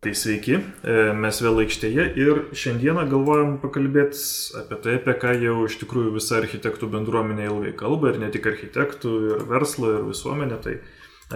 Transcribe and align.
Tai 0.00 0.14
sveiki, 0.16 0.54
e, 0.56 0.92
mes 1.12 1.38
vėl 1.44 1.58
aikštėje 1.60 2.04
ir 2.16 2.38
šiandieną 2.56 3.02
galvojam 3.10 3.58
pakalbėti 3.60 4.22
apie 4.56 4.78
tai, 4.80 4.94
apie 4.96 5.12
ką 5.20 5.34
jau 5.42 5.56
iš 5.66 5.76
tikrųjų 5.82 6.14
visa 6.14 6.38
architektų 6.38 6.88
bendruomenė 6.94 7.50
ilgai 7.50 7.74
kalba 7.76 8.14
ir 8.14 8.16
ne 8.22 8.30
tik 8.32 8.48
architektų, 8.48 9.12
ir 9.34 9.44
verslo, 9.50 9.92
ir 9.98 10.08
visuomenė, 10.08 10.56
tai 10.64 10.78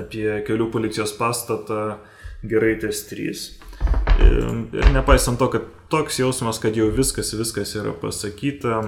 apie 0.01 0.25
kelių 0.49 0.71
policijos 0.73 1.13
pastatą 1.19 1.99
Geraitės 2.41 3.05
3. 3.13 3.45
E, 4.25 4.33
ir 4.81 4.91
nepaisant 4.97 5.37
to, 5.37 5.53
kad 5.53 5.69
toks 5.93 6.23
jausmas, 6.25 6.57
kad 6.57 6.73
jau 6.73 6.89
viskas, 6.89 7.37
viskas 7.37 7.77
yra 7.77 7.93
pasakyta, 7.93 8.81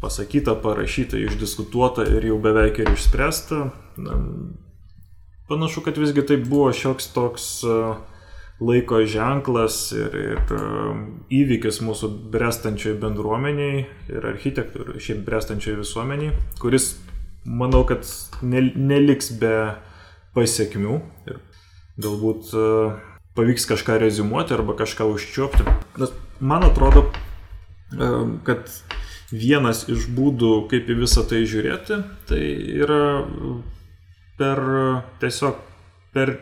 pasakyta, 0.00 0.56
parašyta, 0.64 1.20
išdiskutuota 1.20 2.08
ir 2.08 2.32
jau 2.32 2.40
beveik 2.40 2.80
ir 2.80 2.96
išspręsta, 2.96 3.66
panašu, 5.52 5.84
kad 5.84 6.00
visgi 6.00 6.24
tai 6.24 6.40
buvo 6.40 6.72
šioks 6.72 7.12
toks 7.12 7.58
uh, 7.68 7.98
laiko 8.60 9.00
ženklas 9.08 9.76
ir, 9.96 10.16
ir 10.20 10.54
um, 10.56 11.04
įvykis 11.32 11.80
mūsų 11.84 12.10
brestančioj 12.32 12.98
bendruomeniai 13.00 13.84
ir 14.12 14.26
architektų 14.34 14.84
ir 14.84 14.98
šiaip 15.00 15.22
brestančioj 15.24 15.78
visuomeniai, 15.80 16.34
kuris, 16.60 16.92
manau, 17.44 17.82
kad 17.88 18.04
neliks 18.42 19.32
be 19.40 19.54
pasiekmių 20.36 20.98
ir 21.30 21.40
galbūt 22.00 22.52
uh, 22.56 23.00
pavyks 23.38 23.66
kažką 23.70 23.96
rezumuoti 24.04 24.56
arba 24.56 24.76
kažką 24.78 25.08
užčiuopti. 25.14 25.64
Nes 26.00 26.12
man 26.40 26.68
atrodo, 26.68 27.06
um, 27.96 28.38
kad 28.44 28.68
vienas 29.32 29.86
iš 29.88 30.10
būdų, 30.12 30.52
kaip 30.70 30.90
į 30.90 31.00
visą 31.00 31.24
tai 31.28 31.44
žiūrėti, 31.48 32.02
tai 32.28 32.44
yra 32.82 33.02
per 34.40 34.62
tiesiog 35.22 35.58
per 36.14 36.36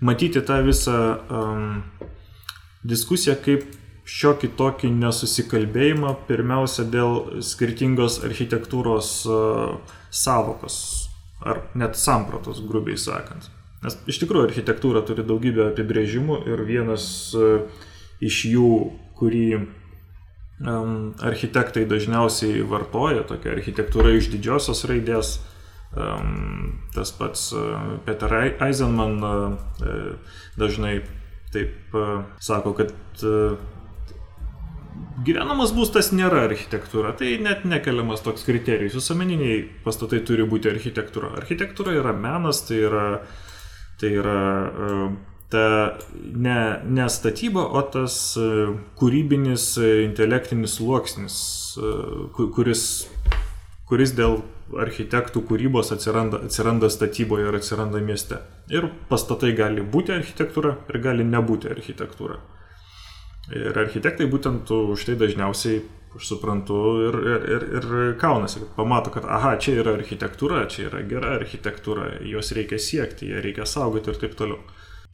matyti 0.00 0.42
tą 0.44 0.60
visą 0.66 1.00
um, 1.30 1.82
diskusiją 2.84 3.36
kaip 3.44 3.66
šiokį 4.06 4.52
tokį 4.58 4.92
nesusikalbėjimą, 5.00 6.12
pirmiausia 6.28 6.86
dėl 6.86 7.42
skirtingos 7.42 8.20
architektūros 8.26 9.10
uh, 9.26 9.96
savokos 10.14 10.76
ar 11.46 11.64
net 11.74 11.98
sampratos, 11.98 12.62
grubiai 12.64 12.98
sakant. 12.98 13.50
Nes 13.84 13.98
iš 14.08 14.20
tikrųjų 14.22 14.48
architektūra 14.48 15.02
turi 15.06 15.26
daugybę 15.26 15.70
apibrėžimų 15.72 16.38
ir 16.48 16.62
vienas 16.68 17.08
uh, 17.36 17.66
iš 18.24 18.44
jų, 18.52 18.70
kurį 19.18 19.48
um, 19.58 21.12
architektai 21.24 21.84
dažniausiai 21.88 22.62
vartoja, 22.68 23.26
tokia 23.28 23.56
architektūra 23.56 24.14
iš 24.16 24.30
didžiosios 24.32 24.84
raidės, 24.88 25.38
Tas 25.96 27.12
pats 27.16 27.48
Peter 28.04 28.34
Eisenman 28.66 29.16
dažnai 30.60 30.98
taip 31.54 31.96
sako, 32.42 32.74
kad 32.76 32.92
gyvenamas 35.26 35.72
būstas 35.76 36.10
nėra 36.12 36.44
architektūra, 36.46 37.14
tai 37.16 37.36
net 37.42 37.64
nekeliamas 37.68 38.22
toks 38.24 38.44
kriterijus. 38.46 38.96
Visuomeniniai 38.98 39.62
pastatai 39.84 40.20
turi 40.26 40.44
būti 40.48 40.70
architektūra. 40.70 41.32
Architektūra 41.40 41.96
yra 41.96 42.12
menas, 42.16 42.62
tai 42.68 42.82
yra, 42.84 43.06
tai 44.00 44.12
yra 44.20 44.42
ta 45.52 45.64
ne, 46.12 46.58
ne 46.84 47.08
statyba, 47.12 47.64
o 47.78 47.82
tas 47.92 48.18
kūrybinis, 49.00 49.68
intelektinis 50.04 50.76
sluoksnis, 50.80 51.36
kuris, 52.36 52.82
kuris 53.86 54.12
dėl 54.18 54.40
architektų 54.82 55.44
kūrybos 55.46 55.92
atsiranda, 55.94 56.42
atsiranda 56.48 56.90
statyboje 56.90 57.46
ir 57.48 57.58
atsiranda 57.58 58.02
mieste. 58.02 58.40
Ir 58.72 58.88
pastatai 59.10 59.52
gali 59.56 59.84
būti 59.86 60.14
architektūra 60.16 60.74
ir 60.90 61.02
gali 61.04 61.26
nebūti 61.26 61.70
architektūra. 61.70 62.40
Ir 63.54 63.78
architektai 63.78 64.26
būtent 64.26 64.70
už 64.74 65.04
tai 65.06 65.14
dažniausiai, 65.20 65.84
aš 66.16 66.32
suprantu, 66.32 66.80
ir, 67.06 67.18
ir, 67.54 67.66
ir, 67.78 67.86
kaunasi, 68.18 68.64
kad 68.64 68.72
pamato, 68.74 69.12
kad 69.14 69.28
aha, 69.30 69.54
čia 69.62 69.76
yra 69.84 69.94
architektūra, 69.94 70.64
čia 70.72 70.88
yra 70.88 71.04
gera 71.06 71.36
architektūra, 71.36 72.08
jos 72.26 72.50
reikia 72.56 72.80
siekti, 72.82 73.30
ją 73.30 73.44
reikia 73.44 73.68
saugoti 73.68 74.10
ir 74.10 74.18
taip 74.18 74.34
toliau. 74.38 74.58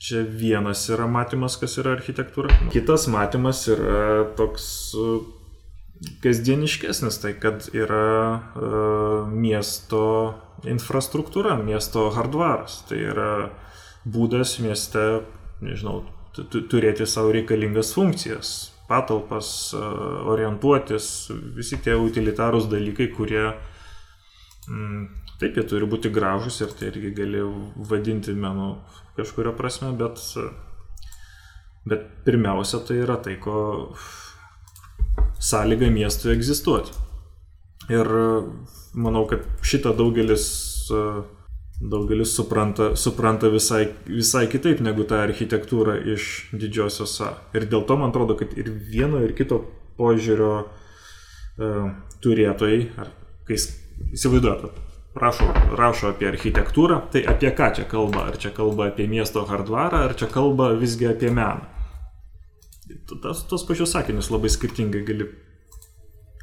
Čia 0.02 0.24
vienas 0.24 0.86
yra 0.90 1.04
matymas, 1.10 1.58
kas 1.60 1.76
yra 1.78 1.92
architektūra. 1.98 2.56
Kitas 2.72 3.04
matymas 3.12 3.66
yra 3.70 4.24
toks 4.38 4.64
kasdieniškesnis, 6.22 7.18
tai 7.22 7.34
kad 7.38 7.68
yra 7.74 8.06
uh, 8.38 9.28
miesto 9.30 10.34
infrastruktūra, 10.68 11.56
miesto 11.62 12.08
hardvaras. 12.14 12.82
Tai 12.88 12.98
yra 13.12 13.30
būdas 14.04 14.56
mieste, 14.62 15.22
nežinau, 15.62 16.02
turėti 16.34 17.06
savo 17.06 17.32
reikalingas 17.34 17.92
funkcijas, 17.96 18.72
patalpas, 18.88 19.48
uh, 19.76 20.22
orientuotis, 20.32 21.30
visi 21.56 21.78
tie 21.82 21.94
utilitarūs 21.98 22.70
dalykai, 22.72 23.10
kurie 23.14 23.44
mm, 24.68 25.04
taip, 25.42 25.58
jie 25.58 25.66
turi 25.68 25.88
būti 25.90 26.12
gražus 26.14 26.60
ir 26.64 26.74
tai 26.78 26.90
irgi 26.90 27.14
gali 27.16 27.44
vadinti 27.90 28.34
menu 28.34 28.74
kažkurio 29.16 29.52
prasme, 29.58 29.92
bet, 29.98 30.18
bet 31.88 32.10
pirmiausia 32.26 32.80
tai 32.86 33.02
yra 33.04 33.18
tai, 33.22 33.36
ko 33.42 33.56
sąlyga 35.42 35.90
miestui 35.90 36.32
egzistuoti. 36.36 36.94
Ir 37.90 38.08
manau, 38.94 39.24
kad 39.26 39.42
šitą 39.66 39.94
daugelis, 39.98 40.46
daugelis 41.82 42.34
supranta, 42.36 42.92
supranta 42.96 43.50
visai, 43.50 43.88
visai 44.06 44.46
kitaip 44.52 44.82
negu 44.84 45.06
tą 45.08 45.18
architektūrą 45.24 45.98
iš 46.14 46.28
didžiosios 46.54 47.16
A. 47.26 47.32
Ir 47.58 47.66
dėl 47.66 47.82
to 47.88 47.98
man 47.98 48.14
atrodo, 48.14 48.38
kad 48.38 48.54
ir 48.58 48.70
vieno, 48.70 49.22
ir 49.24 49.34
kito 49.38 49.64
požiūrio 49.98 50.52
uh, 50.62 51.90
turėtojai, 52.22 52.80
ar 53.02 53.10
kai 53.48 53.58
įsivaizduojate, 53.58 54.70
rašo, 55.18 55.48
rašo 55.78 56.12
apie 56.12 56.30
architektūrą, 56.30 57.02
tai 57.12 57.24
apie 57.28 57.50
ką 57.56 57.72
čia 57.76 57.88
kalba? 57.90 58.28
Ar 58.30 58.38
čia 58.40 58.54
kalba 58.54 58.92
apie 58.92 59.08
miesto 59.10 59.44
hardvarą, 59.48 60.06
ar 60.06 60.16
čia 60.18 60.30
kalba 60.32 60.72
visgi 60.78 61.10
apie 61.10 61.34
meną? 61.34 61.71
Tas, 63.10 63.44
tos 63.50 63.66
pačius 63.68 63.94
sakinius 63.94 64.30
labai 64.32 64.50
skirtingai 64.52 65.02
gali 65.08 65.28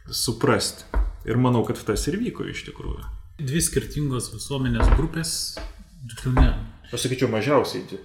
suprasti. 0.09 0.86
Ir 1.28 1.40
manau, 1.42 1.66
kad 1.68 1.80
tas 1.86 2.06
ir 2.08 2.18
vyko 2.20 2.47
iš 2.47 2.64
tikrųjų. 2.70 3.02
Dvi 3.40 3.62
skirtingos 3.64 4.31
visuomenės 4.34 4.94
grupės, 4.96 5.34
tiksliau 6.12 6.36
ne. 6.38 6.47
Aš 6.90 7.06
sakyčiau 7.06 7.30
mažiausiai. 7.31 8.00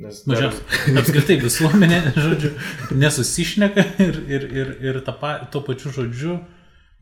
Nes 0.00 0.22
Mažiausiai. 0.30 0.64
Dar... 0.94 1.00
Apskritai 1.02 1.36
visuomenė, 1.42 2.00
žodžiu, 2.24 2.54
nesusišneka 2.96 3.84
ir, 4.06 4.20
ir, 4.30 4.46
ir, 4.62 4.72
ir 4.86 5.00
tą, 5.06 5.16
tuo 5.52 5.62
pačiu 5.66 5.92
žodžiu 5.94 6.38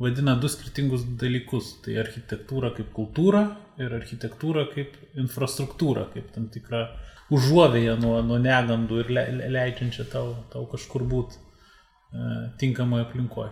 vadina 0.01 0.37
du 0.41 0.49
skirtingus 0.51 1.05
dalykus. 1.21 1.77
Tai 1.85 1.99
architektūra 2.03 2.73
kaip 2.77 2.91
kultūra 2.97 3.45
ir 3.81 3.95
architektūra 3.99 4.69
kaip 4.73 4.97
infrastruktūra, 5.19 6.09
kaip 6.15 6.33
tam 6.35 6.49
tikra 6.55 6.89
užuovėja 7.35 7.97
nuo, 8.01 8.19
nuo 8.25 8.39
negandų 8.41 9.03
ir 9.03 9.15
le, 9.15 9.25
leidžiančia 9.55 10.09
tau, 10.13 10.35
tau 10.53 10.65
kažkur 10.71 11.05
būti 11.09 11.37
e, 11.39 12.37
tinkamoje 12.61 13.07
aplinkoje. 13.07 13.51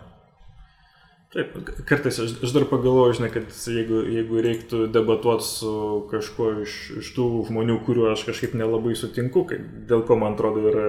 Taip, 1.34 1.56
kartais 1.84 2.16
aš, 2.22 2.36
aš 2.46 2.52
dar 2.54 2.64
pagalvoju, 2.70 3.18
žinai, 3.18 3.28
kad 3.34 3.50
jeigu, 3.50 3.98
jeigu 4.14 4.40
reiktų 4.44 4.86
debatuoti 4.94 5.44
su 5.44 5.72
kažkuo 6.12 6.52
iš, 6.62 6.76
iš 7.02 7.10
tų 7.16 7.26
žmonių, 7.50 7.80
kuriuo 7.84 8.06
aš 8.12 8.22
kažkaip 8.28 8.54
nelabai 8.56 8.94
sutinku, 8.96 9.42
kai, 9.50 9.58
dėl 9.90 10.06
ko 10.08 10.16
man 10.20 10.38
atrodo 10.38 10.62
yra, 10.70 10.86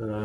e, 0.00 0.22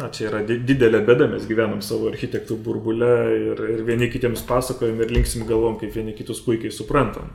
na, 0.00 0.08
čia 0.16 0.30
yra 0.30 0.40
didelė 0.48 1.04
bėda, 1.06 1.28
mes 1.36 1.46
gyvenam 1.46 1.84
savo 1.84 2.10
architektų 2.10 2.58
burbulę 2.66 3.12
ir, 3.36 3.62
ir 3.76 3.84
vieni 3.86 4.10
kitiems 4.10 4.42
pasakojam 4.48 4.98
ir 5.04 5.14
linksim 5.14 5.46
galvom, 5.46 5.78
kaip 5.78 5.94
vieni 5.94 6.16
kitus 6.16 6.42
puikiai 6.42 6.74
suprantam. 6.74 7.30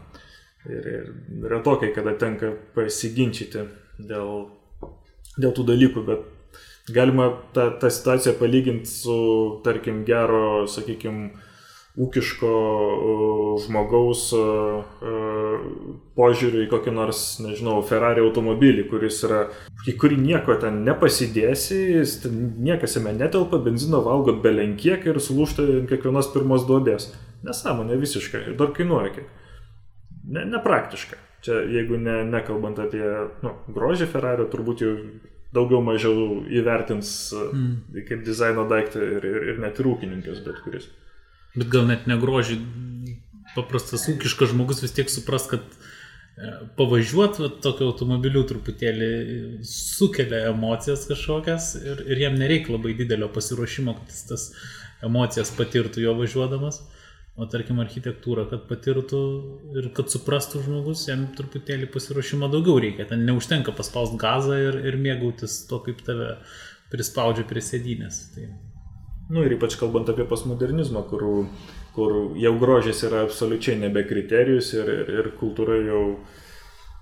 Ir, 0.69 0.87
ir 0.93 1.47
retokai, 1.49 1.89
kada 1.95 2.13
tenka 2.21 2.51
pasiginčyti 2.75 3.63
dėl, 3.97 4.43
dėl 5.41 5.55
tų 5.57 5.65
dalykų, 5.71 6.03
bet 6.05 6.27
galima 6.93 7.31
tą, 7.55 7.71
tą 7.81 7.89
situaciją 7.89 8.35
palyginti 8.37 8.89
su, 8.89 9.15
tarkim, 9.65 10.03
gero, 10.05 10.67
sakykime, 10.69 11.31
ūkiško 11.99 12.51
žmogaus 13.65 14.21
požiūriu 16.15 16.61
į 16.63 16.69
kokį 16.71 16.93
nors, 16.95 17.23
nežinau, 17.43 17.81
Ferrari 17.83 18.23
automobilį, 18.23 18.85
kuris 18.93 19.19
yra, 19.27 19.41
į 19.89 19.97
kurį 19.99 20.21
nieko 20.21 20.55
ten 20.61 20.85
nepasidėsi, 20.85 21.81
niekas 22.63 22.95
jame 22.95 23.17
netelpa, 23.17 23.59
benzino 23.65 23.99
valgo 24.05 24.37
belenkiek 24.45 25.03
ir 25.09 25.19
sulūšta 25.19 25.67
kiekvienos 25.89 26.31
pirmos 26.31 26.63
duobės. 26.69 27.11
Nesąmonė 27.43 27.97
visiškai 27.99 28.45
ir 28.51 28.57
dar 28.59 28.71
kainuoja 28.77 29.15
kiek 29.17 29.40
ne, 30.31 30.45
nepraktiška. 30.55 31.19
Čia 31.45 31.61
jeigu 31.73 31.97
ne, 31.97 32.21
nekalbant 32.29 32.79
apie 32.83 33.03
nu, 33.41 33.55
grožį 33.73 34.07
Ferrari, 34.11 34.45
turbūt 34.51 34.83
jau 34.85 34.95
daugiau 35.51 35.81
mažiau 35.83 36.41
įvertins 36.47 37.09
mm. 37.35 38.03
kaip 38.07 38.21
dizaino 38.27 38.67
daiktą 38.69 39.01
ir, 39.03 39.25
ir, 39.27 39.47
ir 39.53 39.63
net 39.63 39.81
ir 39.81 39.89
ūkininkas 39.91 40.43
bet 40.45 40.61
kuris. 40.65 40.87
Bet 41.57 41.67
gal 41.73 41.89
net 41.89 42.05
negrožį, 42.07 42.59
paprastas 43.57 44.07
ūkiškas 44.13 44.53
žmogus 44.53 44.79
vis 44.85 44.95
tiek 44.95 45.11
supras, 45.11 45.49
kad 45.51 45.65
pavažiuoti 46.77 47.49
tokiu 47.61 47.89
automobiliu 47.91 48.43
truputėlį 48.47 49.09
sukelia 49.67 50.45
emocijas 50.53 51.03
kažkokias 51.09 51.73
ir, 51.81 52.01
ir 52.07 52.23
jam 52.23 52.37
nereikia 52.39 52.77
labai 52.77 52.95
didelio 52.97 53.27
pasiruošimo, 53.33 53.93
kad 53.99 54.13
jis 54.13 54.23
tas 54.29 54.47
emocijas 55.05 55.51
patirtų 55.57 56.05
jo 56.05 56.15
važiuodamas. 56.17 56.81
O 57.41 57.47
tarkim 57.49 57.79
architektūra, 57.81 58.43
kad 58.51 58.67
patirtų 58.69 59.19
ir 59.79 59.87
kad 59.97 60.11
suprastų 60.13 60.59
žmogus, 60.61 61.07
jam 61.07 61.23
truputėlį 61.33 61.87
pasiruošimo 61.89 62.49
daugiau 62.53 62.75
reikia. 62.83 63.07
Ten 63.09 63.23
neužtenka 63.25 63.73
paspaust 63.73 64.13
gazą 64.21 64.59
ir, 64.61 64.77
ir 64.85 64.97
mėgautis 65.01 65.63
to, 65.69 65.79
kaip 65.81 66.03
tave 66.05 66.35
prispaudžia 66.93 67.47
prie 67.49 67.63
sėdynės. 67.65 68.19
Tai... 68.35 68.45
Nu 69.33 69.45
ir 69.47 69.55
ypač 69.55 69.77
kalbant 69.79 70.11
apie 70.11 70.27
postmodernizmą, 70.29 71.01
kur, 71.09 71.25
kur 71.95 72.15
jau 72.37 72.53
grožis 72.61 73.01
yra 73.07 73.23
absoliučiai 73.25 73.79
nebe 73.79 74.03
kriterijus 74.05 74.73
ir, 74.75 74.93
ir, 74.99 75.11
ir 75.23 75.33
kultūra 75.39 75.79
jau, 75.81 76.03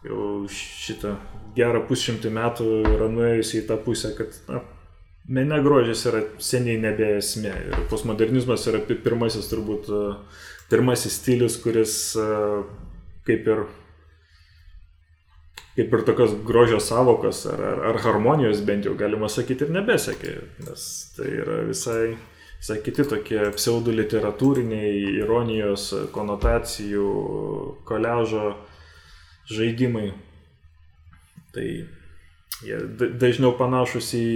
jau 0.08 0.26
šitą 0.56 1.18
gerą 1.58 1.84
pusšimtį 1.90 2.32
metų 2.40 2.70
yra 2.94 3.12
nuėjusi 3.12 3.64
į 3.64 3.68
tą 3.74 3.80
pusę, 3.84 4.14
kad 4.16 4.40
na, 4.48 4.62
mene 5.30 5.62
grožis 5.64 6.06
yra 6.10 6.24
seniai 6.42 6.80
nebe 6.82 7.14
esmė. 7.20 7.52
Ir 7.70 7.84
postmodernizmas 7.92 8.66
yra 8.72 8.82
pirmasis 8.90 9.50
turbūt, 9.52 9.90
e, 9.94 10.48
pirmasis 10.72 11.20
stilius, 11.20 11.60
kuris 11.62 11.94
e, 12.18 12.26
kaip 13.30 13.52
ir, 13.54 13.62
kaip 15.78 15.94
ir 15.94 16.06
tokios 16.08 16.34
grožio 16.48 16.82
savokos 16.84 17.46
ar, 17.52 17.62
ar, 17.74 17.86
ar 17.92 18.02
harmonijos 18.06 18.64
bent 18.66 18.90
jau 18.90 18.96
galima 18.98 19.30
sakyti 19.30 19.68
ir 19.68 19.76
nebesekė, 19.78 20.34
nes 20.66 20.88
tai 21.18 21.30
yra 21.44 21.62
visai, 21.70 22.16
visai 22.58 22.80
kiti 22.86 23.06
tokie 23.14 23.44
pseudo 23.58 23.94
literatūriniai, 23.94 25.14
ironijos, 25.22 25.92
konotacijų, 26.16 27.14
koležo 27.88 28.56
žaidimai. 29.50 30.10
Tai 31.50 31.70
Jie 32.60 32.78
dažniau 33.20 33.54
panašus 33.56 34.12
į 34.20 34.28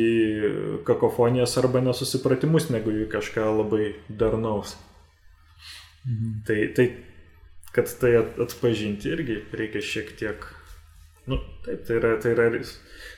kakofonijas 0.88 1.58
arba 1.60 1.82
nesusipratimus, 1.84 2.70
negu 2.72 2.94
į 3.04 3.10
kažką 3.12 3.50
labai 3.52 3.94
darnaus. 4.08 4.78
Mhm. 6.08 6.32
Tai, 6.48 6.60
tai, 6.76 6.88
kad 7.76 7.92
tai 8.00 8.16
atpažinti 8.46 9.12
irgi 9.12 9.40
reikia 9.52 9.84
šiek 9.84 10.14
tiek. 10.20 10.46
Nu, 11.28 11.38
taip, 11.64 11.86
tai 11.88 11.96
yra, 12.00 12.18
tai 12.20 12.34
yra, 12.36 12.48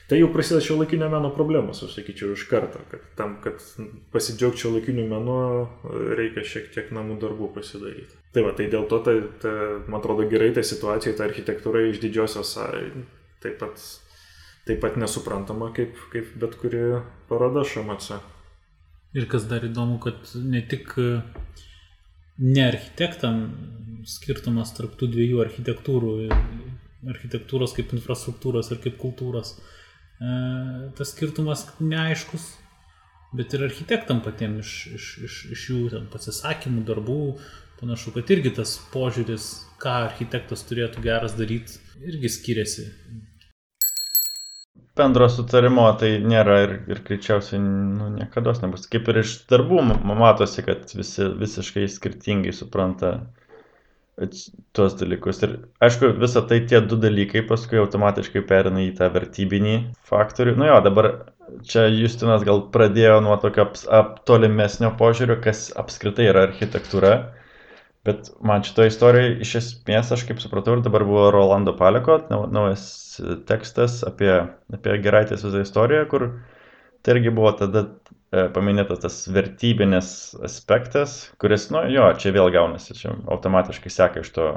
tai 0.06 0.20
jau 0.20 0.28
prasideda 0.30 0.62
šio 0.62 0.76
laikinio 0.78 1.08
meno 1.10 1.32
problemos, 1.34 1.80
aš 1.82 1.96
sakyčiau, 1.98 2.36
iš 2.36 2.44
karto, 2.46 2.78
kad 2.90 3.02
tam, 3.18 3.34
kad 3.42 3.58
pasidžiaugti 4.14 4.62
šio 4.62 4.70
laikiniu 4.76 5.08
menu, 5.10 5.38
reikia 6.14 6.46
šiek 6.46 6.70
tiek 6.74 6.92
namų 6.94 7.18
darbų 7.24 7.50
pasidaryti. 7.56 8.14
Tai 8.34 8.46
va, 8.46 8.54
tai 8.54 8.68
dėl 8.70 8.86
to, 8.90 9.00
tai, 9.02 9.16
tai, 9.42 9.56
man 9.90 9.98
atrodo, 9.98 10.28
gerai 10.30 10.52
ta 10.54 10.62
situacija, 10.66 11.16
ta 11.18 11.26
architektūra 11.26 11.82
iš 11.88 11.98
didžiosios, 12.04 12.54
taip 13.42 13.58
pat 13.58 13.82
taip 14.66 14.80
pat 14.82 14.96
nesuprantama 14.98 15.70
kaip, 15.74 15.98
kaip 16.12 16.32
bet 16.42 16.56
kuri 16.60 16.82
paroda 17.30 17.62
šamase. 17.66 18.18
Ir 19.16 19.28
kas 19.30 19.46
dar 19.48 19.64
įdomu, 19.64 20.00
kad 20.02 20.18
ne 20.42 20.60
tik 20.66 20.92
ne 22.38 22.66
architektam 22.66 23.40
skirtumas 24.06 24.74
tarp 24.76 24.96
tų 24.98 25.08
dviejų 25.14 25.40
architektūrų, 25.46 26.12
architektūros 27.12 27.74
kaip 27.76 27.94
infrastruktūros 27.96 28.70
ir 28.72 28.80
kaip 28.84 28.98
kultūros, 29.00 29.54
e, 29.56 30.32
tas 30.98 31.12
skirtumas 31.14 31.64
neaiškus, 31.80 32.48
bet 33.36 33.54
ir 33.56 33.66
architektam 33.66 34.20
patiems 34.24 34.66
iš, 34.66 34.74
iš, 34.98 35.06
iš, 35.28 35.38
iš 35.56 35.64
jų 35.70 35.80
ten, 35.94 36.10
pasisakymų, 36.12 36.84
darbų, 36.90 37.20
panašu, 37.80 38.12
kad 38.14 38.30
irgi 38.34 38.52
tas 38.58 38.76
požiūris, 38.92 39.48
ką 39.82 39.96
architektas 40.10 40.64
turėtų 40.68 41.02
geras 41.04 41.36
daryti, 41.38 41.80
irgi 42.04 42.30
skiriasi 42.32 42.86
bendro 44.96 45.28
sutarimo 45.32 45.86
tai 46.00 46.16
nėra 46.24 46.60
ir, 46.64 46.74
ir 46.90 47.02
greičiausiai 47.06 47.60
nu, 47.62 48.10
niekada 48.16 48.54
nebus. 48.62 48.86
Kaip 48.90 49.10
ir 49.12 49.22
iš 49.22 49.38
darbų 49.50 49.82
matosi, 50.08 50.64
kad 50.66 50.92
visi 50.96 51.28
visiškai 51.40 51.86
skirtingai 51.92 52.54
supranta 52.56 53.18
tuos 54.76 54.96
dalykus. 54.96 55.42
Ir 55.44 55.56
aišku, 55.84 56.14
visą 56.20 56.42
tai 56.48 56.62
tie 56.68 56.80
du 56.80 56.96
dalykai 57.00 57.42
paskui 57.48 57.80
automatiškai 57.82 58.42
perina 58.48 58.80
į 58.86 58.94
tą 58.96 59.10
vertybinį 59.12 59.74
faktorių. 60.08 60.54
Nu 60.56 60.70
jo, 60.70 60.78
dabar 60.86 61.10
čia 61.68 61.86
Justinas 61.92 62.44
gal 62.46 62.64
pradėjo 62.72 63.18
nuo 63.24 63.36
tokio 63.42 63.68
tolimesnio 64.28 64.94
požiūrio, 65.00 65.36
kas 65.44 65.68
apskritai 65.76 66.30
yra 66.32 66.46
architektūra. 66.48 67.12
Bet 68.06 68.28
man 68.46 68.62
šitoje 68.62 68.92
istorijoje 68.92 69.30
iš 69.42 69.54
esmės, 69.60 70.12
aš 70.14 70.22
kaip 70.28 70.38
supratau, 70.38 70.76
ir 70.76 70.84
dabar 70.84 71.02
buvo 71.06 71.24
Rolando 71.34 71.72
Paleko 71.74 72.20
naujas 72.30 72.84
tekstas 73.48 74.02
apie, 74.06 74.30
apie 74.70 74.94
Geraitės 75.02 75.42
visą 75.42 75.64
istoriją, 75.64 76.04
kur 76.12 76.28
tai 77.02 77.16
irgi 77.16 77.32
buvo 77.34 77.50
tada 77.58 77.82
e, 77.82 78.46
paminėtas 78.54 79.02
tas 79.02 79.18
vertybinis 79.32 80.08
aspektas, 80.46 81.18
kuris, 81.42 81.68
nu 81.74 81.82
jo, 81.90 82.06
čia 82.20 82.34
vėl 82.36 82.52
gaunasi, 82.54 82.94
čia 82.98 83.16
automatiškai 83.32 83.92
seka 83.96 84.22
iš 84.22 84.32
to, 84.38 84.48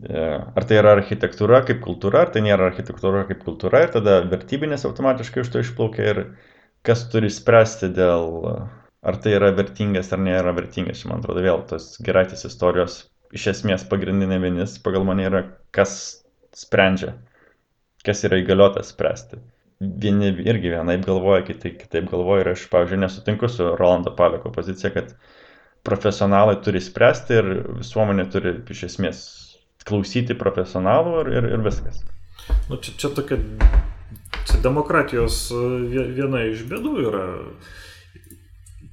e, 0.00 0.24
ar 0.38 0.68
tai 0.68 0.80
yra 0.80 0.96
architektūra 0.96 1.62
kaip 1.68 1.84
kultūra, 1.84 2.24
ar 2.24 2.32
tai 2.32 2.44
nėra 2.46 2.70
architektūra 2.70 3.26
kaip 3.28 3.44
kultūra, 3.44 3.84
ir 3.84 3.94
tada 3.96 4.20
vertybinės 4.32 4.88
automatiškai 4.88 5.44
iš 5.44 5.52
to 5.52 5.64
išplaukia 5.64 6.12
ir 6.14 6.22
kas 6.88 7.04
turi 7.12 7.28
spręsti 7.32 7.92
dėl, 7.96 8.28
ar 9.02 9.18
tai 9.22 9.34
yra 9.38 9.52
vertingas 9.54 10.12
ar 10.12 10.22
nėra 10.22 10.54
vertingas, 10.56 11.04
man 11.08 11.22
atrodo, 11.22 11.44
vėl 11.44 11.62
tos 11.70 11.96
geraitės 12.04 12.46
istorijos 12.48 13.04
iš 13.36 13.46
esmės 13.52 13.84
pagrindinė 13.88 14.40
vienis 14.42 14.78
pagal 14.82 15.04
mane 15.08 15.26
yra, 15.28 15.42
kas 15.74 15.92
sprendžia, 16.56 17.14
kas 18.06 18.24
yra 18.26 18.40
įgaliotas 18.42 18.92
spręsti. 18.94 19.40
Vieni 19.78 20.32
irgi 20.42 20.72
vienaip 20.72 21.04
galvoja, 21.06 21.44
kiti 21.46 21.76
kitaip 21.78 22.08
galvoja 22.10 22.42
ir 22.42 22.52
aš, 22.56 22.64
pavyzdžiui, 22.72 23.02
nesutinku 23.04 23.50
su 23.52 23.68
Rolando 23.78 24.14
Paleko 24.18 24.50
pozicija, 24.54 24.90
kad 24.96 25.12
profesionalai 25.86 26.56
turi 26.64 26.82
spręsti 26.82 27.38
ir 27.38 27.50
visuomenė 27.78 28.26
turi 28.32 28.56
iš 28.74 28.88
esmės 28.88 29.20
klausyti 29.86 30.34
profesionalų 30.38 31.20
ir, 31.22 31.30
ir, 31.38 31.50
ir 31.54 31.62
viskas. 31.64 32.02
Nu, 32.68 32.80
čia, 32.82 32.96
čia 32.98 33.12
tokia 33.14 33.38
čia 34.48 34.58
demokratijos 34.64 35.36
e, 35.52 35.62
viena 36.16 36.42
iš 36.48 36.64
bėdų 36.68 36.94
yra. 37.06 37.26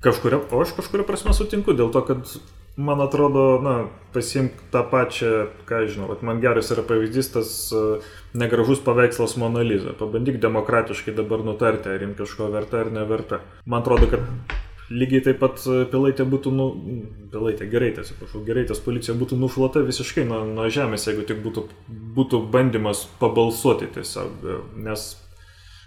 Kažkuria, 0.06 0.38
o 0.54 0.62
aš 0.62 0.76
kažkuria 0.78 1.06
prasme 1.08 1.34
sutinku, 1.34 1.74
dėl 1.74 1.90
to, 1.94 2.02
kad 2.06 2.30
man 2.78 3.02
atrodo, 3.02 3.46
na, 3.64 3.76
pasimk 4.14 4.60
tą 4.74 4.84
pačią, 4.92 5.48
ką 5.66 5.86
žinau, 5.90 6.10
vat, 6.12 6.22
man 6.28 6.44
geras 6.44 6.70
yra 6.76 6.84
pavyzdys 6.86 7.32
tas 7.34 7.56
uh, 7.74 8.06
negražus 8.38 8.84
paveikslas 8.86 9.38
Monaliza. 9.42 9.96
Pabandyk 9.98 10.38
demokratiškai 10.44 11.16
dabar 11.18 11.42
nutarti, 11.48 11.90
ar 11.90 12.06
jums 12.06 12.20
kažko 12.20 12.52
verta 12.54 12.84
ar 12.84 12.94
neverta. 12.94 13.42
Man 13.66 13.82
atrodo, 13.82 14.12
kad 14.12 14.56
lygiai 14.90 15.24
taip 15.26 15.40
pat 15.42 15.64
e, 15.66 15.84
pilaitė 15.90 16.26
būtų, 16.30 16.52
nu, 16.54 16.66
pilaitė, 17.34 17.66
gerai, 17.72 17.92
atsiprašau, 17.98 18.44
gerai, 18.46 18.66
tas 18.70 18.82
policija 18.86 19.16
būtų 19.18 19.40
nušluota 19.42 19.82
visiškai 19.86 20.28
nuo, 20.30 20.44
nuo 20.46 20.68
žemės, 20.70 21.08
jeigu 21.10 21.26
tik 21.26 21.42
būtų, 21.46 21.66
būtų 22.18 22.42
bandymas 22.54 23.06
pabalsuoti 23.22 23.90
tiesiog, 23.96 24.46
nes 24.86 25.08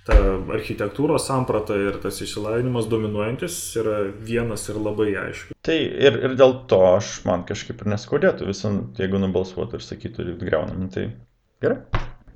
ta 0.09 0.17
architektūros 0.57 1.29
samprata 1.29 1.77
ir 1.77 2.01
tas 2.03 2.21
išsilavinimas 2.25 2.89
dominuojantis 2.91 3.59
yra 3.83 4.01
vienas 4.25 4.65
ir 4.73 4.81
labai 4.81 5.11
aišku. 5.27 5.57
Tai 5.69 5.77
ir, 5.77 6.21
ir 6.25 6.37
dėl 6.39 6.63
to 6.71 6.81
aš 6.95 7.19
man 7.29 7.45
kažkaip 7.49 7.85
ir 7.85 7.93
neskaudėtų 7.95 8.49
visą, 8.49 8.73
jeigu 8.99 9.21
nubalsuotų 9.21 9.81
ir 9.81 9.85
sakytų, 9.85 10.31
greunam, 10.41 10.89
tai 10.95 11.11
gerai. 11.65 11.83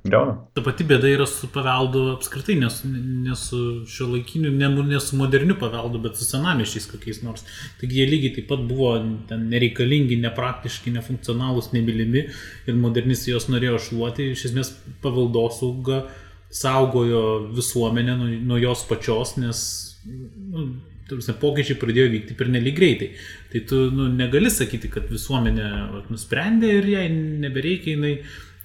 Greunam. 0.03 0.41
Ta 0.51 0.59
pati 0.59 0.83
bėda 0.83 1.07
yra 1.07 1.23
su 1.29 1.47
paveldu 1.47 2.01
apskritai, 2.17 2.57
ne 2.59 2.67
su, 2.73 2.89
ne 2.91 3.37
su 3.39 3.59
šio 3.87 4.09
laikiniu, 4.11 4.49
ne, 4.51 4.67
ne 4.89 4.99
su 4.99 5.15
moderniu 5.15 5.55
paveldu, 5.61 6.01
bet 6.03 6.19
su 6.19 6.27
senamiešiais 6.27 6.89
kokiais 6.91 7.21
nors. 7.23 7.45
Taigi 7.79 8.01
jie 8.01 8.09
lygiai 8.09 8.33
taip 8.35 8.49
pat 8.51 8.65
buvo 8.67 8.97
nereikalingi, 9.31 10.19
nepraktiški, 10.25 10.91
nefunkcionalūs, 10.97 11.71
nemylimi 11.71 12.25
ir 12.27 12.81
modernistai 12.81 13.31
juos 13.31 13.47
norėjo 13.47 13.79
šluoti. 13.85 14.27
Iš 14.35 14.49
esmės 14.51 14.73
paveldosauga 15.05 16.03
saugojo 16.53 17.21
visuomenę 17.55 18.17
nuo, 18.17 18.31
nuo 18.51 18.57
jos 18.61 18.83
pačios, 18.89 19.35
nes 19.41 19.59
nu, 20.05 20.67
tarsi, 21.09 21.35
pokyčiai 21.41 21.79
pradėjo 21.81 22.11
vykti 22.13 22.37
per 22.37 22.51
nelik 22.53 22.77
greitai. 22.77 23.09
Tai 23.51 23.63
tu 23.69 23.79
nu, 23.93 24.07
negali 24.13 24.51
sakyti, 24.53 24.91
kad 24.93 25.09
visuomenė 25.11 25.69
vat, 25.95 26.11
nusprendė 26.13 26.71
ir 26.79 26.89
jai 26.93 27.07
nebereikia, 27.13 27.97
jinai, 27.97 28.13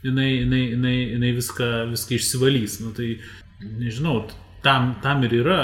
jinai, 0.05 0.29
jinai, 0.35 0.63
jinai, 0.75 0.97
jinai 1.15 1.35
viską, 1.39 1.71
viską 1.95 2.19
išsivalys. 2.19 2.79
Nu, 2.85 2.93
tai 2.97 3.17
nežinau, 3.65 4.23
tam, 4.65 4.95
tam 5.05 5.25
ir 5.27 5.39
yra 5.41 5.61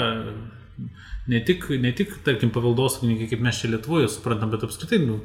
ne 1.31 1.41
tik, 1.45 1.69
ne 1.81 1.91
tik 1.95 2.17
tarkim, 2.25 2.51
paveldosaugininkai, 2.55 3.29
kaip 3.31 3.43
mes 3.45 3.61
čia 3.61 3.71
Lietuvoje 3.73 4.09
suprantam, 4.13 4.51
bet 4.53 4.65
apskritai 4.67 5.01
nu, 5.05 5.21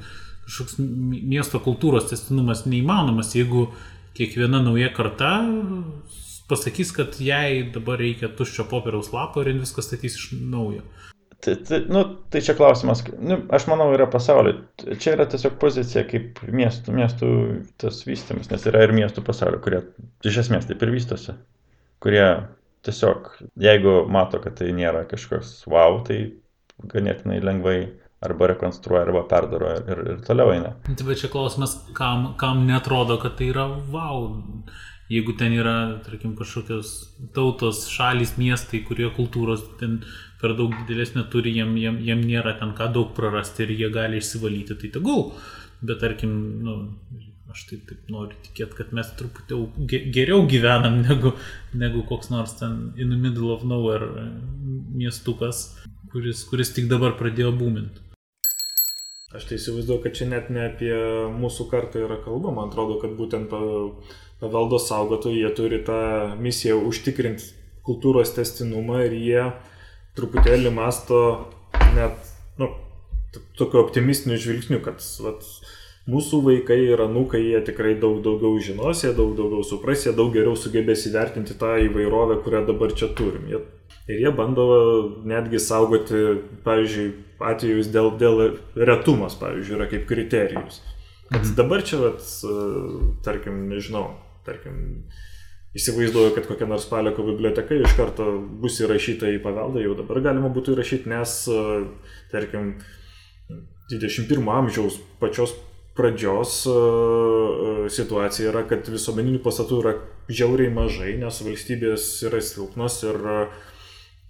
kažkoks 0.46 0.78
miesto 0.80 1.60
kultūros 1.64 2.08
testinumas 2.10 2.64
neįmanomas, 2.68 3.34
jeigu 3.36 3.68
kiekviena 4.16 4.62
nauja 4.64 4.90
karta 4.94 5.34
pasakys, 6.50 6.92
kad 6.96 7.20
jai 7.22 7.62
dabar 7.74 8.00
reikia 8.02 8.32
tuščio 8.36 8.66
popieriaus 8.70 9.12
lapo 9.14 9.42
ir 9.42 9.52
jin 9.52 9.62
viską 9.62 9.84
statys 9.86 10.18
iš 10.18 10.28
naujo. 10.34 10.84
Tai, 11.40 11.54
tai, 11.64 11.78
nu, 11.88 12.02
tai 12.28 12.42
čia 12.44 12.52
klausimas, 12.58 13.00
nu, 13.16 13.38
aš 13.56 13.64
manau, 13.70 13.88
yra 13.96 14.04
pasaulio. 14.12 14.58
Čia 15.00 15.14
yra 15.14 15.24
tiesiog 15.30 15.56
pozicija 15.62 16.04
kaip 16.08 16.42
miestų, 16.44 16.92
miestų 16.98 17.30
tas 17.80 18.02
vystymas, 18.04 18.50
nes 18.52 18.66
yra 18.68 18.82
ir 18.84 18.92
miestų 18.96 19.24
pasaulio, 19.24 19.62
kurie 19.64 19.80
iš 20.28 20.42
esmės 20.44 20.68
taip 20.68 20.84
ir 20.84 20.92
vystosi, 20.92 21.38
kurie 22.04 22.26
tiesiog, 22.84 23.32
jeigu 23.60 23.96
mato, 24.12 24.40
kad 24.44 24.58
tai 24.60 24.68
nėra 24.76 25.06
kažkoks 25.08 25.62
wow, 25.70 26.02
tai 26.04 26.20
ganėtinai 26.92 27.40
lengvai 27.44 27.78
arba 28.20 28.50
rekonstruoja, 28.52 29.06
arba 29.06 29.24
perdaro 29.28 29.72
ir, 29.80 30.04
ir 30.12 30.22
toliau 30.26 30.52
eina. 30.52 30.74
Tai 30.84 31.08
bet 31.08 31.22
čia 31.22 31.32
klausimas, 31.32 31.78
kam, 31.96 32.34
kam 32.40 32.66
netrodo, 32.68 33.16
kad 33.22 33.38
tai 33.40 33.48
yra 33.54 33.66
wow. 33.92 34.28
Jeigu 35.10 35.32
ten 35.34 35.56
yra, 35.58 35.76
tarkim, 36.06 36.36
kažkokios 36.38 36.90
tautos, 37.34 37.82
šalis, 37.90 38.36
miestai, 38.38 38.84
kurie 38.86 39.08
kultūros 39.16 39.64
ten 39.80 39.96
per 40.38 40.54
daug 40.58 40.76
didelės 40.76 41.16
neturi, 41.16 41.56
jiem, 41.56 41.72
jiem, 41.82 41.96
jiem 42.06 42.22
nėra 42.28 42.54
ten 42.60 42.76
ką 42.78 42.92
daug 42.94 43.10
prarasti 43.16 43.66
ir 43.66 43.74
jie 43.74 43.88
gali 43.90 44.20
išsivalyti, 44.22 44.78
tai 44.78 44.92
tegul. 44.94 45.32
Bet 45.82 45.98
tarkim, 46.04 46.36
nu, 46.62 46.76
aš 47.50 47.64
taip, 47.70 47.82
taip 47.88 48.12
noriu 48.12 48.38
tikėti, 48.44 48.76
kad 48.78 48.92
mes 48.94 49.10
truputį 49.18 49.58
geriau 50.14 50.44
gyvenam 50.50 51.00
negu, 51.02 51.34
negu 51.74 52.04
koks 52.06 52.30
nors 52.30 52.54
ten 52.60 52.92
in 52.96 53.10
the 53.10 53.18
middle 53.18 53.50
of 53.54 53.66
nowhere 53.66 54.06
e, 54.06 54.28
miestukas, 55.02 55.64
kuris, 56.12 56.44
kuris 56.46 56.70
tik 56.76 56.86
dabar 56.92 57.18
pradėjo 57.18 57.50
būminti. 57.58 58.06
Aš 59.34 59.46
tai 59.46 59.60
įsivaizduoju, 59.60 60.02
kad 60.02 60.16
čia 60.18 60.26
net 60.26 60.48
ne 60.50 60.64
apie 60.66 60.94
mūsų 61.38 61.68
kartą 61.70 62.00
yra 62.02 62.16
kalba, 62.22 62.50
man 62.54 62.70
atrodo, 62.70 62.96
kad 63.02 63.12
būtent 63.18 63.52
paveldo 64.40 64.78
saugotojai 64.80 65.42
jie 65.42 65.50
turi 65.56 65.80
tą 65.84 66.00
misiją 66.40 66.78
užtikrinti 66.88 67.52
kultūros 67.86 68.32
testinumą 68.36 69.02
ir 69.06 69.16
jie 69.16 69.44
truputėlį 70.18 70.72
masto 70.74 71.20
net, 71.94 72.16
nu, 72.60 72.70
tokiu 73.58 73.80
optimistiniu 73.82 74.38
žvilgsniu, 74.40 74.80
kad 74.84 75.02
vat, 75.24 75.46
mūsų 76.10 76.40
vaikai 76.46 76.78
ir 76.88 77.02
anūkai, 77.04 77.40
jie 77.52 77.60
tikrai 77.66 77.94
daug 78.00 78.20
daugiau 78.24 78.58
žinos, 78.62 79.04
jie 79.04 79.12
daug 79.16 79.34
daugiau 79.38 79.64
supras, 79.66 80.06
jie 80.06 80.14
daug 80.16 80.32
geriau 80.34 80.56
sugebės 80.58 81.06
įvertinti 81.10 81.56
tą 81.60 81.76
įvairovę, 81.86 82.40
kurią 82.44 82.64
dabar 82.70 82.94
čia 82.96 83.10
turim. 83.16 83.46
Jie, 83.50 83.60
ir 84.10 84.24
jie 84.24 84.32
bando 84.36 84.66
netgi 85.28 85.60
saugoti, 85.62 86.22
pavyzdžiui, 86.66 87.10
atvejus 87.50 87.92
dėl, 87.92 88.10
dėl 88.20 88.42
retumas, 88.76 89.36
pavyzdžiui, 89.40 89.76
yra 89.78 89.90
kaip 89.90 90.08
kriterijus. 90.08 90.82
Kad 91.30 91.46
dabar 91.54 91.84
čia, 91.86 92.00
vat, 92.02 92.24
tarkim, 93.24 93.68
nežinau, 93.70 94.08
tarkim, 94.46 94.76
įsivaizduoju, 95.78 96.34
kad 96.36 96.48
kokia 96.50 96.68
nors 96.70 96.86
Paleko 96.90 97.24
biblioteka 97.26 97.78
iš 97.78 97.94
karto 97.98 98.32
bus 98.62 98.80
įrašyta 98.82 99.30
į 99.36 99.42
paveldą, 99.44 99.82
jau 99.84 99.96
dabar 99.98 100.22
galima 100.24 100.50
būtų 100.52 100.74
įrašyti, 100.74 101.10
nes, 101.12 101.36
tarkim, 102.32 102.74
21 103.90 104.50
amžiaus 104.54 105.00
pačios 105.22 105.54
pradžios 105.98 106.60
situacija 107.92 108.52
yra, 108.52 108.62
kad 108.70 108.86
visuomeninių 108.88 109.40
pastatų 109.44 109.80
yra 109.82 109.94
žiauriai 110.30 110.70
mažai, 110.72 111.16
nes 111.20 111.40
valstybės 111.44 112.06
yra 112.28 112.40
silpnos 112.44 113.00
ir 113.04 113.18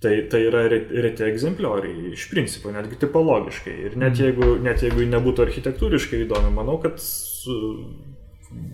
tai, 0.00 0.14
tai 0.32 0.40
yra 0.48 0.64
reti 0.70 1.26
egzemplioriai, 1.26 2.14
iš 2.14 2.26
principo, 2.32 2.72
netgi 2.72 2.98
tipologiškai. 3.04 3.76
Ir 3.86 3.98
net 4.00 4.14
mhm. 4.14 4.22
jeigu, 4.24 4.52
net 4.64 4.84
jeigu 4.86 5.04
nebūtų 5.12 5.44
architektūriškai 5.46 6.24
įdomi, 6.24 6.54
manau, 6.56 6.78
kad 6.82 7.00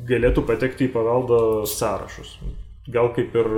galėtų 0.09 0.47
patekti 0.49 0.89
į 0.89 0.95
paveldo 0.95 1.39
sąrašus. 1.69 2.39
Gal 2.93 3.13
kaip 3.17 3.35
ir 3.37 3.53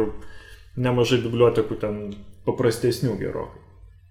nemažai 0.78 1.20
bibliotekų 1.22 1.78
ten 1.80 2.02
paprastesnių 2.48 3.16
gerokai. 3.20 3.64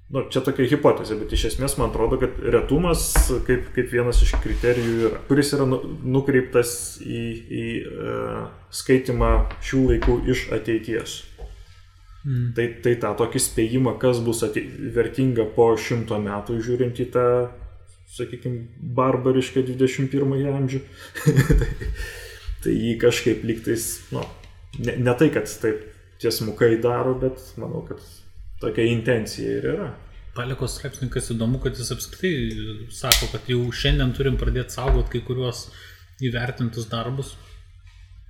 Nu, 0.08 0.22
čia 0.32 0.40
tokia 0.40 0.64
hipotezė, 0.72 1.18
bet 1.20 1.34
iš 1.36 1.50
esmės 1.50 1.74
man 1.76 1.90
atrodo, 1.90 2.16
kad 2.22 2.38
retumas 2.54 3.10
kaip, 3.44 3.66
kaip 3.76 3.90
vienas 3.92 4.22
iš 4.24 4.38
kriterijų 4.40 4.94
yra, 5.10 5.18
kuris 5.28 5.52
yra 5.58 5.66
nu, 5.68 5.82
nukreiptas 6.08 6.70
į, 7.04 7.24
į 7.44 7.66
e, 7.84 8.14
skaitimą 8.72 9.32
šių 9.68 9.82
laikų 9.90 10.16
iš 10.32 10.46
ateities. 10.56 11.18
Mm. 12.24 12.48
Tai, 12.56 12.68
tai 12.86 12.96
tą 13.04 13.12
tokį 13.20 13.42
spėjimą, 13.50 13.98
kas 14.00 14.24
bus 14.24 14.46
atei, 14.48 14.64
vertinga 14.96 15.44
po 15.58 15.74
šimto 15.76 16.22
metų, 16.24 16.56
žiūrint 16.64 17.04
į 17.04 17.10
tą 17.12 17.28
sakykime, 18.16 18.66
barbarišką 18.98 19.64
21 19.68 20.48
amžių. 20.54 20.82
tai, 21.60 21.70
tai 22.64 22.76
jį 22.76 22.96
kažkaip 23.02 23.46
lygtais, 23.48 23.90
nu, 24.16 24.24
ne, 24.80 24.98
ne 25.04 25.16
tai, 25.20 25.30
kad 25.34 25.50
taip 25.62 25.84
tiesmukai 26.22 26.76
daro, 26.82 27.16
bet 27.20 27.42
manau, 27.62 27.84
kad 27.88 28.02
tokia 28.62 28.88
intencija 28.90 29.60
ir 29.60 29.72
yra. 29.74 29.90
Palikos 30.38 30.76
straipsnikas 30.78 31.32
įdomu, 31.34 31.60
kad 31.64 31.78
jis 31.78 31.92
apskritai 31.96 32.90
sako, 32.94 33.32
kad 33.34 33.50
jau 33.50 33.62
šiandien 33.74 34.14
turim 34.18 34.38
pradėti 34.38 34.78
saugoti 34.78 35.16
kai 35.16 35.24
kuriuos 35.26 35.68
įvertintus 36.26 36.90
darbus, 36.92 37.36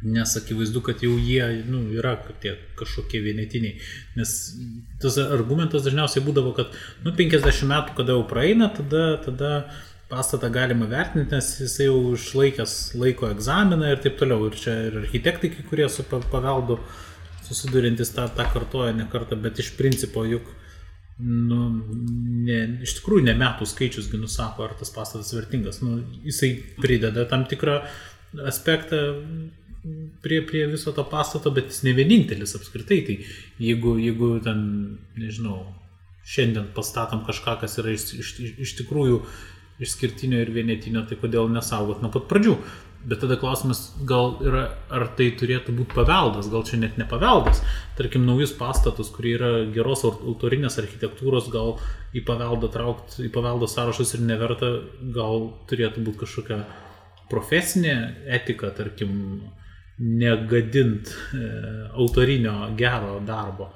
Nes 0.06 0.36
akivaizdu, 0.38 0.84
kad 0.86 1.02
jau 1.02 1.16
jie 1.18 1.42
nu, 1.66 1.80
yra 1.98 2.14
tie 2.42 2.54
kažkokie 2.78 3.22
vienetiniai. 3.26 3.80
Nes 4.20 4.34
tas 5.02 5.18
argumentas 5.24 5.88
dažniausiai 5.88 6.22
būdavo, 6.26 6.54
kad 6.58 6.76
nu, 7.06 7.16
50 7.18 7.66
metų, 7.72 7.96
kada 7.98 8.14
jau 8.14 8.28
praeina, 8.30 8.70
tada, 8.78 9.06
tada 9.26 9.52
pastatą 10.12 10.52
galima 10.54 10.86
vertinti, 10.92 11.34
nes 11.34 11.50
jisai 11.64 11.90
jau 11.90 12.14
išlaikęs 12.14 12.76
laiko 13.00 13.32
egzaminą 13.34 13.90
ir 13.92 14.04
taip 14.04 14.22
toliau. 14.22 14.46
Ir 14.48 14.60
čia 14.62 14.78
ir 14.92 15.02
architektai, 15.02 15.50
kai 15.56 15.66
kurie 15.72 15.90
su 15.90 16.06
paveldu 16.06 16.78
susidurintis 17.48 18.14
tą, 18.14 18.28
tą 18.38 18.46
kartoja 18.54 18.94
ne 18.96 19.10
kartą, 19.12 19.40
bet 19.42 19.60
iš 19.64 19.74
principo 19.80 20.24
juk 20.28 20.54
nu, 21.18 21.60
ne, 22.46 22.60
iš 22.86 23.00
tikrųjų 23.00 23.26
ne 23.26 23.34
metų 23.40 23.66
skaičiusgi 23.66 24.20
nusako, 24.22 24.68
ar 24.68 24.76
tas 24.78 24.94
pastatas 24.94 25.34
vertingas. 25.34 25.82
Nu, 25.82 26.04
jisai 26.26 26.52
prideda 26.78 27.26
tam 27.30 27.48
tikrą 27.50 27.80
aspektą 28.46 29.00
prie, 30.22 30.42
prie 30.48 30.66
viso 30.72 30.94
to 30.96 31.06
pastato, 31.08 31.52
bet 31.54 31.72
jis 31.72 31.84
ne 31.88 31.94
vienintelis 31.98 32.56
apskritai. 32.60 33.02
Tai 33.08 33.18
jeigu, 33.64 33.98
jeigu 34.02 34.32
ten, 34.46 34.64
nežinau, 35.20 35.62
šiandien 36.28 36.72
pastatom 36.76 37.24
kažką, 37.28 37.60
kas 37.62 37.78
yra 37.82 37.94
iš, 37.96 38.10
iš, 38.20 38.34
iš 38.58 38.76
tikrųjų 38.82 39.22
išskirtinio 39.84 40.42
ir 40.42 40.52
vienetinio, 40.52 41.06
tai 41.08 41.20
kodėl 41.22 41.50
nesaugot 41.54 42.02
nuo 42.02 42.12
pat 42.14 42.28
pradžių. 42.32 42.58
Bet 43.08 43.22
tada 43.22 43.38
klausimas, 43.40 43.94
gal 44.10 44.34
yra, 44.44 44.64
ar 44.92 45.06
tai 45.16 45.30
turėtų 45.38 45.76
būti 45.78 45.96
paveldas, 45.96 46.50
gal 46.52 46.66
čia 46.68 46.80
net 46.82 46.98
ne 47.00 47.06
paveldas. 47.08 47.62
Tarkim, 47.96 48.26
naujus 48.28 48.52
pastatus, 48.58 49.12
kurie 49.14 49.36
yra 49.38 49.52
geros 49.72 50.02
autorinės 50.08 50.80
architektūros, 50.82 51.48
gal 51.54 51.78
į 52.18 52.26
paveldą 52.28 52.72
traukti, 52.74 53.30
į 53.30 53.32
paveldo 53.32 53.70
sąrašus 53.70 54.18
ir 54.18 54.26
neverta, 54.28 54.74
gal 55.16 55.52
turėtų 55.70 56.04
būti 56.10 56.24
kažkokia 56.26 56.60
profesinė 57.32 57.96
etika, 58.40 58.74
tarkim, 58.76 59.14
negadint 59.98 61.10
e, 61.34 61.44
autorinio 61.98 62.72
gero 62.78 63.20
darbo. 63.26 63.72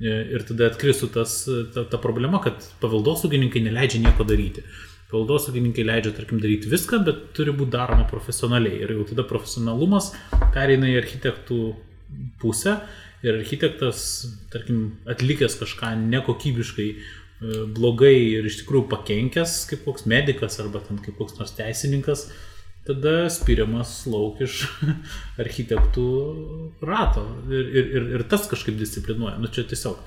E, 0.00 0.10
ir 0.34 0.42
tada 0.46 0.68
atkristų 0.70 1.10
tas, 1.14 1.36
ta, 1.74 1.86
ta 1.90 2.00
problema, 2.02 2.40
kad 2.42 2.62
paveldosaugininkai 2.82 3.62
neleidžia 3.64 4.02
nieko 4.04 4.26
daryti. 4.26 4.64
Paveldosaugininkai 5.10 5.86
leidžia, 5.86 6.14
tarkim, 6.16 6.40
daryti 6.42 6.70
viską, 6.70 7.02
bet 7.06 7.26
turi 7.36 7.54
būti 7.54 7.74
daroma 7.74 8.06
profesionaliai. 8.10 8.80
Ir 8.82 8.94
jau 8.96 9.08
tada 9.10 9.26
profesionalumas 9.30 10.12
pereina 10.54 10.90
į 10.90 10.98
architektų 11.02 11.60
pusę 12.42 12.78
ir 13.24 13.38
architektas, 13.38 14.00
tarkim, 14.52 14.98
atlikęs 15.10 15.56
kažką 15.60 15.94
nekokybiškai 16.02 16.88
e, 16.94 16.98
blogai 17.76 18.16
ir 18.36 18.48
iš 18.50 18.60
tikrųjų 18.62 18.88
pakenkęs 18.90 19.62
kaip 19.70 19.86
koks 19.86 20.06
medicas 20.10 20.60
arba 20.62 20.82
ten 20.84 21.00
kaip 21.02 21.16
koks 21.20 21.38
nors 21.40 21.54
teisininkas, 21.56 22.28
tada 22.86 23.30
spiriamas 23.32 23.92
lauk 24.10 24.42
iš 24.44 24.64
architektų 25.42 26.06
rato. 26.84 27.24
Ir, 27.48 27.64
ir, 27.64 27.88
ir, 27.96 28.10
ir 28.18 28.26
tas 28.28 28.48
kažkaip 28.50 28.76
disciplinuoja. 28.80 29.38
Nu 29.40 29.50
čia 29.52 29.64
tiesiog 29.68 30.00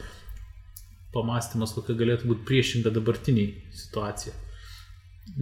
pamastymas, 1.15 1.74
kokia 1.75 1.98
galėtų 1.98 2.29
būti 2.29 2.46
priešinga 2.48 2.93
dabartiniai 2.93 3.55
situacija. 3.75 4.36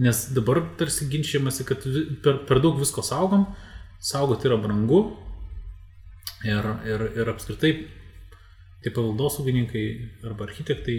Nes 0.02 0.24
dabar 0.34 0.62
tarsi 0.78 1.06
ginčiamasi, 1.10 1.66
kad 1.68 1.84
per, 2.24 2.40
per 2.48 2.60
daug 2.64 2.80
visko 2.80 3.04
saugom, 3.06 3.46
saugoti 4.02 4.48
yra 4.48 4.58
brangu 4.60 5.02
ir, 6.44 6.66
ir, 6.88 7.06
ir 7.20 7.30
apskritai 7.30 7.72
tie 8.82 8.92
paveldosaugininkai 8.94 9.84
arba 10.26 10.46
architektai 10.48 10.98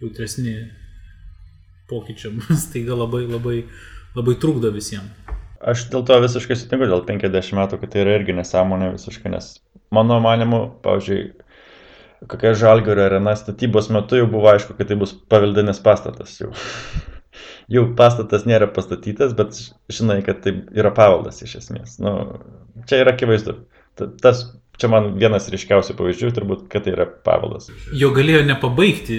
jautresni 0.00 0.56
pokyčiam 1.90 2.40
staiga 2.64 2.98
labai 2.98 3.24
labai 3.28 3.60
labai 4.16 4.36
trukdo 4.40 4.72
visiems. 4.74 5.35
Aš 5.66 5.88
dėl 5.90 6.04
to 6.06 6.18
visiškai 6.22 6.56
sutinku, 6.58 6.86
dėl 6.86 7.02
50 7.08 7.58
metų, 7.58 7.80
kad 7.82 7.92
tai 7.92 8.04
yra 8.04 8.14
irgi 8.20 8.36
nesąmonė 8.36 8.92
visiškai, 8.94 9.32
nes 9.32 9.48
mano 9.94 10.20
manimu, 10.22 10.60
pavyzdžiui, 10.84 11.24
kokia 12.30 12.54
žalgario 12.58 13.06
arena 13.08 13.34
statybos 13.38 13.90
metu 13.94 14.20
jau 14.20 14.28
buvo 14.30 14.52
aišku, 14.52 14.76
kad 14.78 14.90
tai 14.90 14.98
bus 15.00 15.14
paveldinis 15.32 15.82
pastatas 15.82 16.38
jau. 16.38 16.52
jau 17.74 17.84
pastatas 17.98 18.46
nėra 18.48 18.68
pastatytas, 18.72 19.34
bet 19.38 19.58
žinai, 19.92 20.20
kad 20.26 20.42
tai 20.44 20.54
yra 20.78 20.92
paveldas 20.94 21.42
iš 21.44 21.58
esmės. 21.62 21.98
Nu, 22.02 22.14
čia 22.88 23.02
yra 23.04 23.16
akivaizdu. 23.16 23.58
ta- 23.96 24.10
tas, 24.22 24.42
čia 24.80 24.90
man 24.92 25.12
vienas 25.20 25.48
ryškiausių 25.52 25.96
pavyzdžių, 25.98 26.30
turbūt, 26.36 26.64
kad 26.72 26.84
tai 26.86 26.94
yra 26.94 27.06
paveldas. 27.06 27.68
Jo 27.96 28.10
galėjo 28.16 28.42
nepabaigti 28.48 29.18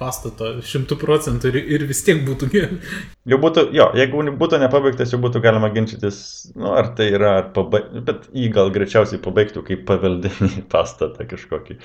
pastato 0.00 0.56
šimtų 0.66 0.98
procentų 1.00 1.52
ir, 1.52 1.58
ir 1.76 1.86
vis 1.88 2.02
tiek 2.06 2.20
būtų 2.26 2.50
gerai. 2.52 2.80
Jau 3.28 3.38
būtų, 3.42 3.64
jo, 3.76 3.88
jeigu 3.98 4.24
būtų 4.40 4.60
nepabaigtas, 4.64 5.12
jau 5.14 5.20
būtų 5.22 5.42
galima 5.44 5.70
ginčytis, 5.74 6.20
nu, 6.56 6.72
ar 6.78 6.92
tai 6.98 7.10
yra, 7.14 7.34
ar 7.42 7.50
pabaigti, 7.56 8.04
bet 8.08 8.28
jį 8.36 8.52
gal 8.56 8.72
greičiausiai 8.74 9.22
pabaigtų 9.24 9.64
kaip 9.70 9.86
paveldinį 9.88 10.64
pastatą 10.74 11.28
kažkokį, 11.28 11.78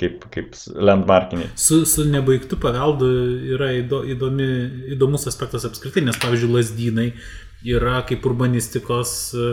kaip, 0.00 0.28
kaip 0.34 0.56
landmarkinį. 0.74 1.50
Su, 1.58 1.82
su 1.88 2.06
nebaigtu 2.08 2.60
paveldu 2.62 3.10
yra 3.56 3.72
įdo, 3.82 4.04
įdomi, 4.14 4.48
įdomus 4.94 5.28
aspektas 5.30 5.66
apskritai, 5.68 6.06
nes 6.06 6.18
pavyzdžiui, 6.22 6.54
lasdynai 6.58 7.10
yra 7.66 8.02
kaip 8.06 8.26
urbanistikos 8.26 9.12
e, 9.34 9.52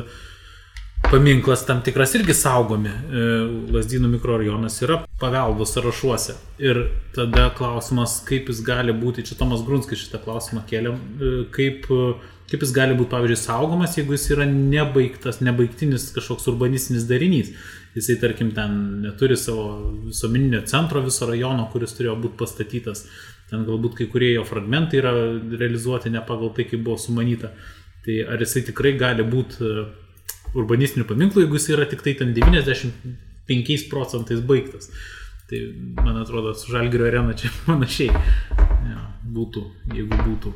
paminklas 1.12 1.66
tam 1.66 1.82
tikras 1.84 2.16
irgi 2.18 2.34
saugomi. 2.36 2.90
E, 2.90 3.26
Lasdynų 3.74 4.10
mikrorajonas 4.16 4.78
yra 4.84 5.02
paveldo 5.22 5.68
sąrašuose. 5.70 6.36
Ir 6.62 6.82
tada 7.16 7.50
klausimas, 7.58 8.18
kaip 8.28 8.50
jis 8.52 8.62
gali 8.66 8.96
būti, 8.96 9.26
čia 9.28 9.38
Tomas 9.40 9.64
Grunskis 9.66 10.02
šitą 10.04 10.22
klausimą 10.24 10.66
kėlė, 10.70 10.96
e, 10.96 11.34
kaip, 11.56 11.88
e, 11.92 12.34
kaip 12.52 12.66
jis 12.66 12.74
gali 12.76 12.98
būti, 12.98 13.12
pavyzdžiui, 13.14 13.42
saugomas, 13.42 13.98
jeigu 14.00 14.18
jis 14.18 14.28
yra 14.36 14.48
nebaigtas, 14.50 15.42
nebaigtinis 15.46 16.10
kažkoks 16.16 16.50
urbanistinis 16.52 17.08
darinys. 17.10 17.54
Jisai, 17.96 18.18
tarkim, 18.20 18.52
ten 18.52 18.74
neturi 19.06 19.38
savo 19.40 19.94
visuomeninio 20.10 20.66
centro 20.68 21.00
viso 21.06 21.30
rajono, 21.30 21.70
kuris 21.72 21.96
turėjo 21.96 22.18
būti 22.26 22.40
pastatytas. 22.42 23.06
Ten 23.50 23.64
galbūt 23.64 24.00
kai 24.00 24.08
kurie 24.12 24.34
jo 24.34 24.44
fragmentai 24.44 25.00
yra 25.00 25.14
realizuoti 25.62 26.12
ne 26.12 26.20
pagal 26.26 26.52
tai, 26.58 26.66
kaip 26.68 26.82
buvo 26.84 26.98
sumanyta. 27.00 27.54
Tai 28.06 28.18
ar 28.34 28.42
jisai 28.42 28.66
tikrai 28.68 28.98
gali 29.00 29.24
būti 29.24 29.70
urbanistinių 30.54 31.08
paminklų, 31.10 31.46
jeigu 31.46 31.60
jis 31.60 31.70
yra 31.76 31.88
tik 31.90 32.04
tai 32.06 32.16
ten 32.20 32.36
95 32.38 33.90
procentais 33.92 34.44
baigtas. 34.46 34.92
Tai 35.50 35.62
man 36.02 36.18
atrodo, 36.22 36.54
su 36.58 36.72
Žalgirio 36.74 37.10
arena 37.10 37.36
čia 37.38 37.52
panašiai 37.68 38.14
ja, 38.14 39.02
būtų, 39.36 39.66
jeigu 39.94 40.22
būtų. 40.26 40.54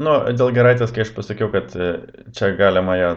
Nu, 0.00 0.12
dėl 0.32 0.54
geraitės, 0.56 0.92
kai 0.94 1.02
aš 1.04 1.10
pasakiau, 1.12 1.50
kad 1.52 1.74
e, 1.76 1.88
čia 2.32 2.52
galima 2.56 2.94
ją, 2.96 3.10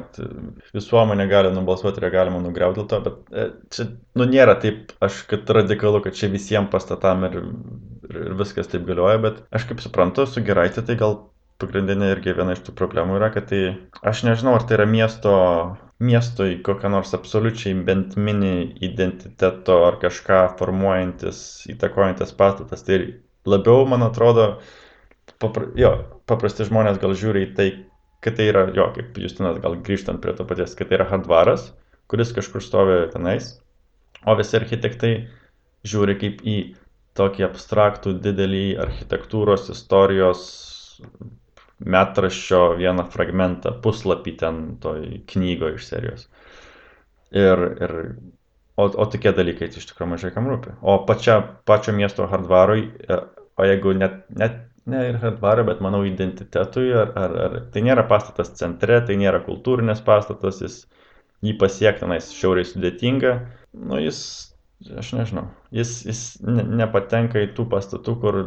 visuomenė 0.75 1.27
gali 1.31 1.53
nubalsuoti 1.55 2.01
ir 2.01 2.09
ją 2.09 2.11
galima 2.17 2.41
nugriauti 2.43 2.81
dėl 2.81 2.89
to, 2.91 2.99
bet 3.05 3.31
e, 3.31 3.45
čia, 3.71 3.85
nu, 4.19 4.27
nėra 4.27 4.57
taip, 4.59 4.91
aš 5.05 5.21
kad 5.29 5.53
radikalu, 5.55 6.01
kad 6.03 6.17
čia 6.19 6.27
visiems 6.33 6.67
pastatam 6.73 7.23
ir, 7.29 7.39
ir 8.09 8.35
viskas 8.41 8.67
taip 8.71 8.83
galioja, 8.89 9.21
bet 9.23 9.39
aš 9.55 9.69
kaip 9.69 9.83
suprantu, 9.83 10.27
su 10.27 10.43
geraitė 10.43 10.83
tai 10.83 10.99
gal 10.99 11.21
pagrindinė 11.63 12.11
irgi 12.11 12.35
viena 12.35 12.57
iš 12.57 12.65
tų 12.67 12.75
problemų 12.75 13.21
yra, 13.21 13.31
kad 13.31 13.47
tai, 13.53 13.61
aš 14.03 14.25
nežinau, 14.27 14.57
ar 14.57 14.67
tai 14.67 14.75
yra 14.81 14.89
miesto, 14.89 15.35
miestoj 15.99 16.57
kokia 16.63 16.89
nors 16.91 17.13
absoliučiai 17.15 17.75
bent 17.87 18.15
mini 18.19 18.75
identiteto 18.83 19.77
ar 19.87 19.99
kažką 20.01 20.41
formuojantis, 20.59 21.39
įtakojantis 21.71 22.33
pastatas, 22.35 22.83
tai 22.83 22.99
labiau, 23.47 23.85
man 23.87 24.03
atrodo, 24.03 24.47
papra, 25.39 25.69
jo, 25.79 25.93
paprasti 26.27 26.67
žmonės 26.67 26.99
gal 27.01 27.15
žiūri 27.15 27.45
į 27.47 27.51
tai, 27.55 27.69
kad 28.25 28.35
tai 28.39 28.49
yra, 28.51 28.65
jo, 28.75 28.89
kaip 28.95 29.17
Justinas 29.21 29.61
gal 29.63 29.77
grįžtant 29.85 30.21
prie 30.23 30.35
to 30.35 30.47
paties, 30.47 30.75
kad 30.75 30.89
tai 30.89 30.99
yra 30.99 31.07
hardvaras, 31.09 31.69
kuris 32.11 32.33
kažkur 32.35 32.63
stovi 32.63 32.99
tenais, 33.13 33.53
o 34.25 34.35
visi 34.35 34.57
architektai 34.59 35.13
žiūri 35.87 36.17
kaip 36.19 36.43
į 36.43 36.57
tokį 37.15 37.45
abstraktų 37.47 38.17
didelį 38.19 38.65
architektūros 38.83 39.69
istorijos 39.71 40.41
metraščio 41.83 42.61
vieną 42.79 43.07
fragmentą, 43.11 43.75
puslapį 43.83 44.35
ten 44.39 44.61
toj 44.83 45.03
knygoje 45.31 45.79
iš 45.79 45.89
serijos. 45.89 46.27
Ir, 47.35 47.63
ir 47.83 47.95
o, 48.77 48.85
o 48.85 49.05
tokie 49.11 49.33
dalykai 49.35 49.67
tai 49.71 49.81
iš 49.81 49.89
tikrųjų 49.89 50.11
mažai 50.13 50.31
kam 50.35 50.47
rūpi. 50.51 50.77
O 50.81 51.01
pačia, 51.07 51.41
pačio 51.67 51.95
miesto 51.97 52.27
hardvarui, 52.31 52.87
e, 53.09 53.19
o 53.59 53.67
jeigu 53.67 53.95
net, 53.97 54.21
net 54.29 54.61
ne 54.87 55.03
ir 55.09 55.19
hardvarui, 55.19 55.65
bet 55.67 55.83
manau 55.83 56.03
identitetui, 56.07 56.87
ar, 56.95 57.11
ar, 57.19 57.37
ar 57.47 57.57
tai 57.73 57.83
nėra 57.85 58.05
pastatas 58.07 58.53
centre, 58.59 59.01
tai 59.05 59.19
nėra 59.19 59.41
kultūrinės 59.45 60.03
pastatas, 60.05 60.61
jis 60.63 60.81
jį 61.45 61.57
pasiektinais 61.61 62.31
šiauriai 62.33 62.67
sudėtinga, 62.69 63.35
nu 63.89 63.99
jis, 63.99 64.19
aš 65.01 65.11
nežinau, 65.17 65.49
jis, 65.75 65.97
jis 66.07 66.21
ne, 66.45 66.63
nepatenka 66.83 67.43
į 67.43 67.51
tų 67.57 67.67
pastatų, 67.73 68.15
kur 68.21 68.41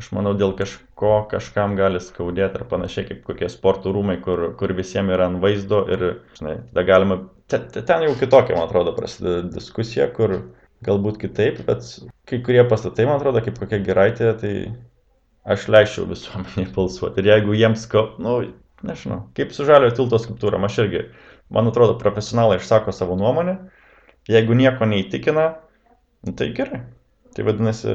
aš 0.00 0.10
manau, 0.12 0.34
dėl 0.36 0.52
kažko 0.56 1.12
kažkam 1.30 1.76
gali 1.78 2.00
skaudėti 2.02 2.60
ar 2.60 2.66
panašiai 2.68 3.06
kaip 3.08 3.22
kokie 3.26 3.48
sporto 3.52 3.92
rūmai, 3.94 4.18
kur, 4.24 4.50
kur 4.60 4.74
visiems 4.76 5.14
yra 5.16 5.30
ant 5.30 5.40
vaizdo 5.42 5.82
ir, 5.92 6.04
žinai, 6.38 6.58
tada 6.70 6.84
galima, 6.88 7.18
te- 7.48 7.62
te- 7.72 7.84
ten 7.88 8.04
jau 8.04 8.16
kitokia, 8.20 8.58
man 8.58 8.68
atrodo, 8.68 8.92
prasideda 8.96 9.46
diskusija, 9.54 10.10
kur 10.16 10.36
galbūt 10.84 11.20
kitaip, 11.22 11.62
bet 11.68 11.86
kai 12.28 12.42
kurie 12.44 12.64
pastatai, 12.68 13.08
man 13.08 13.20
atrodo, 13.20 13.40
kaip 13.44 13.56
kokia 13.62 13.80
geraitė, 13.86 14.34
tai 14.42 14.52
aš 15.48 15.68
leisčiau 15.72 16.08
visuomeniai 16.10 16.68
balsuoti. 16.76 17.22
Ir 17.22 17.32
jeigu 17.32 17.56
jiems, 17.56 17.86
ko, 17.90 18.08
nu, 18.22 18.36
nežinau, 18.86 19.22
kaip 19.38 19.54
su 19.56 19.64
žalio 19.68 19.88
tilto 19.96 20.20
skulptūra, 20.20 20.60
aš 20.68 20.82
irgi, 20.84 21.06
man 21.54 21.72
atrodo, 21.72 21.96
profesionalai 22.02 22.60
išsako 22.60 22.92
savo 22.92 23.16
nuomonę, 23.16 23.56
jeigu 24.28 24.58
nieko 24.58 24.88
neįtikina, 24.90 25.48
nu, 26.26 26.36
tai 26.36 26.50
gerai. 26.56 26.82
Tai 27.36 27.44
vadinasi, 27.44 27.92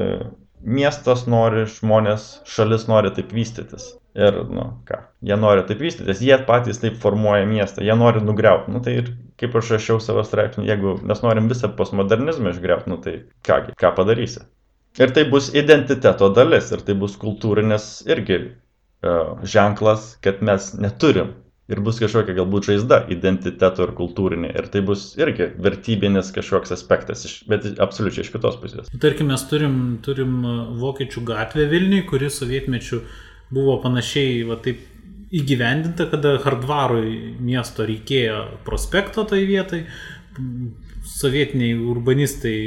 miestas 0.64 1.26
nori, 1.30 1.66
žmonės, 1.70 2.30
šalis 2.50 2.88
nori 2.90 3.12
taip 3.16 3.34
vystytis. 3.36 3.92
Ir, 4.18 4.42
nu, 4.52 4.66
ką, 4.88 4.98
jie 5.24 5.36
nori 5.40 5.64
taip 5.68 5.80
vystytis, 5.82 6.22
jie 6.24 6.36
patys 6.48 6.82
taip 6.82 6.98
formuoja 7.00 7.46
miestą, 7.48 7.84
jie 7.86 7.96
nori 7.96 8.24
nugriauti. 8.24 8.74
Nu, 8.74 8.82
tai 8.84 8.98
ir 9.00 9.12
kaip 9.40 9.56
aš 9.58 9.76
rašiau 9.78 10.02
savo 10.04 10.24
straipsnį, 10.28 10.68
jeigu 10.68 10.98
mes 11.08 11.24
norim 11.24 11.48
visą 11.52 11.72
postmodernizmą 11.78 12.52
išgriauti, 12.52 12.92
nu, 12.92 13.00
tai 13.04 13.16
kągi, 13.48 13.78
ką 13.80 13.94
padarysi. 13.98 14.44
Ir 15.00 15.14
tai 15.16 15.24
bus 15.32 15.48
identiteto 15.56 16.28
dalis, 16.36 16.74
ir 16.76 16.84
tai 16.84 16.98
bus 17.00 17.16
kultūrinis 17.20 18.02
irgi 18.12 18.42
uh, 18.42 19.40
ženklas, 19.48 20.18
kad 20.26 20.44
mes 20.44 20.74
neturim. 20.76 21.32
Ir 21.72 21.82
bus 21.86 22.02
kažkokia 22.02 22.36
galbūt 22.36 22.68
žaizda 22.68 23.02
identiteto 23.14 23.88
ir 23.88 23.96
kultūrinė. 23.98 24.52
Ir 24.60 24.70
tai 24.74 24.84
bus 24.86 25.12
irgi 25.20 25.50
vertybinis 25.64 26.34
kažkoks 26.36 26.76
aspektas, 26.76 27.26
iš, 27.30 27.36
bet 27.52 27.68
absoliučiai 27.82 28.28
iš 28.28 28.32
kitos 28.36 28.60
pusės. 28.62 28.92
Tarkim, 29.02 29.32
mes 29.32 29.44
turim, 29.50 29.76
turim 30.06 30.40
uh, 30.44 30.62
Vokiečių 30.82 31.26
gatvę 31.32 31.68
Vilniui, 31.72 32.06
kuri 32.10 32.32
sovietmečių 32.34 33.04
buvo 33.52 33.78
panašiai 33.84 34.42
va, 34.48 34.60
taip 34.64 34.84
įgyvendinta, 35.32 36.08
kada 36.12 36.36
Hardvarui 36.44 37.36
miesto 37.40 37.86
reikėjo 37.88 38.40
prospekto 38.68 39.24
tai 39.28 39.46
vietai, 39.48 39.86
sovietiniai 41.08 41.78
urbanistai, 41.94 42.58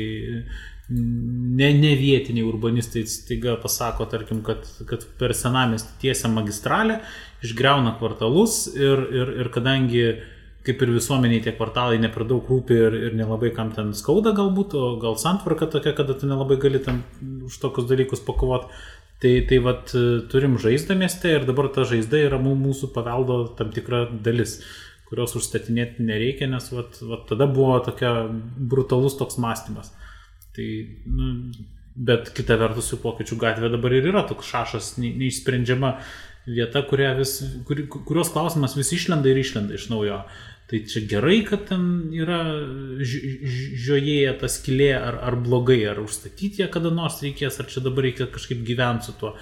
ne, 0.89 1.69
ne 1.77 1.93
vietiniai 2.01 2.47
urbanistai 2.49 3.05
staiga 3.09 3.59
pasako, 3.61 4.09
tarkim, 4.11 4.41
kad, 4.47 4.65
kad 4.89 5.05
per 5.21 5.37
senamestį 5.37 6.01
tiesia 6.07 6.33
magistralę, 6.33 7.01
išgreuna 7.45 7.97
kvartalus 7.99 8.65
ir, 8.75 9.05
ir, 9.13 9.35
ir 9.45 9.51
kadangi 9.55 10.07
kaip 10.65 10.81
ir 10.81 10.95
visuomeniai 10.95 11.43
tie 11.45 11.53
kvartalai 11.53 11.99
ne 12.01 12.09
per 12.09 12.25
daug 12.29 12.47
rūpi 12.49 12.77
ir, 12.87 12.95
ir 13.09 13.17
nelabai 13.19 13.51
kam 13.53 13.73
ten 13.77 13.93
skauda 13.97 14.33
galbūt, 14.37 14.73
o 14.81 14.95
gal 15.03 15.19
santvarka 15.21 15.69
tokia, 15.75 15.93
kada 15.97 16.17
tu 16.17 16.29
nelabai 16.31 16.57
gali 16.63 16.81
ten 16.81 17.03
už 17.45 17.59
tokius 17.61 17.89
dalykus 17.91 18.25
pakovoti. 18.25 18.73
Tai, 19.23 19.35
tai 19.49 19.59
vat 19.63 19.93
turim 20.33 20.57
žaizdą 20.61 20.97
mieste 20.99 21.31
ir 21.31 21.45
dabar 21.49 21.69
ta 21.73 21.85
žaizda 21.89 22.19
yra 22.27 22.41
mū- 22.43 22.57
mūsų 22.61 22.91
paveldo 22.97 23.37
tam 23.57 23.71
tikra 23.73 24.03
dalis, 24.25 24.59
kurios 25.09 25.37
užstatinėti 25.39 26.05
nereikia, 26.05 26.49
nes 26.51 26.67
vat, 26.73 26.99
vat 27.05 27.29
tada 27.31 27.47
buvo 27.49 27.79
tokia 27.85 28.11
brutalus 28.59 29.17
toks 29.21 29.39
mąstymas. 29.41 29.93
Tai, 30.57 30.67
nu, 31.07 31.31
bet 31.95 32.33
kita 32.37 32.59
vertus, 32.61 32.91
jų 32.93 33.01
pokyčių 33.05 33.39
gatvė 33.41 33.71
dabar 33.77 33.95
ir 33.97 34.11
yra 34.11 34.25
toks 34.29 34.51
šašas 34.51 34.95
ne- 34.99 35.15
neišsprendžiama 35.23 35.95
vieta, 36.47 36.83
vis, 37.19 37.39
kuri, 37.65 37.87
kurios 37.89 38.33
klausimas 38.33 38.77
vis 38.77 38.93
išlenda 38.93 39.31
ir 39.31 39.41
išlenda 39.41 39.75
iš 39.75 39.89
naujo. 39.93 40.23
Tai 40.71 40.79
čia 40.89 41.03
gerai, 41.09 41.43
kad 41.45 41.67
ten 41.69 42.11
yra 42.17 42.39
ži- 43.05 43.35
ži- 43.45 43.75
žiojėja 43.85 44.39
ta 44.41 44.49
skilė, 44.49 44.95
ar, 44.97 45.19
ar 45.21 45.37
blogai, 45.37 45.83
ar 45.91 46.01
užstatyti 46.01 46.63
ją 46.63 46.71
kada 46.73 46.91
nors 46.91 47.21
reikės, 47.21 47.61
ar 47.61 47.69
čia 47.69 47.83
dabar 47.85 48.07
reikia 48.07 48.27
kažkaip 48.33 48.65
gyventi 48.65 49.11
su 49.11 49.13
tuo 49.21 49.35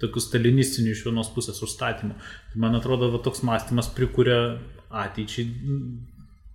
tokiu 0.00 0.22
stalinistiniu 0.24 0.94
iš 0.94 1.04
vienos 1.04 1.28
pusės 1.34 1.60
užstatymu. 1.60 2.14
Tai 2.52 2.62
man 2.64 2.78
atrodo, 2.78 3.10
va, 3.12 3.20
toks 3.20 3.42
mąstymas 3.44 3.90
prikuria 3.92 4.56
ateičiai 4.88 5.44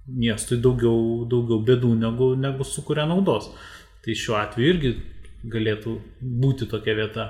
miestui 0.09 0.57
daugiau, 0.61 1.25
daugiau 1.29 1.61
bėdų 1.65 1.93
negu, 2.01 2.31
negu 2.37 2.65
sukuria 2.65 3.05
naudos. 3.09 3.51
Tai 4.05 4.17
šiuo 4.17 4.37
atveju 4.41 4.73
irgi 4.73 4.95
galėtų 5.53 5.99
būti 6.21 6.67
tokia 6.69 6.97
vieta. 6.97 7.27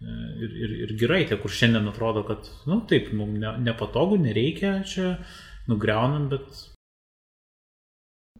E, 0.00 0.16
Ir, 0.40 0.52
ir, 0.64 0.70
ir 0.86 0.92
gerai, 1.00 1.20
tie, 1.28 1.36
kur 1.40 1.52
šiandien 1.52 1.88
atrodo, 1.90 2.22
kad, 2.24 2.46
na 2.64 2.74
nu, 2.74 2.80
taip, 2.88 3.10
mums 3.12 3.36
ne, 3.42 3.50
nepatogu, 3.66 4.16
nereikia 4.22 4.78
čia 4.88 5.10
nugriaunam, 5.68 6.30
bet 6.32 6.62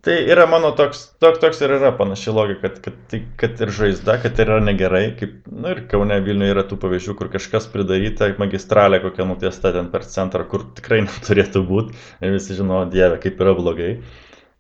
Tai 0.01 0.15
yra 0.33 0.47
mano 0.49 0.71
toks, 0.73 1.01
toks, 1.21 1.43
toks 1.43 1.59
ir 1.61 1.75
yra 1.77 1.91
panaši 1.93 2.33
logika, 2.33 2.61
kad, 2.63 2.79
kad, 2.87 2.95
tai- 3.11 3.27
kad 3.37 3.59
ir 3.61 3.69
žaizda, 3.79 4.15
kad 4.23 4.39
yra 4.41 4.57
negerai, 4.65 5.03
kaip, 5.19 5.35
na 5.53 5.75
ir 5.75 5.83
Kaune 5.91 6.17
Vilniuje 6.25 6.55
yra 6.55 6.65
tų 6.71 6.79
pavyzdžių, 6.81 7.15
kur 7.19 7.29
kažkas 7.35 7.67
pridaryta, 7.75 8.31
magistralė 8.41 9.03
kokia 9.03 9.27
nutiesta 9.29 9.75
ten 9.77 9.91
per 9.93 10.07
centrą, 10.09 10.47
kur 10.49 10.65
tikrai 10.79 11.03
neturėtų 11.09 11.63
būti, 11.69 12.01
ir 12.25 12.33
visi 12.39 12.57
žino, 12.57 12.81
dieve, 12.95 13.21
kaip 13.21 13.45
yra 13.45 13.53
blogai. 13.61 13.91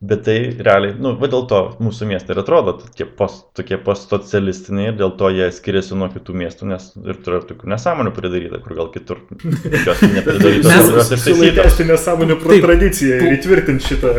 Bet 0.00 0.22
tai 0.24 0.56
realiai, 0.64 0.94
nu, 0.96 1.10
va 1.20 1.28
dėl 1.28 1.42
to 1.44 1.58
mūsų 1.84 2.06
miestai 2.08 2.32
ir 2.32 2.38
atrodo 2.40 2.72
tokie, 2.80 3.04
post, 3.04 3.42
tokie 3.58 3.76
postsocialistiniai 3.84 4.86
ir 4.88 4.94
dėl 4.96 5.10
to 5.20 5.28
jie 5.28 5.50
skiriasi 5.52 5.92
nuo 6.00 6.08
kitų 6.08 6.36
miestų, 6.40 6.68
nes 6.70 6.86
ir 7.04 7.18
turi 7.20 7.42
tokių 7.50 7.68
nesąmonių 7.68 8.14
pridaryta, 8.16 8.62
kur 8.64 8.78
gal 8.78 8.88
kitur 8.94 9.20
jos 9.44 10.00
nepridarytos. 10.00 10.88
Mes 10.96 11.54
tęsti 11.60 11.84
nesąmonę 11.92 12.38
pro 12.40 12.48
Taip. 12.54 12.64
tradiciją 12.64 13.20
ir 13.26 13.36
įtvirtinti 13.36 13.90
šitą. 13.92 14.14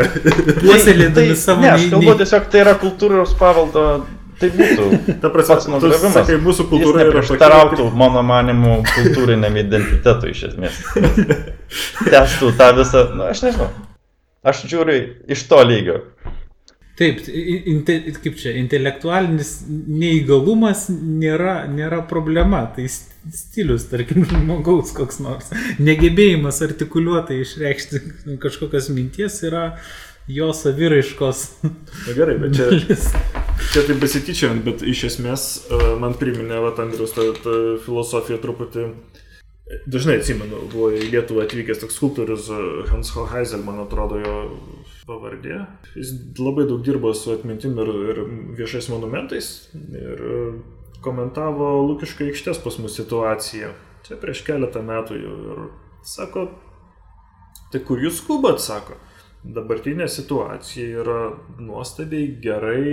Puoselėdami 0.62 1.34
Tai- 1.34 1.41
savo 1.48 1.65
Ne, 1.65 1.74
aš 1.74 1.89
kalbu 1.96 2.17
tiesiog, 2.22 2.46
tai 2.54 2.62
yra 2.67 2.78
kultūros 2.86 3.34
paveldo, 3.41 3.88
tai 4.38 4.54
būtų. 4.54 5.17
Ta 5.22 5.34
prasme, 5.34 5.56
Pats 5.58 5.67
nugriovimas. 5.74 6.13
sakai, 6.13 6.38
mūsų 6.46 6.70
kultūra 6.70 7.02
yra 7.02 7.10
tokia. 7.10 7.22
neprieštarautų, 7.26 7.89
mano 7.98 8.22
manimu, 8.22 8.84
kultūriniam 8.86 9.58
identitetui 9.65 10.38
iš 10.38 10.52
esmės. 10.54 10.78
Testų 12.13 12.54
tą 12.62 12.70
visą, 12.78 13.08
na, 13.17 13.34
aš 13.34 13.48
nežinau. 13.50 13.74
Aš 14.42 14.64
žiūriu 14.72 15.02
iš 15.30 15.46
to 15.50 15.60
lygio. 15.62 16.00
Taip, 16.98 17.22
inte, 17.72 17.96
kaip 18.22 18.36
čia, 18.38 18.52
intelektualinis 18.60 19.62
neįgalumas 19.70 20.88
nėra, 20.92 21.64
nėra 21.72 22.02
problema, 22.10 22.66
tai 22.76 22.86
stilius, 22.92 23.88
tarkim, 23.90 24.26
žmogaus 24.30 24.94
koks 24.98 25.22
nors. 25.24 25.50
Negebėjimas 25.82 26.62
artikuliuotai 26.66 27.40
išreikšti 27.42 28.02
kažkokios 28.42 28.92
minties 28.94 29.40
yra 29.48 29.72
jo 30.32 30.52
saviraiškos 30.54 31.40
Na 31.64 32.14
gerai, 32.16 32.38
bet 32.40 32.54
čia, 32.56 32.68
čia 33.72 33.86
taip 33.88 33.98
besityčiant, 34.02 34.62
bet 34.66 34.84
iš 34.86 35.06
esmės 35.10 35.48
e, 35.70 35.80
man 36.02 36.14
priminė, 36.20 36.60
va, 36.64 36.74
Andrius, 36.84 37.16
ta, 37.16 37.26
ta 37.42 37.56
filosofija 37.86 38.42
truputį. 38.42 38.90
Dažnai 39.92 40.18
atsimenu, 40.20 40.66
buvo 40.72 40.90
į 40.96 41.10
Lietuvą 41.14 41.46
atvykęs 41.46 41.82
toks 41.82 41.98
skulptorius 42.00 42.50
e, 42.52 42.60
Hans 42.90 43.12
Hoheisel, 43.16 43.64
man 43.66 43.80
atrodo, 43.84 44.18
jo 44.22 44.34
pavardė. 45.08 45.62
Jis 45.96 46.14
labai 46.40 46.66
daug 46.70 46.84
dirbo 46.86 47.14
su 47.18 47.34
atmintim 47.34 47.78
ir, 47.82 47.92
ir 48.14 48.22
viešais 48.60 48.90
monumentais 48.92 49.52
ir 49.76 50.26
e, 50.32 50.42
komentavo 51.06 51.72
Lukiškai 51.88 52.32
aikštės 52.32 52.62
pas 52.64 52.78
mus 52.82 52.98
situaciją. 53.00 53.72
Čia 54.08 54.18
prieš 54.22 54.44
keletą 54.48 54.84
metų 54.86 55.20
jau 55.22 55.38
ir 55.54 55.64
sako, 56.08 56.48
tai 57.74 57.84
kur 57.86 58.02
jūs 58.02 58.20
skubat, 58.22 58.62
sako. 58.64 58.98
Dabartinė 59.42 60.06
situacija 60.06 61.02
yra 61.02 61.22
nuostabiai 61.58 62.28
gerai 62.44 62.92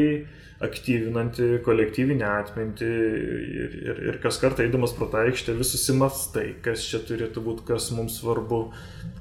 aktyvinanti 0.65 1.59
kolektyvinę 1.63 2.25
atmintį 2.25 2.89
ir, 2.89 3.77
ir, 3.83 4.01
ir 4.09 4.17
kas 4.23 4.41
kartą 4.43 4.65
eidamas 4.65 4.95
pro 4.97 5.07
tą 5.13 5.21
aikštę 5.29 5.55
vis 5.59 5.71
susimastai, 5.75 6.47
kas 6.65 6.87
čia 6.89 7.03
turėtų 7.07 7.45
būti, 7.45 7.67
kas 7.69 7.91
mums 7.95 8.17
svarbu, 8.23 8.63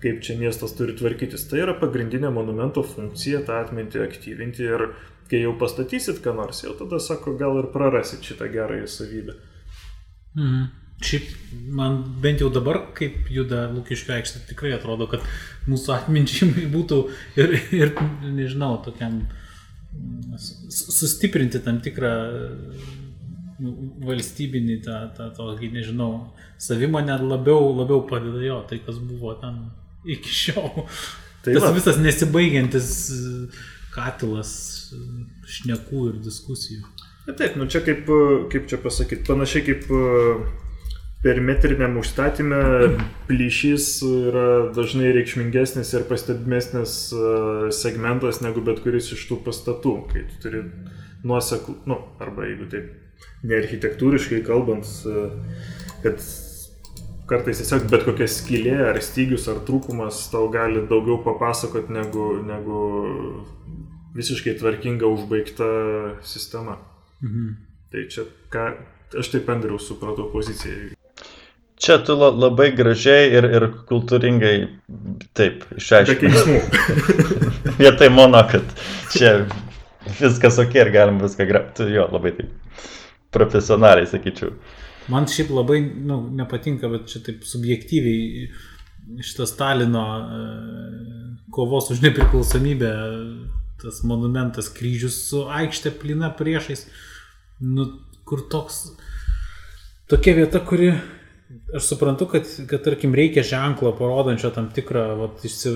kaip 0.02 0.24
čia 0.26 0.38
miestas 0.40 0.74
turi 0.80 0.96
tvarkytis. 0.98 1.46
Tai 1.52 1.62
yra 1.66 1.76
pagrindinė 1.78 2.32
monumento 2.34 2.82
funkcija 2.96 3.44
tą 3.46 3.60
atmintį 3.66 4.02
aktyvinti 4.08 4.66
ir 4.66 4.88
kai 5.28 5.44
jau 5.44 5.54
pastatysit 5.60 6.24
ką 6.24 6.34
nors, 6.40 6.64
jau 6.64 6.74
tada 6.80 7.04
sako, 7.04 7.36
gal 7.38 7.60
ir 7.60 7.70
prarasit 7.76 8.24
šitą 8.24 8.48
gerąją 8.56 8.88
savybę. 8.88 9.38
Mhm. 10.38 10.87
Šiaip 11.04 11.28
man 11.78 12.00
bent 12.24 12.42
jau 12.42 12.50
dabar, 12.54 12.80
kaip 12.98 13.28
juda 13.30 13.68
Lukiškio 13.70 14.16
aikštė, 14.16 14.46
tikrai 14.50 14.74
atrodo, 14.78 15.06
kad 15.12 15.26
mūsų 15.70 15.94
atminčiai 15.94 16.68
būtų 16.76 17.02
ir, 17.38 17.58
ir 17.76 17.94
nežinau, 18.26 18.78
tokiam 18.86 19.26
sustiprinti 20.70 21.62
tam 21.66 21.80
tikrą 21.82 22.12
nu, 23.64 23.74
valstybinį, 24.06 24.82
tą, 24.86 24.98
tą 25.18 25.30
tokį, 25.38 25.72
nežinau, 25.74 26.12
savimonę 26.62 27.18
labiau, 27.24 27.72
labiau 27.78 28.04
padeda 28.10 28.44
jo, 28.44 28.60
tai 28.70 28.82
kas 28.86 29.00
buvo 29.02 29.34
ten 29.42 29.64
iki 30.06 30.34
šiol. 30.44 30.84
Tai 31.46 31.54
Tas 31.54 31.64
va. 31.64 31.70
visas 31.78 31.96
nesibaigiantis 32.02 32.88
katilas 33.94 34.50
šnekų 35.48 36.02
ir 36.10 36.18
diskusijų. 36.26 36.82
Taip, 37.28 37.56
nu 37.60 37.68
čia 37.72 37.80
kaip, 37.86 38.10
e, 38.10 38.48
kaip 38.52 38.66
čia 38.68 38.80
pasakyti, 38.84 39.24
panašiai 39.28 39.64
kaip 39.64 39.86
e, 39.88 40.02
perimetriniam 41.28 41.98
užstatymė 42.00 42.62
plyšys 43.28 43.88
yra 44.08 44.48
dažnai 44.76 45.12
reikšmingesnis 45.18 45.92
ir 45.98 46.06
pastebimesnis 46.08 46.94
e, 47.12 47.32
segmentas 47.76 48.40
negu 48.46 48.64
bet 48.64 48.80
kuris 48.86 49.12
iš 49.16 49.26
tų 49.28 49.42
pastatų, 49.48 49.96
kai 50.14 50.24
tu 50.30 50.40
turi 50.46 50.64
nuoseklų, 51.28 51.82
nu, 51.90 52.00
arba 52.24 52.48
jeigu 52.48 52.70
taip 52.72 53.48
nearchitektūriškai 53.48 54.40
kalbant, 54.48 54.88
e, 55.04 55.28
kad 56.06 56.24
kartais 57.28 57.60
tiesiog 57.60 57.90
bet 57.92 58.08
kokia 58.08 58.30
skylė 58.32 58.78
ar 58.88 59.02
stygius 59.04 59.50
ar 59.52 59.60
trūkumas 59.68 60.22
tau 60.32 60.48
gali 60.54 60.86
daugiau 60.88 61.20
papasakot 61.26 61.92
negu, 61.92 62.30
negu 62.48 62.84
visiškai 64.16 64.56
tvarkinga 64.62 65.10
užbaigta 65.12 65.68
sistema. 66.24 66.80
Mhm. 67.20 67.58
Tai 67.92 68.08
čia, 68.12 68.28
ką, 68.54 68.70
aš 69.20 69.34
taip 69.34 69.50
Andriaus 69.52 69.88
supratau 69.90 70.32
poziciją. 70.32 70.97
Čia 71.78 72.00
tu 72.06 72.16
la- 72.18 72.34
labai 72.34 72.72
gražiai 72.74 73.30
ir, 73.38 73.46
ir 73.54 73.66
kultūringai 73.90 74.56
taip 75.38 75.66
išaiškinai. 75.78 76.62
Vietoj 77.82 78.10
mono, 78.10 78.42
kad 78.50 78.66
čia 79.14 79.34
viskas 80.18 80.58
ok 80.64 80.80
ir 80.82 80.92
galim 80.96 81.20
viską 81.22 81.46
grabti. 81.50 81.86
Jo, 81.94 82.08
labai 82.12 82.34
taip 82.40 82.50
profesionaliai 83.36 84.10
sakyčiau. 84.10 84.56
Man 85.12 85.28
šiaip 85.32 85.54
labai 85.56 85.80
nu, 85.86 86.20
nepatinka, 86.36 86.90
bet 86.92 87.06
čia 87.12 87.22
taip 87.24 87.46
subjektyviai 87.48 88.48
šitas 89.24 89.54
Stalino 89.54 90.04
e, 90.20 90.40
kovos 91.56 91.92
už 91.94 92.02
nepriklausomybę, 92.04 92.90
tas 93.82 94.02
monumentas 94.04 94.68
kryžius 94.74 95.22
su 95.30 95.46
aikštė 95.48 95.94
plina 96.02 96.32
priešais, 96.36 96.88
nu, 97.64 97.88
kur 98.28 98.44
toks, 98.52 98.82
tokia 100.12 100.36
vieta, 100.42 100.60
kuri, 100.60 100.92
aš 101.76 101.84
suprantu, 101.84 102.26
kad, 102.26 102.44
kad 102.68 102.84
tarkim, 102.84 103.16
reikia 103.16 103.44
ženklo 103.44 103.94
parodančio 103.96 104.50
tam 104.56 104.70
tikrą 104.74 105.04
vat, 105.20 105.44
išsi, 105.48 105.72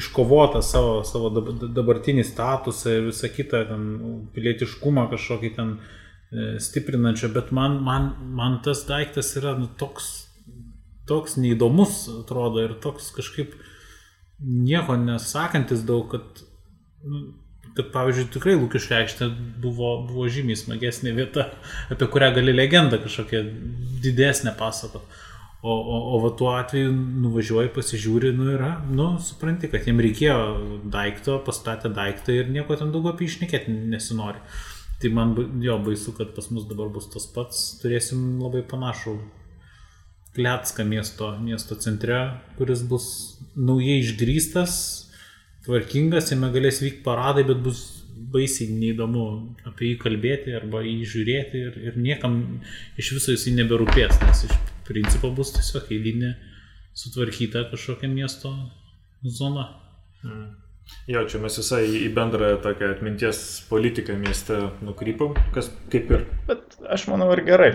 iškovotą 0.00 0.62
savo, 0.66 1.00
savo 1.06 1.30
dab- 1.34 1.52
dabartinį 1.76 2.24
statusą 2.26 2.96
ir 2.96 3.08
visą 3.10 3.30
kitą, 3.30 3.62
ten, 3.68 3.84
pilietiškumą 4.34 5.06
kažkokį 5.12 5.52
ten 5.56 5.76
e, 5.76 6.50
stiprinančio, 6.62 7.30
bet 7.34 7.52
man, 7.54 7.78
man, 7.86 8.10
man 8.38 8.58
tas 8.66 8.82
daiktas 8.88 9.30
yra 9.38 9.54
nu, 9.58 9.70
toks, 9.78 10.10
toks 11.10 11.38
neįdomus, 11.38 12.02
atrodo, 12.22 12.64
ir 12.66 12.74
toks 12.82 13.12
kažkaip 13.14 13.54
nieko 14.40 14.98
nesakantis 14.98 15.86
daug, 15.86 16.10
kad, 16.10 16.42
nu, 17.06 17.26
kad 17.76 17.90
pavyzdžiui, 17.94 18.28
tikrai 18.34 18.56
Lukiškė 18.58 18.96
aikštė 19.00 19.28
buvo, 19.62 19.94
buvo 20.08 20.28
žymiai 20.32 20.58
smagesnė 20.58 21.14
vieta, 21.16 21.48
apie 21.92 22.08
kurią 22.10 22.32
gali 22.38 22.54
legendą 22.54 23.00
kažkokią 23.02 23.42
didesnę 24.04 24.54
pasakot. 24.58 25.04
O, 25.60 25.74
o, 25.76 25.96
o 26.16 26.18
va 26.22 26.30
tuo 26.40 26.54
atveju 26.56 26.92
nuvažiuoji, 26.94 27.68
pasižiūri, 27.74 28.30
nu 28.32 28.46
yra, 28.54 28.70
nu, 28.88 29.10
supranti, 29.20 29.68
kad 29.68 29.84
jiem 29.84 30.00
reikėjo 30.00 30.38
daikto, 30.92 31.36
pastatė 31.44 31.90
daiktą 31.92 32.32
ir 32.32 32.48
nieko 32.48 32.78
ten 32.80 32.94
daugiau 32.94 33.12
apie 33.12 33.28
išnekėti 33.28 33.74
nesinori. 33.92 34.40
Tai 35.00 35.10
man 35.16 35.34
jo 35.64 35.76
baisu, 35.84 36.14
kad 36.16 36.32
pas 36.36 36.48
mus 36.52 36.64
dabar 36.68 36.88
bus 36.92 37.10
tas 37.12 37.28
pats, 37.34 37.60
turėsim 37.82 38.40
labai 38.40 38.64
panašų 38.68 39.18
Klecką 40.30 40.84
miesto, 40.86 41.32
miesto 41.42 41.74
centre, 41.74 42.20
kuris 42.54 42.84
bus 42.86 43.06
naujai 43.58 43.98
išgrystas, 43.98 44.74
tvarkingas, 45.66 46.30
jame 46.32 46.50
galės 46.54 46.80
vykti 46.84 47.04
paradai, 47.04 47.44
bet 47.48 47.60
bus 47.64 47.82
baisiai 48.30 48.70
neįdomu 48.76 49.24
apie 49.68 49.92
jį 49.92 49.98
kalbėti 50.02 50.54
arba 50.56 50.82
jį 50.84 50.96
žiūrėti 51.14 51.62
ir, 51.68 51.78
ir 51.88 51.98
niekam 52.00 52.40
iš 53.00 53.14
viso 53.16 53.34
jisai 53.34 53.56
neberūpės, 53.58 54.20
nes 54.24 54.44
iš 54.48 54.56
principo 54.88 55.30
bus 55.34 55.54
tiesiog 55.56 55.90
eilinė 55.94 56.34
sutvarkyta 56.96 57.68
kažkokia 57.70 58.10
miesto 58.12 58.52
zona. 59.24 59.68
Jo, 61.08 61.22
čia 61.30 61.38
mes 61.42 61.56
visai 61.60 61.84
į 62.02 62.08
bendrą 62.16 62.54
tokią 62.64 62.90
atminties 62.96 63.40
politiką 63.70 64.16
mieste 64.20 64.58
nukrypom, 64.84 65.36
kas 65.54 65.70
kaip 65.92 66.10
ir 66.12 66.26
Bet 66.48 66.80
aš 66.90 67.06
manau 67.12 67.30
ir 67.36 67.44
gerai. 67.46 67.70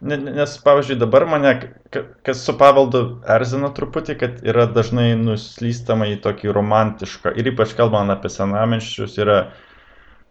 Ne- 0.00 0.16
ne- 0.16 0.32
Nes, 0.36 0.58
pavyzdžiui, 0.64 0.98
dabar 1.00 1.24
mane, 1.26 1.52
ka- 1.90 2.02
kas 2.22 2.42
su 2.44 2.52
paveldu 2.58 3.00
erzina 3.36 3.70
truputį, 3.78 4.16
kad 4.20 4.42
yra 4.44 4.66
dažnai 4.66 5.14
nuslystama 5.16 6.04
į 6.12 6.18
tokį 6.26 6.52
romantišką, 6.52 7.32
ir 7.40 7.48
ypač 7.52 7.72
kalbant 7.78 8.12
apie 8.12 8.28
senamenščius, 8.34 9.16
yra 9.24 9.38
ro- 9.40 9.48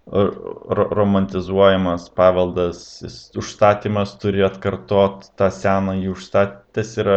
romantizuojamas 0.08 2.10
paveldas, 2.14 3.04
užstatymas 3.38 4.12
turi 4.22 4.44
atkartot 4.46 5.32
tą 5.40 5.48
senąjį 5.50 6.12
užstatęs 6.12 6.92
yra 7.02 7.16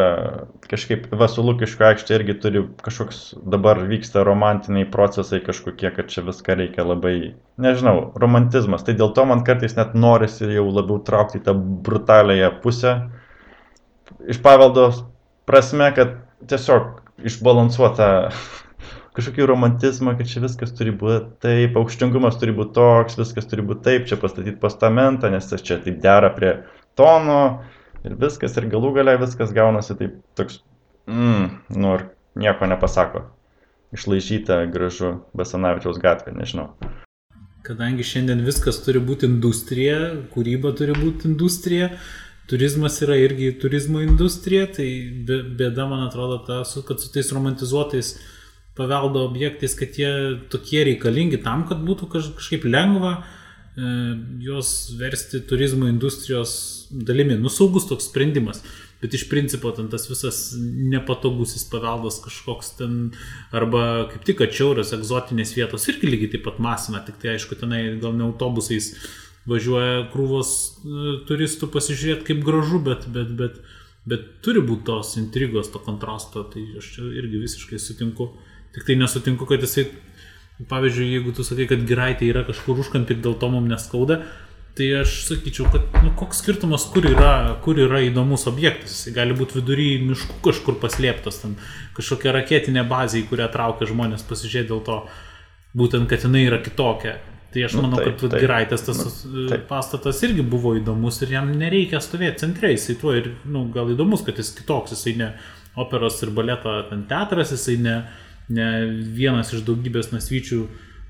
kažkaip, 0.71 1.05
va 1.21 1.29
su 1.29 1.45
Lukiško 1.45 1.85
aikštė 1.91 2.17
irgi 2.17 2.37
turi 2.41 2.63
kažkoks, 2.81 3.19
dabar 3.45 3.83
vyksta 3.91 4.25
romantiniai 4.25 4.89
procesai 4.89 5.43
kažkokie, 5.45 5.91
kad 5.99 6.09
čia 6.09 6.25
viską 6.25 6.57
reikia 6.63 6.87
labai, 6.89 7.35
nežinau, 7.61 8.15
romantizmas. 8.17 8.87
Tai 8.87 8.97
dėl 8.97 9.13
to 9.13 9.27
man 9.29 9.45
kartais 9.45 9.77
net 9.77 9.93
norisi 9.93 10.49
jau 10.49 10.65
labiau 10.73 11.03
traukti 11.05 11.45
tą 11.45 11.53
brutaliąją 11.85 12.55
pusę. 12.65 12.95
Iš 14.33 14.41
paveldo 14.41 14.89
prasme, 15.45 15.93
kad 15.93 16.17
tiesiog 16.49 17.05
išbalansuota 17.29 18.31
kažkokį 19.19 19.49
romantizmą, 19.51 20.15
kad 20.19 20.29
čia 20.31 20.43
viskas 20.45 20.71
turi 20.79 20.93
būti 20.95 21.33
taip, 21.43 21.77
aukštingumas 21.81 22.39
turi 22.39 22.55
būti 22.55 22.77
toks, 22.77 23.19
viskas 23.19 23.49
turi 23.51 23.65
būti 23.67 23.83
taip, 23.89 24.07
čia 24.11 24.19
pastatyti 24.21 24.61
postamentą, 24.63 25.33
nes 25.33 25.51
čia 25.51 25.81
taip 25.83 25.99
dera 26.05 26.31
prie 26.35 26.53
tono 26.99 27.65
ir 28.07 28.15
viskas, 28.21 28.55
ir 28.57 28.69
galų 28.71 28.93
galiai 29.01 29.19
viskas 29.19 29.51
gaunasi 29.55 29.99
taip 29.99 30.15
toks, 30.39 30.61
mm, 31.11 31.51
nu 31.75 31.97
ir 31.97 32.07
nieko 32.39 32.71
nepasako. 32.71 33.27
Išlaižyta 33.97 34.61
gražu 34.71 35.15
Basanavičiaus 35.37 35.99
gatvė, 36.03 36.37
nežinau. 36.37 36.69
Kadangi 37.65 38.05
šiandien 38.07 38.45
viskas 38.47 38.79
turi 38.85 39.01
būti 39.03 39.27
industrija, 39.27 39.99
kūryba 40.35 40.75
turi 40.77 40.95
būti 40.95 41.27
industrija, 41.33 41.91
turizmas 42.49 43.01
yra 43.03 43.17
irgi 43.19 43.51
turizmo 43.61 44.05
industrija, 44.05 44.69
tai 44.79 44.89
bėda, 45.27 45.89
man 45.89 46.07
atrodo, 46.07 46.39
ta, 46.47 46.63
kad 46.87 47.01
su 47.01 47.11
tais 47.13 47.33
romantizuotais 47.35 48.15
paveldo 48.79 49.27
objektais, 49.27 49.75
kad 49.79 49.99
jie 49.99 50.11
tokie 50.53 50.85
reikalingi 50.89 51.43
tam, 51.45 51.67
kad 51.69 51.83
būtų 51.85 52.09
kažkaip 52.15 52.67
lengva 52.69 53.19
e, 53.19 53.23
juos 54.47 54.75
versti 54.99 55.43
turizmo 55.51 55.91
industrijos 55.91 56.53
dalimi. 56.91 57.37
Nusaugus 57.39 57.89
toks 57.91 58.09
sprendimas. 58.09 58.63
Bet 58.99 59.15
iš 59.15 59.29
principo 59.31 59.71
ten 59.71 59.87
tas 59.93 60.09
visas 60.11 60.41
nepatogusis 60.59 61.69
paveldas 61.71 62.19
kažkoks 62.25 62.73
ten, 62.81 62.97
arba 63.55 64.09
kaip 64.11 64.25
tik 64.27 64.43
atšiaurios 64.43 64.91
egzotinės 64.97 65.55
vietos 65.55 65.87
irgi 65.93 66.11
lygiai 66.11 66.33
taip 66.33 66.49
pat 66.49 66.59
masina, 66.63 67.05
tik 67.07 67.21
tai 67.23 67.37
aišku 67.37 67.61
tenai 67.61 67.85
gal 68.03 68.17
ne 68.19 68.27
autobusais 68.27 68.97
važiuoja 69.49 70.09
krūvos 70.13 70.51
e, 70.51 71.13
turistų 71.29 71.71
pasižiūrėti 71.73 72.27
kaip 72.33 72.43
gražu, 72.47 72.83
bet, 72.85 73.07
bet, 73.15 73.31
bet, 73.39 73.61
bet 74.09 74.27
turi 74.45 74.65
būti 74.67 74.89
tos 74.91 75.15
intrigos, 75.21 75.71
to 75.73 75.81
kontrasto, 75.85 76.43
tai 76.53 76.67
aš 76.81 76.93
čia 76.97 77.07
irgi 77.23 77.45
visiškai 77.47 77.79
sutinku. 77.83 78.33
Tik 78.79 78.87
tai 78.87 78.99
nesutinku, 79.01 79.49
kad 79.51 79.65
jisai, 79.65 79.89
pavyzdžiui, 80.71 81.09
jeigu 81.17 81.35
tu 81.35 81.47
sakai, 81.47 81.67
kad 81.71 81.83
giraitė 81.89 82.29
yra 82.31 82.45
kažkur 82.47 82.79
užkampį 82.85 83.17
ir 83.17 83.25
dėl 83.25 83.35
to 83.41 83.51
mums 83.51 83.73
neskauda, 83.73 84.21
tai 84.79 84.93
aš 85.01 85.15
sakyčiau, 85.27 85.67
kad 85.73 85.97
nu, 86.05 86.13
koks 86.19 86.39
skirtumas, 86.45 86.85
kur 86.93 87.09
yra, 87.11 87.33
kur 87.65 87.81
yra 87.83 88.05
įdomus 88.07 88.47
objektas. 88.51 89.01
Jis 89.03 89.17
gali 89.17 89.35
būti 89.35 89.59
vidury 89.59 89.89
miškų 90.07 90.39
kažkur 90.45 90.79
paslėptas, 90.79 91.41
ten 91.43 91.57
kažkokia 91.99 92.37
raketinė 92.37 92.87
bazė, 92.87 93.25
į 93.25 93.27
kurią 93.33 93.49
traukia 93.51 93.89
žmonės 93.91 94.23
pasižiūrėti 94.29 94.71
dėl 94.71 94.85
to, 94.87 95.01
būtent, 95.79 96.07
kad 96.11 96.23
jinai 96.29 96.45
yra 96.47 96.63
kitokia. 96.63 97.19
Tai 97.49 97.65
aš 97.65 97.75
nu, 97.79 97.83
manau, 97.87 97.99
taip, 98.05 98.19
kad 98.21 98.35
Giraitės 98.43 98.83
tas 98.85 98.99
nu, 99.25 99.47
taip. 99.49 99.63
pastatas 99.71 100.19
irgi 100.27 100.45
buvo 100.45 100.75
įdomus 100.77 101.23
ir 101.25 101.33
jam 101.33 101.49
nereikia 101.57 102.01
stovėti 102.05 102.45
centre, 102.45 102.75
jisai 102.75 102.99
tuo 103.01 103.15
ir, 103.17 103.31
na, 103.47 103.55
nu, 103.55 103.63
gal 103.73 103.89
įdomus, 103.95 104.21
kad 104.27 104.37
jis 104.37 104.53
kitoks, 104.59 104.93
jisai 104.93 105.15
ne 105.17 105.31
operos 105.79 106.21
ir 106.27 106.35
baleto 106.37 106.75
teatras, 107.09 107.55
jisai 107.57 107.79
ne, 107.81 107.95
ne 108.53 108.69
vienas 109.17 109.53
iš 109.55 109.65
daugybės 109.67 110.13
nasvyčių 110.15 110.61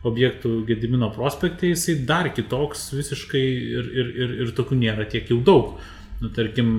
objektų 0.09 0.63
Gedimino 0.69 1.11
prospekte, 1.15 1.73
jisai 1.73 1.99
dar 2.07 2.31
kitoks 2.35 2.89
visiškai 2.95 3.45
ir, 3.45 3.91
ir, 4.01 4.15
ir, 4.23 4.35
ir 4.45 4.55
tokių 4.57 4.79
nėra 4.79 5.09
tiek 5.11 5.31
jau 5.31 5.41
daug. 5.45 5.77
Nu, 6.23 6.31
tarkim, 6.35 6.71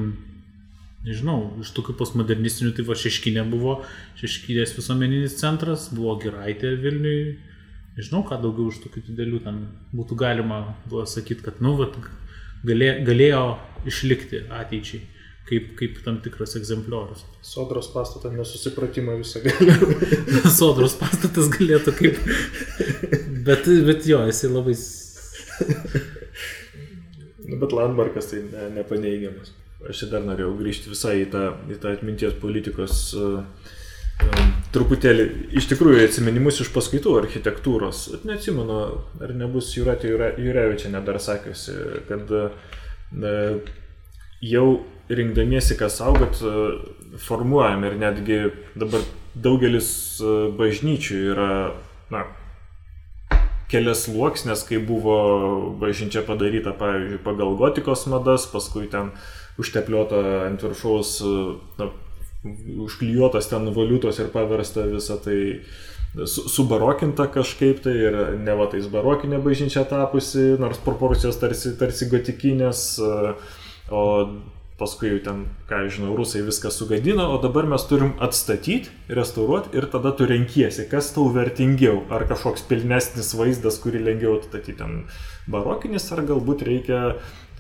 nežinau, 1.08 1.42
iš 1.64 1.72
tokių 1.76 1.96
postmodernistinių, 2.00 2.74
tai 2.76 2.88
va 2.88 2.96
Šeškinė 3.00 3.46
buvo, 3.52 3.82
Šeškinės 4.20 4.76
visuomeninis 4.78 5.38
centras, 5.40 5.90
buvo 5.96 6.18
Giraitė 6.24 6.76
Vilniui 6.80 7.38
nežinau, 8.00 8.24
ką 8.24 8.40
daugiau 8.42 8.72
iš 8.72 8.80
tokių 8.84 9.04
didelių 9.10 9.42
ten 9.44 9.62
būtų 9.96 10.18
galima 10.20 10.62
sakyti, 11.10 11.44
kad, 11.46 11.60
nu, 11.64 11.76
galė, 12.68 12.92
galėjo 13.08 13.44
išlikti 13.90 14.46
ateičiai. 14.62 15.02
Kaip, 15.50 15.72
kaip 15.80 15.98
tam 16.06 16.20
tikras 16.22 16.54
egzempliorius. 16.60 17.24
Sodros 17.54 17.90
pastatą 17.94 18.32
nesusipratimą 18.36 19.18
visą 19.22 19.42
galėjo. 19.46 19.96
Sodros 20.60 20.98
pastatas 21.00 21.50
galėtų 21.56 21.96
kaip. 21.98 22.20
Bet, 23.48 23.66
bet 23.88 24.06
jo, 24.10 24.22
jisai 24.30 24.52
labai. 24.54 24.76
nu, 27.48 27.58
bet 27.58 27.74
Landmarkas 27.74 28.30
tai 28.34 28.44
ne, 28.46 28.70
nepaneigiamas. 28.78 29.56
Aš 29.90 30.06
dar 30.12 30.22
norėjau 30.28 30.54
grįžti 30.60 30.92
visai 30.92 31.22
į 31.24 31.30
tą, 31.34 31.44
į 31.72 31.80
tą 31.80 31.94
atminties 31.96 32.34
politikos 32.42 33.06
uh, 33.16 33.40
truputėlį 34.74 35.26
iš 35.58 35.68
tikrųjų 35.72 36.04
atsiminimus 36.06 36.62
iš 36.64 36.70
paskaitų 36.76 37.16
architektūros. 37.24 38.04
Neatsimenu, 38.28 38.80
ar 39.24 39.34
nebus 39.38 39.72
Juratė 39.78 40.12
Jurevičiane 40.14 41.02
dar 41.06 41.20
sakiusi, 41.24 41.76
kad 42.10 42.30
e, 42.36 43.34
jau 44.46 44.68
rinkdamiesi, 45.10 45.78
ką 45.80 45.90
saugot, 45.90 46.42
e, 46.42 47.18
formuojam 47.18 47.86
ir 47.88 47.98
netgi 48.00 48.40
dabar 48.78 49.06
daugelis 49.36 49.90
e, 50.22 50.36
bažnyčių 50.60 51.22
yra, 51.34 51.50
na, 52.14 52.26
kelias 53.70 54.06
sluoksnės, 54.08 54.66
kai 54.66 54.82
buvo 54.82 55.18
bažnyčia 55.82 56.24
padaryta, 56.26 56.74
pavyzdžiui, 56.78 57.22
pagal 57.26 57.58
gotikos 57.58 58.06
madas, 58.10 58.48
paskui 58.50 58.90
ten 58.90 59.14
užtepliota 59.62 60.22
ant 60.48 60.64
viršaus, 60.66 61.20
na, 61.78 61.92
užklijuotas 62.86 63.50
ten 63.52 63.70
valiutos 63.76 64.20
ir 64.22 64.30
paversta 64.34 64.86
visą 64.88 65.20
tai 65.22 65.40
subarokinta 66.26 67.28
kažkaip 67.30 67.84
tai 67.84 67.94
ir 68.00 68.16
ne 68.42 68.56
va 68.58 68.66
tais 68.72 68.88
barokinė 68.90 69.42
bažnyčia 69.44 69.84
tapusi, 69.90 70.56
nors 70.62 70.80
proporcijos 70.82 71.38
tarsi, 71.38 71.76
tarsi 71.78 72.08
gotikinės, 72.10 72.86
o 73.94 74.06
paskui 74.80 75.12
jau 75.12 75.20
ten, 75.26 75.42
ką 75.70 75.84
žinau, 75.92 76.14
rusai 76.18 76.42
viską 76.48 76.72
sugadino, 76.74 77.28
o 77.34 77.38
dabar 77.44 77.68
mes 77.70 77.84
turim 77.90 78.14
atstatyti, 78.24 78.90
restauruoti 79.12 79.76
ir 79.78 79.90
tada 79.92 80.14
tu 80.16 80.28
renkiesi, 80.30 80.88
kas 80.92 81.12
tau 81.16 81.28
vertingiau, 81.36 82.06
ar 82.14 82.26
kažkoks 82.30 82.66
pilnesnis 82.70 83.34
vaizdas, 83.38 83.82
kurį 83.84 84.06
lengviau 84.08 84.40
atstatyti 84.40 84.80
ten 84.80 85.04
barokinis, 85.52 86.08
ar 86.16 86.24
galbūt 86.28 86.66
reikia 86.68 87.02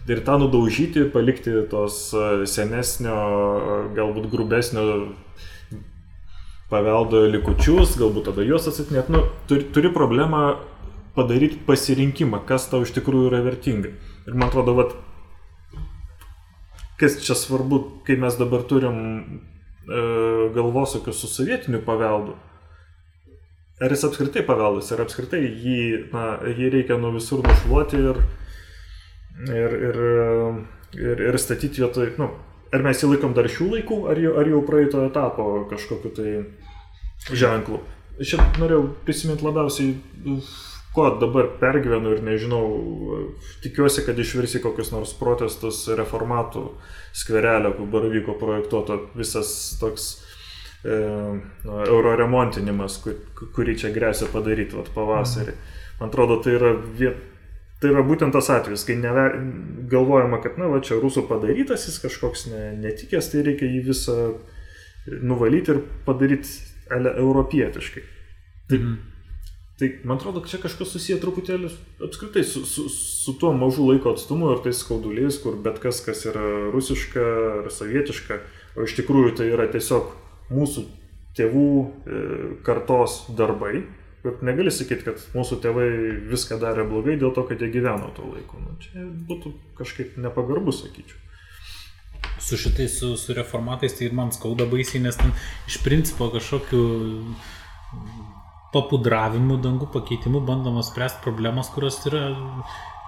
ir 0.09 0.23
tą 0.25 0.39
nudaužyti, 0.41 1.05
palikti 1.13 1.53
tos 1.69 2.09
e, 2.15 2.47
senesnio, 2.49 3.15
e, 3.15 3.77
galbūt 3.97 4.29
grubesnio 4.31 4.85
paveldo 6.69 7.25
likučius, 7.29 7.97
galbūt 7.99 8.29
tada 8.29 8.45
juos 8.45 8.67
atsakinėt. 8.69 9.09
Nu, 9.13 9.25
turi, 9.49 9.67
turi 9.73 9.91
problemą 9.93 10.43
padaryti 11.17 11.59
pasirinkimą, 11.67 12.43
kas 12.49 12.69
tau 12.71 12.85
iš 12.85 12.93
tikrųjų 12.97 13.29
yra 13.31 13.43
vertinga. 13.45 13.93
Ir 14.29 14.35
man 14.37 14.49
atrodo, 14.49 14.75
vat, 14.77 14.93
kas 16.99 17.19
čia 17.23 17.35
svarbu, 17.37 17.79
kai 18.07 18.17
mes 18.19 18.35
dabar 18.39 18.65
turim 18.67 18.99
e, 18.99 20.01
galvosokius 20.55 21.21
su 21.21 21.31
sovietiniu 21.31 21.81
paveldu. 21.85 22.35
Ar 23.79 23.93
jis 23.95 24.03
apskritai 24.09 24.43
paveldas, 24.43 24.91
ar 24.91 25.05
apskritai 25.05 25.39
jį, 25.39 25.79
na, 26.11 26.25
jį 26.43 26.73
reikia 26.73 26.97
nuo 26.99 27.13
visur 27.15 27.39
nušluoti 27.45 28.01
ir, 28.09 28.19
ir, 29.47 29.75
ir, 29.89 29.99
ir, 30.99 31.21
ir 31.29 31.39
statyti 31.39 31.85
vietoj, 31.85 32.09
nu, 32.19 32.27
ar 32.75 32.83
mes 32.83 32.99
jį 32.99 33.13
laikom 33.13 33.37
dar 33.37 33.47
šių 33.47 33.69
laikų, 33.77 34.01
ar 34.11 34.19
jau, 34.19 34.33
ar 34.41 34.51
jau 34.51 34.65
praeito 34.67 35.05
etapo 35.07 35.47
kažkokiu 35.71 36.11
tai 36.17 36.33
ženklu. 37.31 37.79
Šiaip 38.19 38.59
norėjau 38.59 38.89
prisiminti 39.07 39.47
labiausiai, 39.47 39.95
ko 40.95 41.09
dabar 41.21 41.51
pergyvenu 41.61 42.15
ir 42.15 42.23
nežinau, 42.25 42.63
tikiuosi, 43.63 44.03
kad 44.07 44.19
išvirsi 44.19 44.61
kokius 44.63 44.91
nors 44.93 45.13
protestus 45.19 45.83
reformatų 45.99 46.65
skverelio, 47.15 47.75
kur 47.77 47.89
dabar 47.91 48.09
vyko 48.13 48.37
projektuoto 48.41 48.97
visas 49.17 49.51
toks 49.81 50.09
e, 50.83 50.95
euro 51.85 52.15
remontinimas, 52.17 52.97
kur, 53.03 53.19
kurį 53.55 53.77
čia 53.83 53.93
grėsia 53.95 54.31
padaryti 54.33 54.79
vat, 54.79 54.89
pavasarį. 54.95 55.57
Man 55.99 56.09
atrodo, 56.09 56.39
tai 56.43 56.57
yra 56.57 56.73
viet, 56.77 57.25
Tai 57.79 57.93
yra 57.93 58.01
būtent 58.03 58.35
tas 58.35 58.49
atvejis, 58.51 58.81
kai 58.83 58.97
neve, 58.99 59.21
galvojama, 59.87 60.41
kad, 60.43 60.57
na, 60.59 60.67
va, 60.67 60.81
čia 60.83 60.97
rusų 60.99 61.23
padarytas, 61.29 61.85
jis 61.87 62.01
kažkoks 62.03 62.49
ne, 62.51 62.63
netikęs, 62.81 63.29
tai 63.31 63.43
reikia 63.45 63.69
jį 63.71 63.79
visą 63.85 64.15
nuvalyti 65.07 65.71
ir 65.71 65.79
padaryti 66.03 66.51
europietiškai. 66.91 68.03
Tai, 68.67 68.79
mhm. 68.81 68.97
Tai 69.79 69.91
man 70.03 70.19
atrodo, 70.19 70.43
čia 70.45 70.59
kažkas 70.61 70.91
susiję 70.93 71.19
truputėlį 71.23 71.71
apskritai 72.07 72.43
su, 72.47 72.65
su, 72.67 72.87
su 72.91 73.35
tuo 73.39 73.53
mažu 73.55 73.87
laiko 73.87 74.13
atstumu 74.15 74.51
ir 74.53 74.63
tais 74.65 74.81
skauduliais, 74.83 75.39
kur 75.43 75.55
bet 75.63 75.79
kas, 75.83 76.01
kas 76.05 76.25
yra 76.29 76.45
rusiška 76.73 77.27
ar 77.61 77.71
sovietiška, 77.73 78.41
o 78.75 78.87
iš 78.87 78.97
tikrųjų 78.99 79.37
tai 79.39 79.51
yra 79.53 79.69
tiesiog 79.71 80.11
mūsų 80.51 80.85
tėvų 81.39 81.69
e, 81.79 82.19
kartos 82.67 83.23
darbai, 83.37 83.85
Ir 84.19 84.41
negali 84.43 84.71
sakyti, 84.71 85.05
kad 85.05 85.21
mūsų 85.31 85.61
tėvai 85.63 85.87
viską 86.27 86.57
darė 86.59 86.83
blogai 86.89 87.15
dėl 87.19 87.31
to, 87.35 87.45
kad 87.47 87.61
jie 87.63 87.69
gyveno 87.71 88.09
tuo 88.17 88.27
laiku. 88.33 88.59
Nu, 88.59 88.73
čia 88.83 89.05
būtų 89.29 89.53
kažkaip 89.77 90.17
nepagarbu, 90.19 90.73
sakyčiau. 90.75 91.15
Su 92.43 92.59
šitais, 92.59 92.97
su, 92.99 93.13
su 93.19 93.35
reformatais, 93.35 93.95
tai 93.95 94.09
man 94.15 94.33
skauda 94.35 94.67
baisiai, 94.67 94.99
nes 95.05 95.15
ten 95.19 95.31
iš 95.71 95.79
principo 95.85 96.27
kažkokiu 96.33 96.81
papudravimu, 98.73 99.57
dangų 99.63 99.89
pakeitimu 99.93 100.43
bandoma 100.45 100.83
spręsti 100.85 101.23
problemas, 101.23 101.71
kurios 101.73 101.97
yra 102.09 102.23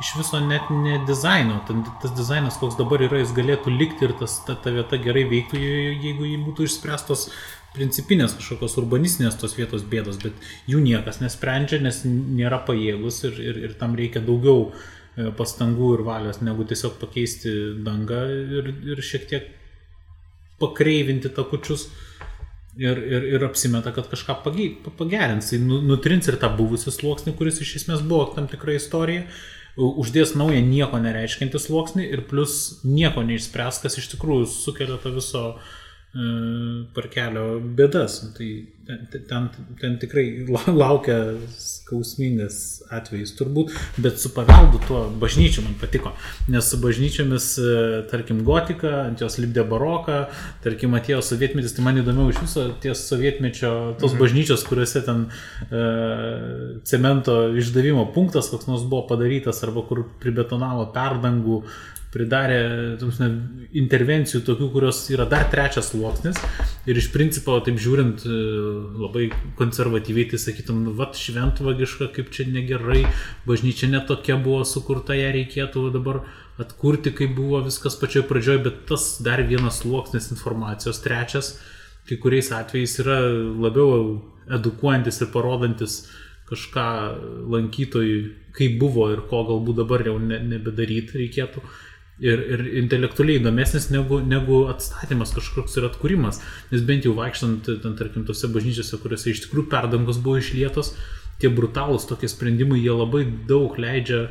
iš 0.01 0.15
viso 0.17 0.39
net 0.41 0.69
ne 0.73 0.97
dizaino. 1.05 1.59
Tas 2.01 2.13
dizainas, 2.17 2.57
koks 2.61 2.77
dabar 2.79 3.03
yra, 3.05 3.21
jis 3.21 3.33
galėtų 3.37 3.73
likti 3.75 4.07
ir 4.07 4.15
tas, 4.17 4.39
ta, 4.47 4.55
ta 4.57 4.73
vieta 4.73 4.97
gerai 5.01 5.27
veiktų, 5.29 5.61
jeigu 5.61 6.29
jį 6.29 6.39
būtų 6.47 6.65
išspręstos 6.65 7.27
principinės 7.75 8.33
kažkokios 8.35 8.75
urbanistinės 8.81 9.37
tos 9.39 9.53
vietos 9.55 9.85
bėdos, 9.87 10.17
bet 10.23 10.35
jų 10.67 10.81
niekas 10.83 11.21
nesprendžia, 11.21 11.79
nes 11.83 12.01
nėra 12.05 12.59
pajėgus 12.67 13.21
ir, 13.29 13.37
ir, 13.39 13.61
ir 13.69 13.77
tam 13.79 13.95
reikia 13.95 14.23
daugiau 14.25 14.71
e, 14.71 15.29
pastangų 15.37 15.93
ir 15.95 16.03
valios, 16.07 16.41
negu 16.43 16.65
tiesiog 16.67 16.97
pakeisti 16.99 17.53
dangą 17.85 18.25
ir, 18.59 18.73
ir 18.91 19.03
šiek 19.05 19.29
tiek 19.29 19.47
pakreivinti 20.59 21.31
takučius 21.33 21.87
ir, 22.79 23.01
ir, 23.01 23.27
ir 23.35 23.47
apsimeta, 23.47 23.93
kad 23.95 24.09
kažką 24.11 24.37
pagerins. 24.45 25.51
Jis 25.53 25.63
nu, 25.63 25.81
nutrins 25.85 26.29
ir 26.29 26.39
tą 26.41 26.51
buvusią 26.57 26.93
sluoksnį, 26.95 27.35
kuris 27.39 27.61
iš 27.63 27.75
esmės 27.81 28.05
buvo 28.05 28.29
tam 28.35 28.47
tikra 28.51 28.77
istorija, 28.77 29.25
uždės 29.81 30.35
naują 30.35 30.61
nieko 30.67 30.99
nereiškinti 30.99 31.59
sluoksnį 31.59 32.09
ir 32.11 32.25
plus 32.27 32.81
nieko 32.83 33.23
neišspręs, 33.27 33.79
kas 33.83 33.95
iš 34.01 34.11
tikrųjų 34.15 34.49
sukelia 34.51 34.97
tą 34.99 35.13
viso 35.15 35.45
uh, 35.53 35.77
parkelio 36.11 37.61
bėdas. 37.63 38.17
Tai 38.35 38.47
ten, 38.83 39.21
ten, 39.29 39.45
ten 39.79 39.93
tikrai 40.01 40.25
laukia 40.67 41.37
skausmingas 41.55 42.81
atvejis 42.91 43.31
turbūt, 43.37 43.71
bet 44.03 44.19
su 44.19 44.33
paveldu 44.35 44.81
tuo 44.87 45.05
bažnyčiu 45.21 45.63
man 45.63 45.77
patiko. 45.79 46.11
Nes 46.51 46.67
su 46.67 46.79
bažnyčiomis, 46.83 47.47
e, 47.61 47.75
tarkim, 48.11 48.41
gotika, 48.47 49.05
ant 49.05 49.23
jos 49.23 49.39
lipdė 49.39 49.63
baroką, 49.71 50.25
tarkim, 50.65 50.97
atėjo 50.99 51.21
sovietmetis, 51.23 51.77
tai 51.77 51.85
man 51.87 52.01
įdomiau 52.01 52.33
iš 52.33 52.41
viso 52.43 52.67
ties 52.83 53.05
sovietmečio 53.07 53.71
tos 54.01 54.11
mhm. 54.11 54.19
bažnyčios, 54.25 54.67
kuriuose 54.67 55.05
ten 55.07 55.23
e, 55.69 55.85
cemento 56.91 57.37
išdavimo 57.55 58.09
punktas 58.11 58.51
koks 58.51 58.67
nors 58.67 58.83
buvo 58.83 59.05
padarytas 59.13 59.63
arba 59.63 59.85
kur 59.87 60.03
pribetonavo 60.19 60.89
perdangų 60.91 61.61
pridarė 62.11 62.59
prasme, 62.99 63.27
intervencijų 63.81 64.41
tokių, 64.47 64.67
kurios 64.73 64.99
yra 65.13 65.25
dar 65.31 65.45
trečias 65.51 65.91
sluoksnis. 65.93 66.39
Ir 66.89 66.97
iš 66.99 67.07
principo, 67.13 67.55
taip 67.63 67.79
žiūrint, 67.79 68.25
e, 68.27 68.39
labai 68.99 69.29
konservatyviai, 69.59 70.27
tai 70.33 70.41
sakytum, 70.41 70.81
nu, 70.85 70.95
va, 70.97 71.07
šventvagiška, 71.15 72.09
kaip 72.15 72.31
čia 72.35 72.47
negerai, 72.51 73.05
bažnyčia 73.47 73.87
netokia 73.93 74.35
buvo 74.41 74.65
sukurta, 74.67 75.15
ją 75.15 75.29
reikėtų 75.37 75.85
dabar 75.95 76.23
atkurti, 76.61 77.13
kaip 77.15 77.35
buvo 77.37 77.61
viskas 77.65 77.95
pačioj 77.99 78.25
pradžioj, 78.29 78.59
bet 78.65 78.81
tas 78.89 79.13
dar 79.23 79.43
vienas 79.47 79.79
sluoksnis 79.85 80.33
informacijos, 80.35 80.99
trečias, 81.05 81.55
kai 82.09 82.17
kuriais 82.19 82.51
atvejais 82.51 82.97
yra 82.99 83.21
labiau 83.61 84.19
edukuojantis 84.51 85.21
ir 85.21 85.31
parodantis 85.31 86.01
kažką 86.51 86.87
lankytojui, 87.53 88.19
kaip 88.57 88.75
buvo 88.81 89.07
ir 89.13 89.23
ko 89.29 89.45
galbūt 89.47 89.79
dabar 89.79 90.03
jau 90.03 90.17
ne, 90.19 90.41
nebedaryti 90.51 91.21
reikėtų 91.21 91.63
ir, 92.21 92.43
ir 92.53 92.63
intelektualiai 92.83 93.39
įdomesnis 93.41 93.89
negu, 93.93 94.19
negu 94.23 94.63
atstatymas 94.71 95.33
kažkoks 95.35 95.77
ir 95.79 95.87
atkūrimas. 95.89 96.41
Nes 96.71 96.85
bent 96.87 97.07
jau 97.07 97.15
vaikštant, 97.17 97.69
ten, 97.83 97.97
tarkim, 97.99 98.25
tose 98.27 98.49
bažnyčiose, 98.53 98.99
kuriuose 99.01 99.33
iš 99.33 99.45
tikrųjų 99.45 99.69
perdangos 99.71 100.21
buvo 100.23 100.41
išlietos, 100.41 100.93
tie 101.41 101.49
brutalūs 101.53 102.05
tokie 102.09 102.29
sprendimai, 102.29 102.79
jie 102.83 102.93
labai 102.93 103.25
daug 103.49 103.77
leidžia 103.81 104.27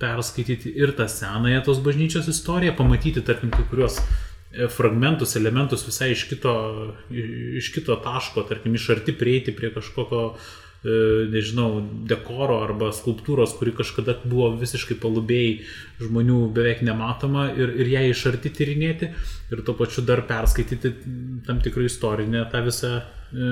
perskaityti 0.00 0.72
ir 0.78 0.94
tą 0.96 1.08
senąją 1.10 1.64
tos 1.66 1.82
bažnyčios 1.84 2.30
istoriją, 2.30 2.76
pamatyti, 2.78 3.24
tarkim, 3.26 3.50
kai 3.52 3.66
kuriuos 3.68 3.98
e, 3.98 4.68
fragmentus, 4.72 5.34
elementus 5.40 5.84
visai 5.84 6.12
iš 6.14 6.24
kito, 6.30 6.54
iš 7.10 7.72
kito 7.74 7.98
taško, 8.04 8.46
tarkim, 8.48 8.78
iš 8.78 8.88
arti 8.94 9.12
prieiti 9.16 9.52
prie 9.56 9.72
kažkokio 9.74 10.24
uh, 10.30 10.48
nežinau, 10.84 11.80
dekoro 12.06 12.60
arba 12.62 12.92
skulptūros, 12.94 13.56
kuri 13.58 13.72
kažkada 13.74 14.14
buvo 14.22 14.52
visiškai 14.60 14.94
palubėjai 15.02 15.56
žmonių 16.04 16.38
beveik 16.54 16.84
nematoma 16.86 17.48
ir, 17.50 17.72
ir 17.82 17.90
ją 17.96 18.04
iš 18.12 18.22
arti 18.30 18.52
tyrinėti 18.54 19.10
ir 19.50 19.64
tuo 19.66 19.74
pačiu 19.78 20.04
dar 20.06 20.22
perskaityti 20.28 20.92
tam 21.48 21.58
tikrą 21.64 21.88
istorinę 21.88 22.44
tą 22.52 22.62
visą 22.68 22.92
e, 23.00 23.50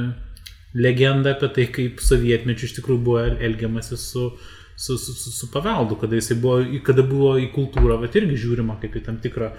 legendą 0.79 1.35
apie 1.35 1.51
tai, 1.57 1.67
kaip 1.75 2.05
sovietmečių 2.05 2.69
iš 2.69 2.77
tikrųjų 2.79 3.03
buvo 3.09 3.25
elgiamasi 3.27 3.99
su, 3.99 4.29
su, 4.77 4.95
su, 4.95 5.19
su, 5.19 5.35
su 5.35 5.51
paveldu, 5.51 5.99
kada, 5.99 6.23
buvo, 6.39 6.61
kada 6.87 7.03
buvo 7.03 7.35
į 7.43 7.51
kultūrą, 7.59 7.99
bet 8.07 8.15
irgi 8.23 8.39
žiūrima 8.47 8.79
kaip 8.83 9.01
į 9.01 9.07
tam 9.09 9.19
tikrą 9.25 9.51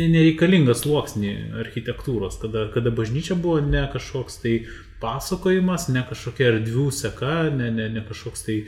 nereikalingas 0.00 0.80
sluoksnį 0.86 1.32
architektūros, 1.60 2.38
kada, 2.40 2.68
kada 2.74 2.90
bažnyčia 2.94 3.36
buvo 3.36 3.60
ne 3.60 3.84
kažkoks 3.92 4.40
tai 4.42 4.54
pasakojimas, 5.00 5.88
ne 5.94 6.04
kažkokia 6.08 6.54
erdvių 6.54 6.90
seka, 6.94 7.36
ne, 7.54 7.70
ne, 7.74 7.88
ne 7.92 8.04
kažkoks 8.06 8.44
tai 8.46 8.58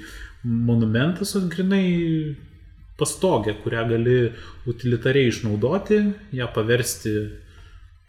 monumentas, 0.43 1.37
o 1.39 1.45
grinai 1.53 1.85
pastogė, 2.99 3.55
kurią 3.63 3.85
gali 3.91 4.17
utilitariai 4.71 5.31
išnaudoti, 5.31 6.01
ją 6.37 6.49
paversti 6.55 7.15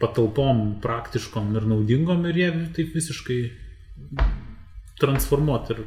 patalpom 0.02 0.80
praktiškom 0.84 1.54
ir 1.56 1.68
naudingom 1.70 2.26
ir 2.30 2.40
ją 2.40 2.50
taip 2.76 2.96
visiškai 2.96 3.40
transformuoti. 5.00 5.74
Ir, 5.74 5.84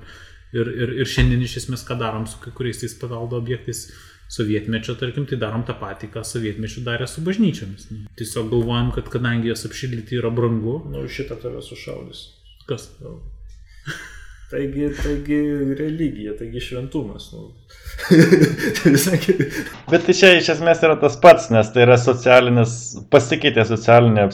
ir, 0.58 0.72
ir, 0.84 0.94
ir 1.04 1.12
šiandien 1.12 1.44
iš 1.44 1.60
esmės 1.64 1.84
ką 1.88 1.98
darom 2.00 2.28
su 2.30 2.40
kai 2.44 2.54
kuriais 2.56 2.80
tais 2.82 2.96
paveldo 3.00 3.40
objektais 3.40 3.88
sovietmečio, 4.32 4.96
tarkim, 5.00 5.26
tai 5.30 5.40
darom 5.42 5.64
tą 5.68 5.78
patį, 5.80 6.12
ką 6.14 6.24
sovietmečiu 6.28 6.84
darė 6.86 7.08
su 7.08 7.24
bažnyčiamis. 7.26 7.88
Tiesiog 8.20 8.52
galvojam, 8.52 8.92
kad 8.96 9.10
kadangi 9.14 9.52
jas 9.52 9.66
apšildyti 9.70 10.20
yra 10.20 10.32
brangu. 10.34 10.82
Nu, 10.92 11.06
šitą 11.12 11.40
tave 11.42 11.64
sušaudys. 11.64 12.28
Kas? 12.68 12.90
Nu. 13.04 13.20
Taigi, 14.52 14.86
taigi 14.96 15.38
religija, 15.76 16.32
taigi 16.40 16.62
šventumas. 16.64 17.34
Nu. 17.34 17.50
Bet 19.92 20.06
tai 20.08 20.16
čia 20.16 20.30
iš 20.38 20.54
esmės 20.54 20.84
yra 20.88 20.96
tas 21.02 21.18
pats, 21.20 21.50
nes 21.52 21.68
tai 21.74 21.84
yra 21.84 21.98
socialinis, 22.00 22.78
pasikeitė 23.12 23.66
socialinė 23.68 24.30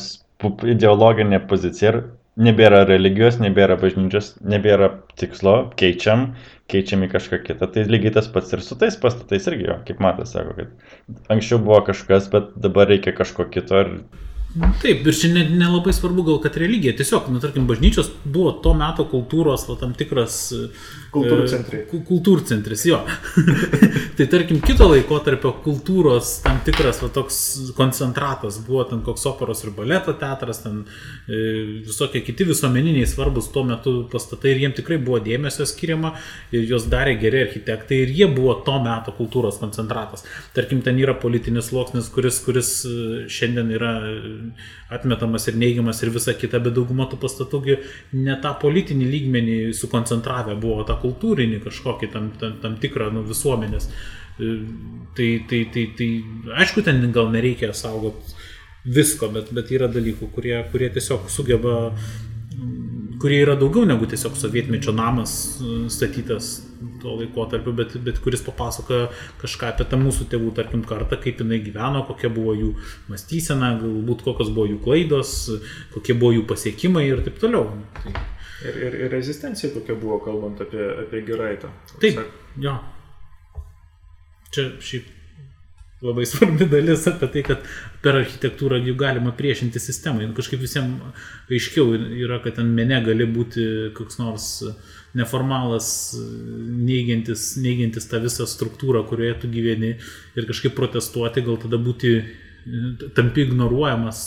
ideologinė 0.76 1.40
pozicija 1.50 1.94
ir 1.94 2.00
nebėra 2.40 2.84
religijos, 2.90 3.38
nebėra 3.42 3.78
bažnyčios, 3.82 4.34
nebėra 4.42 4.90
tikslo, 5.20 5.56
keičiam, 5.80 6.32
keičiam 6.72 7.06
į 7.06 7.12
kažką 7.14 7.40
kitą. 7.46 7.70
Tai 7.74 7.86
lygiai 7.90 8.16
tas 8.16 8.30
pats 8.32 8.56
ir 8.56 8.64
su 8.66 8.78
tais 8.80 8.98
pastatais 9.00 9.48
irgi, 9.52 9.70
jo, 9.70 9.80
kaip 9.88 10.02
matas, 10.04 10.34
sako, 10.34 10.56
kad 10.58 11.34
anksčiau 11.34 11.62
buvo 11.62 11.84
kažkas, 11.90 12.30
bet 12.34 12.54
dabar 12.60 12.90
reikia 12.90 13.16
kažko 13.16 13.50
kito 13.54 13.84
ir 13.86 13.98
Taip, 14.54 15.00
ir 15.02 15.16
čia 15.18 15.32
nelabai 15.34 15.90
ne, 15.90 15.96
svarbu 15.98 16.24
gal, 16.28 16.36
kad 16.44 16.58
religija, 16.62 16.94
tiesiog, 16.94 17.32
nu, 17.34 17.40
tarkim, 17.42 17.66
bažnyčios 17.66 18.12
buvo 18.22 18.52
to 18.62 18.76
meto 18.78 19.08
kultūros, 19.10 19.64
va, 19.66 19.80
tam 19.82 19.96
tikras 19.98 20.36
Kultūrų 21.14 21.46
centrai. 21.50 21.80
E, 21.84 22.00
kultūrų 22.08 22.46
centras, 22.50 22.84
jo. 22.88 22.98
tai 24.18 24.26
tarkim, 24.32 24.60
kito 24.66 24.88
laiko 24.90 25.20
tarp 25.26 25.46
kultūros 25.66 26.40
tam 26.46 26.58
tikras 26.66 27.04
va, 27.04 27.10
toks 27.14 27.38
koncentratas 27.78 28.58
buvo 28.66 28.86
ten 28.90 29.04
koks 29.06 29.28
operos 29.30 29.62
ir 29.66 29.74
baleto 29.78 30.16
teatras, 30.18 30.64
ten 30.64 30.82
e, 31.28 31.42
visokie 31.86 32.24
kiti 32.26 32.48
visuomeniniai 32.50 33.06
svarbus 33.10 33.52
tuo 33.54 33.66
metu 33.68 33.96
pastatai 34.12 34.56
ir 34.56 34.64
jiems 34.64 34.80
tikrai 34.80 34.98
buvo 35.06 35.22
dėmesio 35.24 35.68
skiriama, 35.70 36.16
juos 36.56 36.88
darė 36.90 37.16
geri 37.22 37.44
architektai 37.46 38.02
ir 38.08 38.16
jie 38.18 38.30
buvo 38.34 38.56
to 38.66 38.80
meto 38.82 39.14
kultūros 39.14 39.62
koncentratas. 39.62 40.26
Tarkim, 40.58 40.82
ten 40.86 40.98
yra 41.02 41.14
politinis 41.20 41.70
sluoksnis, 41.70 42.10
kuris, 42.16 42.42
kuris 42.48 42.74
e, 42.90 42.96
šiandien 43.30 43.70
yra 43.78 43.94
atmetamas 44.94 45.48
ir 45.50 45.58
neigiamas 45.62 46.02
ir 46.04 46.12
visa 46.14 46.34
kita, 46.38 46.62
bet 46.64 46.74
dauguma 46.78 47.06
tų 47.10 47.22
pastatų 47.22 47.62
ne 48.18 48.36
tą 48.42 48.54
politinį 48.62 49.08
lygmenį 49.10 49.58
sukoncentravę 49.78 50.58
buvo, 50.60 50.82
tą 50.88 50.98
kultūrinį 51.04 51.62
kažkokį 51.68 52.12
tam, 52.16 52.32
tam, 52.42 52.58
tam 52.64 52.80
tikrą 52.82 53.12
nu, 53.14 53.24
visuomenės. 53.28 53.90
E, 54.40 54.52
tai, 55.18 55.30
tai, 55.50 55.64
tai, 55.74 55.88
tai 56.00 56.10
aišku, 56.64 56.86
ten 56.88 57.04
gal 57.16 57.32
nereikia 57.34 57.74
saugoti 57.78 58.36
visko, 58.84 59.30
bet, 59.32 59.54
bet 59.56 59.72
yra 59.72 59.88
dalykų, 59.92 60.32
kurie, 60.36 60.58
kurie 60.74 60.90
tiesiog 60.92 61.30
sugeba 61.32 61.92
kurie 63.24 63.40
yra 63.40 63.56
daugiau 63.56 63.88
negu 63.88 64.08
tiesiog 64.10 64.36
sovietmečio 64.36 64.92
namas 64.92 65.34
e, 65.56 65.86
statytas 65.94 66.58
tuo 67.00 67.16
laikotarpiu, 67.16 67.72
bet, 67.78 67.96
bet 68.04 68.20
kuris 68.24 68.44
papasakoja 68.44 69.08
kažką 69.40 69.70
apie 69.72 69.88
tą 69.88 70.00
mūsų 70.02 70.28
tėvų, 70.34 70.52
tarkim, 70.58 70.84
kartą, 70.88 71.20
kaip 71.24 71.40
jinai 71.40 71.62
gyveno, 71.64 72.04
kokia 72.10 72.32
buvo 72.34 72.56
jų 72.60 72.74
mąstysena, 73.12 73.74
galbūt 73.80 74.26
kokios 74.28 74.52
buvo 74.52 74.68
jų 74.74 74.82
klaidos, 74.84 75.34
kokie 75.96 76.18
buvo 76.20 76.34
jų 76.36 76.44
pasiekimai 76.52 77.06
ir 77.08 77.24
taip 77.24 77.40
toliau. 77.44 77.70
Tai... 78.04 78.16
Ir, 78.64 78.78
ir, 78.88 79.00
ir 79.06 79.12
rezistencija 79.12 79.74
kokia 79.74 79.96
buvo, 80.00 80.20
kalbant 80.24 80.62
apie, 80.64 80.86
apie 81.06 81.24
Geraitą. 81.28 81.72
Taip, 82.00 82.22
jo. 82.64 82.78
Čia 84.54 84.70
šiaip 84.84 85.10
labai 86.04 86.26
svarbi 86.28 86.68
dalis 86.68 87.06
apie 87.08 87.30
tai, 87.32 87.44
kad 87.48 87.64
per 88.04 88.18
architektūrą 88.20 88.80
jų 88.84 88.96
galima 89.00 89.32
priešinti 89.36 89.80
sistemai. 89.80 90.28
Kažkaip 90.36 90.62
visiems 90.62 91.24
aiškiau 91.52 91.96
yra, 91.96 92.42
kad 92.44 92.60
ten 92.60 92.74
mene 92.76 93.00
gali 93.06 93.28
būti 93.30 93.66
koks 93.98 94.20
nors 94.20 94.50
neformalas, 95.18 95.88
neigiantis, 96.84 97.54
neigiantis 97.62 98.10
tą 98.12 98.20
visą 98.24 98.48
struktūrą, 98.50 99.06
kurioje 99.08 99.38
tu 99.44 99.52
gyveni 99.54 99.94
ir 100.36 100.50
kažkaip 100.50 100.76
protestuoti, 100.76 101.46
gal 101.46 101.60
tada 101.62 101.80
būti 101.80 102.18
tampi 103.16 103.44
ignoruojamas 103.48 104.20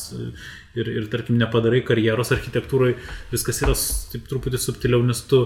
ir, 0.76 0.90
ir 1.00 1.08
tarkim, 1.12 1.38
nepadarai 1.40 1.82
karjeros 1.86 2.32
architektūrai, 2.36 2.94
viskas 3.32 3.62
yra 3.64 3.74
taip 4.12 4.28
truputį 4.30 4.60
subtiliau, 4.60 5.02
nes 5.06 5.22
tu 5.30 5.42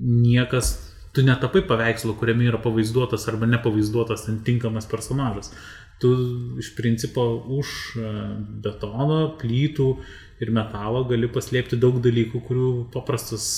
niekas, 0.00 0.72
tu 1.14 1.24
netapai 1.26 1.62
paveikslo, 1.68 2.14
kuriame 2.20 2.48
yra 2.48 2.60
pavaizduotas 2.62 3.26
arba 3.30 3.48
nepavaizduotas 3.50 4.26
ten 4.28 4.40
tinkamas 4.46 4.88
personažas. 4.90 5.52
Tu 6.00 6.10
iš 6.60 6.70
principo 6.78 7.24
už 7.58 7.72
e, 8.00 8.12
betono, 8.64 9.34
plytų 9.40 9.88
ir 10.40 10.52
metalo 10.56 11.02
gali 11.08 11.28
paslėpti 11.28 11.76
daug 11.80 11.98
dalykų, 12.00 12.40
kurių 12.46 12.70
paprastas 12.94 13.50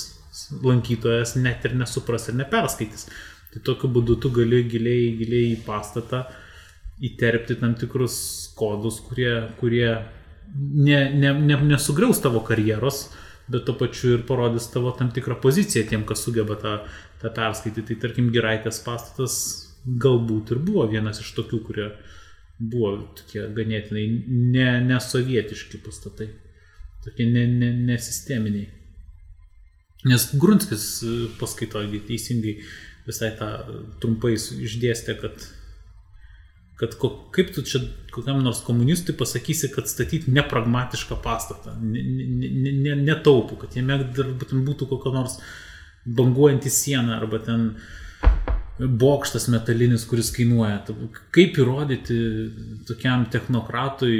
lankytojas 0.64 1.36
net 1.38 1.68
ir 1.68 1.76
nesupras 1.78 2.26
ir 2.28 2.38
neperskaitys. 2.40 3.07
Tai 3.53 3.61
tokiu 3.68 3.90
būdu 3.92 4.16
tu 4.18 4.32
gali 4.34 4.64
giliai, 4.64 5.12
giliai 5.20 5.53
į 5.53 5.61
pastatą 5.66 6.24
įterpti 7.03 7.59
tam 7.61 7.76
tikrus 7.78 8.16
kodus, 8.57 9.00
kurie, 9.05 9.32
kurie 9.61 9.86
ne, 10.55 10.98
ne, 11.14 11.32
ne, 11.40 11.59
nesugriaus 11.72 12.22
tavo 12.22 12.42
karjeros, 12.46 13.05
bet 13.53 13.66
to 13.66 13.74
pačiu 13.78 14.16
ir 14.16 14.26
parodys 14.28 14.68
tavo 14.72 14.92
tam 14.98 15.11
tikrą 15.14 15.40
poziciją 15.42 15.86
tiem, 15.90 16.07
kas 16.09 16.24
sugeba 16.24 16.57
tą, 16.61 16.76
tą 17.22 17.32
perskaityti. 17.34 17.86
Tai 17.92 18.00
tarkim, 18.07 18.30
Giraitės 18.34 18.82
pastatas 18.86 19.38
galbūt 19.84 20.55
ir 20.55 20.62
buvo 20.62 20.86
vienas 20.90 21.20
iš 21.22 21.32
tokių, 21.38 21.62
kurie 21.66 21.88
buvo 22.62 22.94
tokie 23.18 23.48
ganėtinai 23.57 24.07
nesovietiški 24.90 25.78
ne, 25.78 25.82
ne 25.82 25.88
pastatai, 25.88 26.30
tokie 27.03 27.26
nesisteminiai. 27.32 28.68
Ne, 28.68 28.76
ne 28.76 28.78
Nes 30.03 30.24
Grunskis 30.34 30.84
paskaitoje 31.38 32.00
teisingai 32.09 32.57
visai 33.07 33.30
tą 33.38 33.48
trumpai 34.03 34.34
išdėstė, 34.34 35.14
kad, 35.20 35.44
kad 36.81 36.95
ko, 36.99 37.11
kaip 37.35 37.53
tu 37.55 37.62
čia 37.66 37.81
kokiam 38.12 38.43
nors 38.45 38.62
komunistui 38.66 39.14
pasakysi, 39.16 39.70
kad 39.75 39.89
statyti 39.91 40.33
nepragmatišką 40.35 41.18
pastatą, 41.25 41.77
netaupų, 41.81 42.49
ne, 42.59 42.97
ne, 42.97 42.97
ne 43.07 43.59
kad 43.62 43.77
jame 43.79 43.99
būtų 44.66 44.89
kokia 44.91 45.14
nors 45.14 45.39
banguojanti 46.03 46.73
siena 46.73 47.20
arba 47.20 47.39
ten 47.45 47.68
bokštas 48.79 49.47
metalinis, 49.53 50.05
kuris 50.11 50.33
kainuoja. 50.35 50.81
Kaip 51.35 51.61
įrodyti 51.61 52.16
tokiam 52.89 53.29
technokratui, 53.31 54.16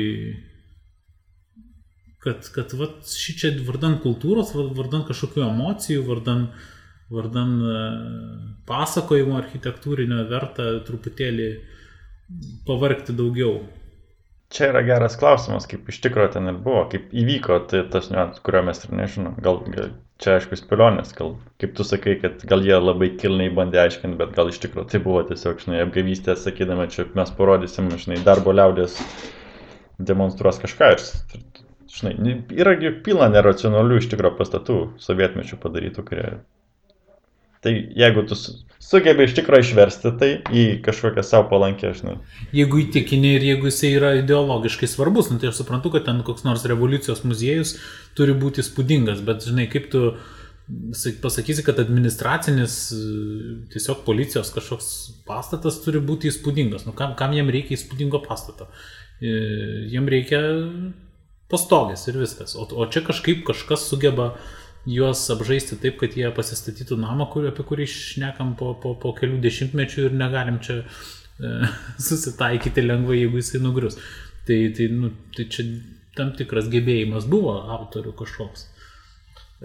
kad, 2.23 2.47
kad 2.55 2.77
vat, 2.79 3.01
ši 3.11 3.35
čia 3.41 3.51
vardan 3.67 3.99
kultūros, 4.05 4.55
vardan 4.55 5.03
kažkokių 5.09 5.43
emocijų, 5.49 6.05
vardan 6.07 6.47
uh, 6.47 6.71
vardan 7.13 7.53
e, 7.61 7.77
pasakojimo 8.69 9.37
architektūrinio 9.41 10.25
verta 10.31 10.69
truputėlį 10.87 11.49
pavarkti 12.66 13.14
daugiau. 13.16 13.61
Čia 14.53 14.68
yra 14.68 14.83
geras 14.85 15.14
klausimas, 15.16 15.64
kaip 15.68 15.87
iš 15.89 16.03
tikrųjų 16.05 16.35
ten 16.35 16.51
ir 16.51 16.59
buvo, 16.61 16.83
kaip 16.93 17.12
įvyko 17.16 17.62
tai 17.70 17.87
tas 17.93 18.11
niuansas, 18.12 18.43
kurio 18.45 18.61
mes 18.66 18.83
ir 18.85 18.93
nežinom. 18.99 19.39
Gal, 19.45 19.62
gal 19.72 19.95
čia 20.22 20.37
aišku 20.37 20.59
spėlionės, 20.61 21.14
gal 21.16 21.35
kaip 21.62 21.72
tu 21.78 21.87
sakai, 21.89 22.18
kad 22.20 22.45
gal 22.49 22.61
jie 22.66 22.76
labai 22.76 23.09
kilniai 23.18 23.53
bandė 23.57 23.80
aiškinti, 23.87 24.18
bet 24.20 24.35
gal 24.37 24.53
iš 24.53 24.61
tikrųjų 24.62 24.91
tai 24.93 25.01
buvo 25.03 25.22
tiesiog, 25.30 25.62
žinai, 25.64 25.80
apgavystė, 25.87 26.37
sakydama, 26.39 26.87
čia 26.93 27.09
mes 27.16 27.33
parodysim, 27.39 27.89
žinai, 28.05 28.20
darbo 28.26 28.53
liaudės 28.55 28.99
demonstruos 30.03 30.61
kažką 30.62 30.93
ir, 30.95 31.07
žinai, 31.97 32.37
yra 32.53 32.76
pilna 33.07 33.33
neracionalių 33.33 34.03
iš 34.03 34.12
tikrųjų 34.12 34.37
pastatų 34.39 34.78
sovietmečių 35.03 35.59
padarytų, 35.64 36.07
kurie 36.12 36.28
Tai 37.63 37.73
jeigu 37.95 38.25
tu 38.27 38.35
sugebi 38.83 39.29
iš 39.29 39.37
tikrųjų 39.37 39.63
išversti 39.63 40.11
tai 40.19 40.31
į 40.51 40.63
kažkokią 40.83 41.23
savo 41.23 41.47
palankę, 41.53 41.93
žinai. 41.95 42.17
Jeigu 42.51 42.81
įtikini 42.83 43.37
ir 43.37 43.45
jeigu 43.53 43.69
jisai 43.71 43.93
yra 44.01 44.13
ideologiškai 44.19 44.89
svarbus, 44.91 45.29
nu, 45.31 45.39
tai 45.39 45.53
aš 45.53 45.61
suprantu, 45.61 45.93
kad 45.95 46.09
ten 46.09 46.25
koks 46.27 46.43
nors 46.47 46.67
revoliucijos 46.67 47.23
muziejus 47.23 47.77
turi 48.19 48.35
būti 48.39 48.65
spūdingas, 48.67 49.23
bet 49.27 49.47
žinai, 49.47 49.69
kaip 49.71 49.87
tu 49.93 50.09
pasakysi, 51.23 51.63
kad 51.67 51.79
administracinis 51.83 52.75
tiesiog 53.71 54.03
policijos 54.07 54.51
kažkoks 54.55 54.89
pastatas 55.29 55.79
turi 55.85 56.03
būti 56.03 56.33
įspūdingas. 56.33 56.83
Nu, 56.89 56.97
kam, 56.99 57.15
kam 57.19 57.37
jiem 57.37 57.51
reikia 57.55 57.77
įspūdingo 57.77 58.25
pastato? 58.27 58.67
E, 59.23 59.31
jiem 59.93 60.11
reikia 60.11 60.43
pastogės 61.53 62.09
ir 62.11 62.19
viskas. 62.23 62.57
O, 62.59 62.67
o 62.67 62.89
čia 62.91 63.05
kažkaip 63.07 63.43
kažkas 63.47 63.85
sugeba 63.91 64.33
uh, 64.33 64.51
juos 64.87 65.30
apžaisti 65.30 65.78
taip, 65.78 65.99
kad 66.01 66.16
jie 66.18 66.30
pasistatytų 66.35 66.99
namą, 67.01 67.28
kur, 67.30 67.47
apie 67.51 67.64
kurį 67.66 67.87
išnekam 67.87 68.57
po, 68.59 68.72
po, 68.83 68.97
po 68.99 69.14
kelių 69.18 69.39
dešimtmečių 69.45 70.09
ir 70.09 70.18
negalim 70.18 70.59
čia 70.64 70.80
e, 70.83 71.55
susitaikyti 72.09 72.85
lengvai, 72.85 73.22
jeigu 73.22 73.39
jisai 73.43 73.62
nugrius. 73.62 73.99
Tai, 74.47 74.59
tai, 74.74 74.89
nu, 74.91 75.12
tai 75.37 75.47
čia 75.53 75.68
tam 76.18 76.35
tikras 76.37 76.68
gebėjimas 76.72 77.28
buvo 77.30 77.61
autorių 77.78 78.14
kažkoks. 78.18 78.68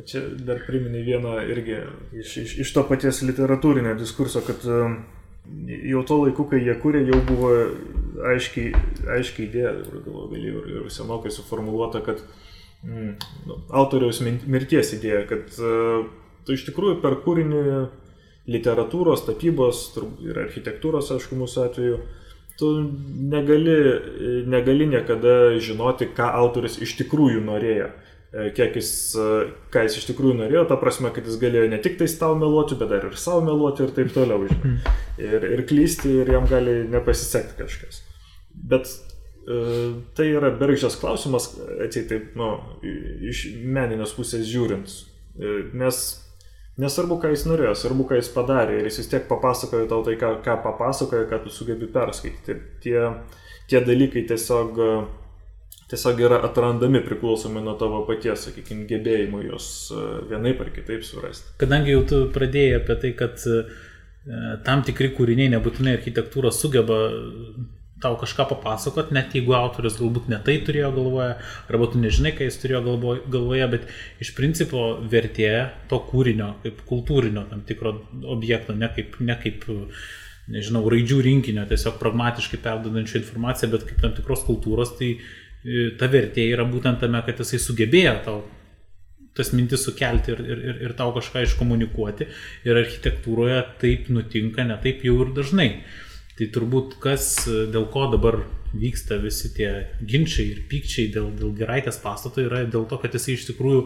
Čia 0.05 0.21
dar 0.45 0.61
priminė 0.67 1.01
vieną 1.01 1.39
irgi 1.49 1.79
iš, 2.21 2.35
iš, 2.43 2.57
iš 2.61 2.73
to 2.75 2.83
paties 2.85 3.23
literatūrinio 3.25 3.95
diskurso, 3.97 4.43
kad 4.45 4.61
e, 4.69 4.81
jau 5.89 6.03
to 6.05 6.19
laiku, 6.21 6.45
kai 6.51 6.61
jie 6.61 6.77
kūrė, 6.77 7.01
jau 7.09 7.23
buvo 7.25 7.55
aiškiai, 8.35 8.69
aiškiai 9.17 9.47
idėja, 9.49 9.73
galvoju, 10.05 10.37
ir, 10.37 10.85
senokai 10.93 11.33
suformuoluota, 11.33 12.03
kad 12.05 12.21
uh, 12.21 12.45
autoriaus 13.73 14.21
mirties 14.21 14.93
idėja, 14.95 15.23
kad 15.29 15.55
uh, 15.59 16.05
tu 16.47 16.55
iš 16.55 16.63
tikrųjų 16.69 17.01
per 17.03 17.19
kūrinį 17.25 17.63
literatūros, 18.47 19.25
tapybos 19.27 19.89
ir 20.23 20.39
architektūros, 20.45 21.11
aišku, 21.15 21.35
mūsų 21.35 21.63
atveju, 21.65 21.97
tu 22.57 22.69
negali, 23.33 23.75
negali 24.47 24.87
niekada 24.89 25.57
žinoti, 25.61 26.07
ką 26.15 26.29
autoris 26.39 26.79
iš 26.81 26.95
tikrųjų 27.01 27.43
norėjo 27.45 27.89
e, 27.91 28.47
kiek 28.55 28.79
jis, 28.79 28.91
e, 29.19 29.27
ką 29.73 29.83
jis 29.85 29.99
iš 29.99 30.07
tikrųjų 30.13 30.37
norėjo, 30.39 30.63
ta 30.71 30.79
prasme, 30.79 31.11
kad 31.13 31.27
jis 31.27 31.37
galėjo 31.41 31.67
ne 31.73 31.81
tik 31.83 31.99
tai 31.99 32.07
tau 32.21 32.39
meluoti, 32.39 32.79
bet 32.79 32.93
dar 32.93 33.09
ir 33.11 33.19
savo 33.19 33.43
meluoti 33.45 33.85
ir 33.85 33.93
taip 33.99 34.15
toliau, 34.15 34.47
žinai. 34.47 34.77
Mm. 34.77 34.97
Ir, 35.27 35.47
ir 35.57 35.65
klysti, 35.67 36.15
ir 36.23 36.33
jam 36.37 36.47
gali 36.49 36.79
nepasisekti 36.87 37.59
kažkas. 37.59 38.01
Bet 38.71 38.89
E, 38.89 39.16
tai 40.15 40.27
yra 40.35 40.51
bergždžias 40.59 40.97
klausimas, 40.99 41.53
atsiai 41.85 42.07
taip, 42.09 42.33
nu, 42.35 42.49
iš 43.31 43.45
meninės 43.63 44.11
pusės 44.17 44.47
žiūrint. 44.49 44.91
E, 45.39 45.53
nes 45.77 45.99
nesvarbu, 46.81 47.19
ką 47.23 47.31
jis 47.31 47.45
norėjo, 47.47 47.75
svarbu, 47.79 48.09
ką 48.09 48.17
jis 48.19 48.31
padarė 48.33 48.81
ir 48.81 48.89
jis 48.89 48.99
vis 49.01 49.11
tiek 49.13 49.29
papasakojo 49.29 49.87
tau 49.87 50.03
tai, 50.03 50.17
ką, 50.19 50.33
ką 50.43 50.57
papasakojo, 50.65 51.29
ką 51.31 51.39
tu 51.45 51.53
sugebi 51.53 51.87
perskaityti. 51.93 52.57
Tie, 52.83 52.97
tie 53.71 53.81
dalykai 53.87 54.25
tiesiog, 54.27 54.83
tiesiog 55.93 56.19
yra 56.27 56.41
atrandami 56.49 56.99
priklausomai 57.07 57.63
nuo 57.63 57.77
tavo 57.79 58.03
paties, 58.09 58.49
sakykime, 58.49 58.83
gebėjimų 58.91 59.45
juos 59.47 59.69
e, 59.95 60.03
vienaip 60.33 60.59
ar 60.65 60.75
kitaip 60.75 61.07
surasti. 61.07 61.55
Kadangi 61.63 61.95
jau 61.95 62.03
tu 62.09 62.21
pradėjai 62.35 62.81
apie 62.81 62.99
tai, 63.05 63.15
kad 63.23 63.47
tam 64.67 64.81
tikri 64.83 65.13
kūriniai 65.15 65.47
nebūtinai 65.53 65.93
architektūra 65.95 66.51
sugeba 66.51 66.97
tau 68.01 68.17
kažką 68.19 68.45
papasakot, 68.51 69.09
net 69.15 69.33
jeigu 69.33 69.55
autorius 69.57 69.97
galbūt 69.97 70.29
ne 70.29 70.37
tai 70.45 70.59
turėjo 70.65 70.91
galvoje, 70.93 71.31
arba 71.71 71.87
tu 71.91 72.01
nežinai, 72.01 72.33
ką 72.37 72.45
jis 72.45 72.59
turėjo 72.61 72.83
galvoje, 73.33 73.67
bet 73.73 73.87
iš 74.23 74.33
principo 74.37 74.83
vertė 75.13 75.49
to 75.89 75.99
kūrinio, 76.11 76.51
kaip 76.65 76.83
kultūrinio 76.89 77.47
tam 77.49 77.63
tikro 77.67 77.95
objekto, 78.35 78.77
ne 78.77 78.91
kaip, 78.93 79.17
ne 79.23 79.37
kaip 79.41 79.65
nežinau, 80.53 80.85
raidžių 80.93 81.23
rinkinio, 81.25 81.65
tiesiog 81.69 81.97
pragmatiškai 82.01 82.61
perdodančio 82.63 83.19
informaciją, 83.23 83.71
bet 83.73 83.89
kaip 83.89 84.05
tam 84.05 84.13
tikros 84.19 84.45
kultūros, 84.47 84.93
tai 84.99 85.15
e, 85.17 85.89
ta 85.99 86.09
vertė 86.11 86.45
yra 86.53 86.67
būtent 86.69 87.01
tame, 87.03 87.23
kad 87.25 87.41
jisai 87.43 87.59
sugebėjo 87.63 88.15
tau 88.27 88.37
tas 89.37 89.51
mintis 89.53 89.83
sukelti 89.85 90.33
ir, 90.33 90.39
ir, 90.41 90.61
ir, 90.69 90.77
ir 90.87 90.93
tau 90.97 91.11
kažką 91.13 91.43
iškomunikuoti. 91.45 92.25
Ir 92.65 92.79
architektūroje 92.79 93.59
taip 93.81 94.07
nutinka, 94.09 94.65
ne 94.65 94.77
taip 94.81 95.03
jau 95.05 95.19
ir 95.21 95.33
dažnai. 95.35 95.67
Tai 96.37 96.47
turbūt 96.53 96.99
kas, 97.01 97.47
dėl 97.73 97.87
ko 97.89 98.05
dabar 98.11 98.43
vyksta 98.77 99.17
visi 99.21 99.49
tie 99.55 99.71
ginčiai 100.05 100.51
ir 100.51 100.61
pykčiai 100.69 101.09
dėl, 101.13 101.31
dėl 101.37 101.55
geraitės 101.57 101.97
pastato 102.03 102.43
yra 102.43 102.65
dėl 102.67 102.85
to, 102.89 102.99
kad 103.01 103.15
jisai 103.15 103.37
iš 103.37 103.47
tikrųjų 103.49 103.81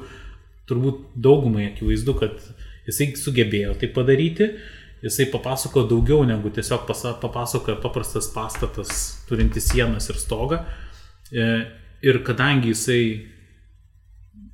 turbūt 0.70 1.14
daugumai 1.16 1.70
akivaizdu, 1.70 2.16
kad 2.20 2.38
jisai 2.88 3.12
sugebėjo 3.20 3.76
tai 3.80 3.92
padaryti, 3.94 4.50
jisai 5.06 5.30
papasako 5.34 5.86
daugiau 5.90 6.26
negu 6.28 6.52
tiesiog 6.54 6.86
papasakoja 7.22 7.80
paprastas 7.82 8.30
pastatas 8.34 9.02
turintis 9.30 9.72
sienas 9.72 10.10
ir 10.12 10.20
stogą. 10.22 10.62
E, 11.32 11.48
ir 12.02 12.22
kadangi 12.26 12.74
jisai 12.74 13.02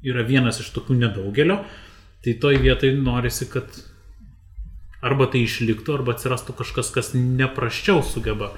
yra 0.08 0.24
vienas 0.28 0.62
iš 0.62 0.72
tokių 0.76 1.00
nedaugelio, 1.02 1.62
tai 2.24 2.36
toj 2.42 2.60
vietoj 2.64 2.94
norisi, 3.00 3.48
kad 3.52 3.72
arba 5.06 5.28
tai 5.32 5.44
išliktų, 5.46 6.00
arba 6.00 6.16
atsirastų 6.16 6.58
kažkas, 6.58 6.92
kas 6.94 7.14
nepraščiau 7.16 8.04
sugeba 8.06 8.54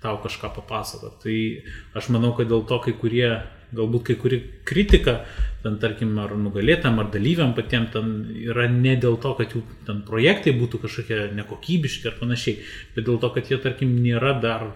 tau 0.00 0.16
kažką 0.22 0.52
papasakoti. 0.56 1.20
Tai 1.22 2.00
aš 2.00 2.10
manau, 2.14 2.32
kad 2.36 2.48
dėl 2.48 2.64
to 2.68 2.78
kai 2.84 2.94
kurie, 2.96 3.28
galbūt 3.76 4.06
kai 4.08 4.16
kuri 4.20 4.40
kritika, 4.66 5.20
ten 5.64 5.76
tarkim, 5.82 6.14
ar 6.22 6.32
nugalėtam, 6.40 6.98
ar 7.02 7.10
dalyviam 7.12 7.52
patiem, 7.56 7.86
ten 7.92 8.14
yra 8.32 8.68
ne 8.72 8.96
dėl 9.00 9.18
to, 9.20 9.34
kad 9.38 9.52
jų 9.52 9.62
ten 9.88 10.00
projektai 10.08 10.54
būtų 10.56 10.80
kažkokie 10.86 11.20
nekokybiški 11.36 12.08
ar 12.08 12.16
panašiai, 12.20 12.62
bet 12.96 13.06
dėl 13.06 13.20
to, 13.20 13.32
kad 13.34 13.52
jie, 13.52 13.60
tarkim, 13.60 13.92
nėra 14.00 14.38
dar 14.40 14.70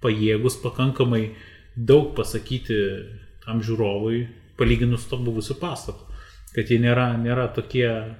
pajėgus 0.00 0.56
pakankamai 0.62 1.34
daug 1.76 2.14
pasakyti 2.16 2.80
tam 3.44 3.60
žiūrovui, 3.64 4.24
palyginus 4.56 5.04
to 5.10 5.20
buvusiu 5.20 5.58
pastatu. 5.60 6.08
Kad 6.54 6.72
jie 6.72 6.80
nėra, 6.82 7.12
nėra 7.20 7.50
tokie 7.54 8.16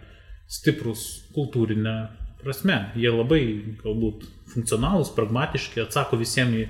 stiprus 0.51 1.25
kultūrinė 1.35 1.97
prasme. 2.45 2.79
Jie 2.99 3.13
labai 3.13 3.43
galbūt 3.83 4.27
funkcionalūs, 4.53 5.13
pragmatiški, 5.17 5.83
atsako 5.85 6.19
visiems 6.21 6.57
į, 6.57 6.65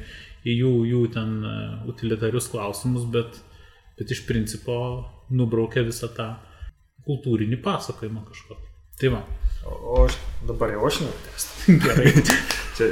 į 0.44 0.56
jų, 0.62 0.72
jų 0.90 1.02
ten 1.14 1.36
e, 1.44 1.54
utilitarius 1.90 2.50
klausimus, 2.52 3.06
bet, 3.12 3.40
bet 3.98 4.12
iš 4.14 4.24
principo 4.28 4.76
nubraukia 5.30 5.84
visą 5.86 6.10
tą 6.16 6.32
kultūrinį 7.06 7.60
pasakojimą 7.64 8.26
kažkokį. 8.28 8.68
Tai 9.00 9.12
va. 9.14 9.22
O, 9.64 9.74
o 9.74 10.02
aš 10.06 10.16
dabar 10.48 10.72
jau 10.74 10.84
aš 10.88 11.02
netęstu. 11.06 11.76
Gerai. 11.86 12.12
čia, 12.76 12.90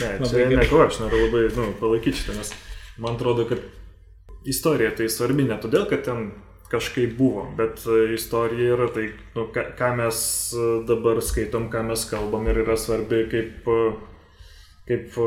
ne, 0.00 0.12
čia 0.28 0.48
ne 0.52 0.66
ko, 0.68 0.82
aš 0.84 1.00
noriu 1.04 1.26
labai 1.26 1.46
nu, 1.56 1.70
palaikyti 1.80 2.20
šitą, 2.20 2.36
nes 2.36 2.52
man 3.00 3.16
atrodo, 3.16 3.46
kad 3.48 3.64
istorija 4.48 4.92
tai 4.96 5.08
svarbi 5.12 5.46
ne 5.48 5.56
todėl, 5.60 5.86
kad 5.90 6.04
ten 6.06 6.30
kažkaip 6.70 7.16
buvo, 7.16 7.46
bet 7.56 7.80
e, 7.86 8.14
istorija 8.14 8.76
yra 8.76 8.88
tai, 8.92 9.08
nu, 9.34 9.48
ką, 9.54 9.64
ką 9.78 9.90
mes 10.02 10.20
e, 10.52 10.68
dabar 10.88 11.20
skaitom, 11.24 11.68
ką 11.72 11.84
mes 11.88 12.04
kalbam 12.10 12.48
ir 12.50 12.62
yra 12.64 12.76
svarbi 12.76 13.24
kaip, 13.32 13.68
e, 13.68 13.90
kaip 14.88 15.18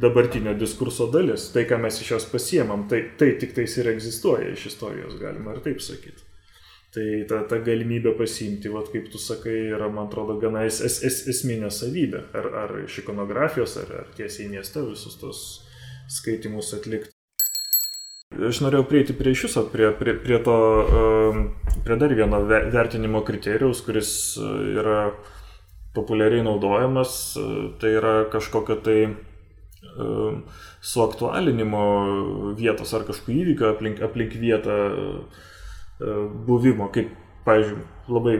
dabartinio 0.00 0.54
diskurso 0.60 1.08
dalis. 1.12 1.50
Tai, 1.54 1.66
ką 1.68 1.80
mes 1.84 2.00
iš 2.00 2.14
jos 2.16 2.28
pasiemam, 2.32 2.86
tai, 2.88 3.02
tai 3.20 3.34
tik 3.40 3.56
tais 3.56 3.76
ir 3.80 3.90
egzistuoja 3.92 4.52
iš 4.52 4.68
istorijos, 4.72 5.18
galima 5.20 5.56
ir 5.56 5.64
taip 5.64 5.84
sakyti. 5.84 6.30
Tai 6.94 7.06
ta, 7.28 7.40
ta 7.50 7.58
galimybė 7.64 8.12
pasiimti, 8.14 8.70
vat, 8.70 8.92
kaip 8.92 9.08
tu 9.10 9.18
sakai, 9.18 9.56
yra, 9.74 9.88
man 9.90 10.06
atrodo, 10.06 10.36
gana 10.38 10.62
es, 10.68 10.78
es, 10.84 11.00
es, 11.02 11.24
esminė 11.32 11.72
savybė. 11.74 12.28
Ar, 12.38 12.50
ar 12.60 12.76
iš 12.84 13.00
ikonografijos, 13.02 13.74
ar, 13.82 13.90
ar 14.04 14.12
tiesiai 14.14 14.46
mieste 14.52 14.84
visus 14.86 15.18
tos 15.18 15.42
skaitimus 16.20 16.70
atlikti. 16.78 17.13
Aš 18.34 18.60
norėjau 18.64 18.86
prieiti 18.90 19.14
prie 19.14 19.34
iš 19.34 19.44
viso, 19.46 19.62
prie, 19.70 19.92
prie, 19.94 20.16
prie 20.18 20.38
to, 20.42 20.56
prie 21.86 21.96
dar 22.00 22.14
vieno 22.18 22.40
vertinimo 22.48 23.22
kriterijaus, 23.26 23.82
kuris 23.86 24.10
e, 24.40 24.48
yra 24.80 25.12
populiariai 25.94 26.42
naudojamas, 26.46 27.12
e, 27.38 27.44
tai 27.78 27.94
yra 28.00 28.14
kažkokio 28.32 28.80
tai 28.82 28.98
suaktualinimo 30.84 31.82
vietos 32.58 32.92
ar 32.96 33.04
kažkokio 33.06 33.36
įvykio 33.44 33.70
aplink, 33.70 34.02
aplink 34.02 34.34
vietą 34.40 34.78
e, 34.90 36.14
buvimo, 36.48 36.90
kaip, 36.94 37.12
pavyzdžiui, 37.46 37.84
labai 38.16 38.36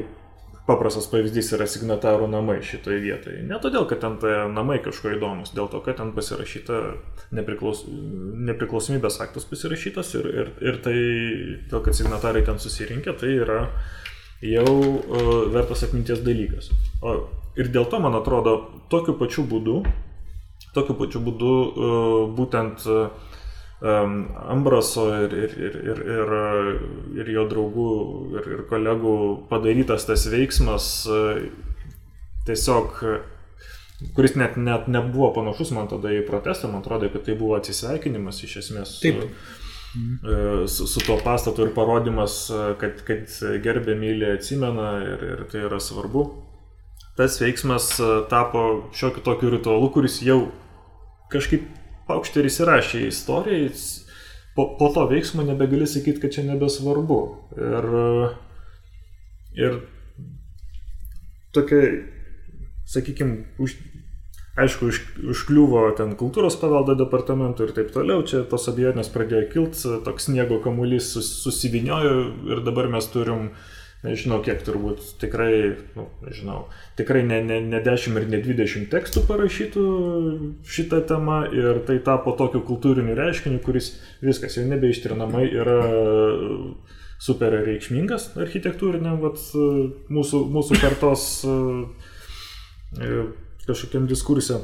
paprastas 0.68 1.06
pavyzdys 1.12 1.50
yra 1.56 1.66
signatarų 1.68 2.28
namai 2.32 2.58
šitoje 2.64 3.00
vietoje. 3.02 3.42
Ne 3.44 3.58
todėl, 3.60 3.84
kad 3.88 4.00
ten 4.00 4.16
tie 4.22 4.36
namai 4.52 4.78
kažko 4.84 5.12
įdomus, 5.12 5.52
dėl 5.56 5.68
to, 5.72 5.80
kad 5.84 5.98
ten 6.00 6.14
pasirašyta 6.16 6.80
nepriklaus, 7.36 7.84
nepriklausomybės 8.48 9.20
aktas 9.24 9.44
pasirašytas 9.50 10.14
ir, 10.20 10.30
ir, 10.32 10.52
ir 10.64 10.80
tai, 10.84 10.96
dėl 11.68 11.84
kad 11.84 11.96
signatarai 11.96 12.44
ten 12.48 12.60
susirinkę, 12.62 13.12
tai 13.20 13.34
yra 13.42 13.60
jau 14.44 14.64
uh, 14.64 15.34
vertas 15.52 15.84
atminties 15.84 16.24
dalykas. 16.24 16.72
O, 17.04 17.18
ir 17.60 17.68
dėl 17.74 17.88
to, 17.92 18.00
man 18.00 18.16
atrodo, 18.16 18.56
tokiu 18.92 19.18
pačiu 19.20 19.44
būdu, 19.48 19.82
tokiu 20.76 20.96
pačiu 20.96 21.20
būdu 21.24 21.52
uh, 21.52 22.18
būtent 22.36 22.88
uh, 22.88 23.32
Ambraso 23.84 25.08
ir, 25.24 25.32
ir, 25.36 25.54
ir, 25.60 25.74
ir, 25.84 25.98
ir, 26.14 26.30
ir 27.20 27.30
jo 27.34 27.42
draugų 27.50 27.88
ir, 28.38 28.46
ir 28.56 28.62
kolegų 28.70 29.16
padarytas 29.50 30.06
tas 30.08 30.24
veiksmas 30.32 30.86
tiesiog, 32.48 33.02
kuris 34.16 34.38
net, 34.40 34.56
net 34.56 34.88
nebuvo 34.88 35.34
panašus 35.36 35.74
man 35.76 35.90
tada 35.92 36.14
į 36.16 36.24
protestą, 36.28 36.72
man 36.72 36.80
atrodo, 36.80 37.12
kad 37.12 37.26
tai 37.28 37.36
buvo 37.36 37.58
atsisveikinimas 37.58 38.40
iš 38.46 38.56
esmės 38.62 38.96
su, 38.96 39.04
Taip. 39.04 39.20
su, 40.68 40.88
su 40.88 41.04
tuo 41.04 41.18
pastatu 41.20 41.68
ir 41.68 41.76
parodimas, 41.76 42.40
kad, 42.80 43.04
kad 43.04 43.38
gerbė 43.64 44.00
mylė 44.00 44.34
atsimena 44.38 44.90
ir, 45.04 45.28
ir 45.34 45.46
tai 45.52 45.64
yra 45.68 45.80
svarbu. 45.82 46.26
Tas 47.20 47.36
veiksmas 47.38 47.92
tapo 48.32 48.66
šiokiu 48.96 49.22
tokiu 49.28 49.52
ritualu, 49.52 49.92
kuris 49.92 50.22
jau 50.24 50.46
kažkaip 51.30 51.68
paukštė 52.08 52.42
ir 52.42 52.50
įsirašė 52.50 53.02
į 53.04 53.10
istoriją, 53.10 53.70
po, 54.56 54.68
po 54.78 54.90
to 54.94 55.06
veiksmo 55.10 55.46
nebegali 55.46 55.88
sakyti, 55.90 56.20
kad 56.22 56.34
čia 56.36 56.46
nebesvarbu. 56.48 57.18
Ir, 57.58 57.88
ir 59.58 59.78
tokia, 61.56 61.82
sakykime, 62.90 63.44
už, 63.62 63.76
aišku, 64.60 64.90
už, 64.92 65.00
užkliuvo 65.34 65.86
ten 65.98 66.16
kultūros 66.18 66.58
paveldo 66.60 66.96
departamentų 66.98 67.68
ir 67.68 67.76
taip 67.78 67.94
toliau, 67.94 68.26
čia 68.26 68.44
tos 68.48 68.68
abejonės 68.70 69.10
pradėjo 69.14 69.48
kilti, 69.54 69.96
toks 70.06 70.28
sniego 70.30 70.60
kamuolys 70.64 71.14
sus, 71.16 71.30
susiviniojo 71.42 72.18
ir 72.52 72.62
dabar 72.66 72.90
mes 72.92 73.08
turim 73.10 73.48
uh, 73.50 73.72
nežinau 74.04 74.40
kiek 74.44 74.60
turbūt 74.64 75.14
tikrai, 75.22 75.76
nu, 75.96 76.06
nežinau, 76.24 76.66
tikrai 76.98 77.22
ne, 77.26 77.40
ne, 77.44 77.60
ne 77.64 77.80
10 77.84 78.18
ir 78.20 78.26
ne 78.30 78.40
20 78.44 78.90
tekstų 78.92 79.24
parašytų 79.28 79.84
šitą 80.76 81.00
temą 81.08 81.40
ir 81.56 81.80
tai 81.88 81.98
tapo 82.04 82.36
tokiu 82.38 82.60
kultūriniu 82.68 83.16
reiškiniu, 83.18 83.62
kuris 83.64 83.94
viskas 84.24 84.58
jau 84.58 84.66
nebeištrinamai 84.68 85.46
yra 85.48 85.78
super 87.24 87.56
reikšmingas 87.64 88.34
architektūriniam 88.44 89.20
vat, 89.22 89.40
mūsų, 90.12 90.44
mūsų 90.52 90.80
kartos 90.82 91.28
kažkokiam 93.64 94.08
diskursė. 94.10 94.60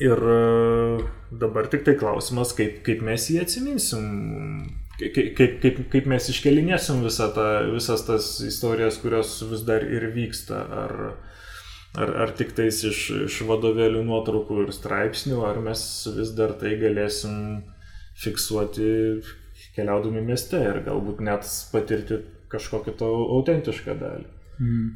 Ir 0.00 0.20
dabar 1.42 1.66
tik 1.72 1.84
tai 1.84 1.96
klausimas, 2.00 2.54
kaip, 2.56 2.80
kaip 2.86 3.02
mes 3.04 3.26
jį 3.28 3.42
atsiminsim 3.42 4.06
kaip, 5.08 5.60
kaip, 5.62 5.80
kaip 5.92 6.08
mes 6.10 6.28
iškelinėsim 6.32 7.02
visą 7.04 7.30
tą, 7.36 7.48
visas 7.72 8.04
tas 8.06 8.30
istorijas, 8.44 9.00
kurios 9.02 9.38
vis 9.50 9.64
dar 9.68 9.84
ir 9.86 10.10
vyksta, 10.14 10.60
ar, 10.84 10.96
ar, 11.96 12.14
ar 12.26 12.34
tik 12.36 12.52
tais 12.58 12.82
iš, 12.86 13.02
iš 13.28 13.40
vadovėlių 13.48 14.04
nuotraukų 14.08 14.64
ir 14.66 14.74
straipsnių, 14.76 15.40
ar 15.48 15.62
mes 15.64 15.84
vis 16.16 16.34
dar 16.36 16.56
tai 16.60 16.76
galėsim 16.80 17.62
fiksuoti 18.20 18.90
keliaudami 19.76 20.22
mieste 20.26 20.60
ir 20.60 20.82
galbūt 20.84 21.22
net 21.24 21.48
patirti 21.72 22.22
kažkokią 22.50 22.96
to 23.00 23.10
autentišką 23.38 23.96
dalį. 24.00 24.30
Mm. 24.60 24.88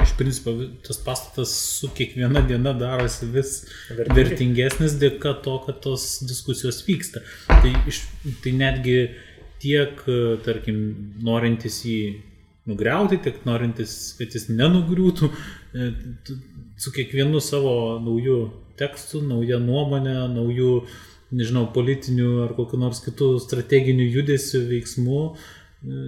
Iš 0.00 0.12
principo, 0.16 0.52
tas 0.86 0.96
pastatas 1.04 1.50
su 1.52 1.90
kiekviena 1.96 2.40
diena 2.48 2.72
darosi 2.76 3.26
vis 3.34 3.50
vertingesnis 3.98 4.94
dėka 5.00 5.34
to, 5.44 5.58
kad 5.66 5.82
tos 5.84 6.04
diskusijos 6.24 6.78
vyksta. 6.86 7.20
Tai, 7.50 7.72
iš, 7.90 7.98
tai 8.44 8.54
netgi 8.56 8.96
uh, 9.02 9.18
tiek, 9.60 10.00
e, 10.08 10.36
tarkim, 10.44 10.80
norintis 11.24 11.82
jį 11.86 12.00
nugriauti, 12.70 13.20
tiek 13.24 13.44
norintis, 13.48 14.14
kad 14.18 14.34
jis 14.36 14.48
nenugriūtų, 14.52 15.30
e, 15.74 15.92
su 16.80 16.92
kiekvienu 16.96 17.40
savo 17.44 17.74
naujų 18.02 18.40
tekstų, 18.80 19.22
nauja 19.28 19.60
nuomonė, 19.60 20.16
naujų, 20.32 20.74
nežinau, 21.36 21.66
politinių 21.74 22.30
ar 22.46 22.56
kokiu 22.56 22.80
nors 22.80 23.02
kitų 23.04 23.34
strateginių 23.44 24.08
judesių 24.16 24.64
veiksmų, 24.72 25.22
e, 25.30 26.04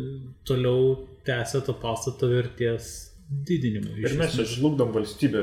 toliau 0.49 1.09
tęsia 1.27 1.63
to 1.67 1.77
pastato 1.79 2.31
vertės 2.33 3.12
didinimu. 3.47 3.97
Ir 4.03 4.15
mes 4.19 4.35
čia 4.37 4.45
žlugdom 4.49 4.93
valstybę, 4.95 5.43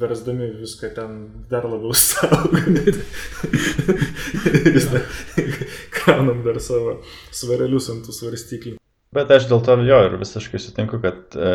versdami 0.00 0.50
viską 0.60 0.90
ten 0.96 1.18
dar 1.50 1.66
labiau 1.68 1.94
saugoti. 2.08 2.94
Kraunam 5.94 6.42
dar 6.46 6.60
savo 6.64 6.98
svarelius 7.34 7.90
ant 7.92 8.06
tų 8.06 8.16
svarstyklių. 8.16 8.76
Bet 9.14 9.30
aš 9.32 9.48
dėl 9.50 9.62
to 9.64 9.78
jo 9.88 10.00
ir 10.06 10.16
visiškai 10.20 10.60
sutinku, 10.60 11.00
kad 11.04 11.36
e, 11.36 11.54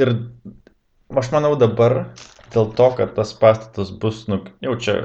ir 0.00 0.14
aš 1.14 1.30
manau 1.34 1.54
dabar 1.58 2.00
dėl 2.54 2.72
to, 2.78 2.88
kad 2.98 3.14
tas 3.18 3.34
pastatas 3.38 3.92
bus, 3.92 4.24
nu, 4.30 4.40
jau 4.64 4.74
čia, 4.82 4.96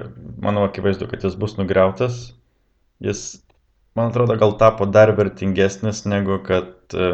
manau, 0.41 0.66
akivaizdu, 0.70 1.09
kad 1.11 1.26
jis 1.26 1.36
bus 1.38 1.57
nugriautas, 1.59 2.32
jis, 3.03 3.43
man 3.97 4.09
atrodo, 4.09 4.39
gal 4.41 4.57
tapo 4.57 4.88
dar 4.89 5.14
vertingesnis 5.18 6.05
negu 6.09 6.39
kad 6.45 6.97
e, 6.97 7.14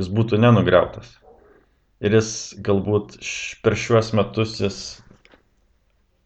jis 0.00 0.08
būtų 0.14 0.40
nenugriautas 0.40 1.18
ir 2.04 2.18
jis 2.18 2.30
galbūt 2.64 3.16
per 3.64 3.76
šiuos 3.80 4.12
metus 4.18 4.58
jis 4.60 4.78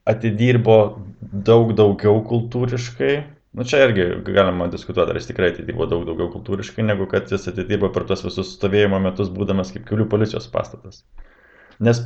atidirbo 0.08 0.78
daug 1.20 1.74
daugiau 1.78 2.22
kultūriškai. 2.26 3.12
Nu 3.58 3.64
čia 3.66 3.80
irgi 3.86 4.06
galima 4.26 4.68
diskutuoti, 4.70 5.12
ar 5.12 5.18
jis 5.18 5.28
tikrai 5.30 5.52
atidirbo 5.52 5.86
daug 5.90 6.04
daugiau 6.08 6.28
kultūriškai, 6.32 6.84
negu 6.86 7.08
kad 7.10 7.30
jis 7.32 7.48
atidirbo 7.50 7.90
per 7.94 8.06
tuos 8.08 8.24
visus 8.26 8.54
stovėjimo 8.56 9.00
metus, 9.02 9.30
būdamas 9.34 9.72
kaip 9.74 9.86
kelių 9.88 10.08
policijos 10.12 10.48
pastatas. 10.52 11.02
Nes 11.82 12.02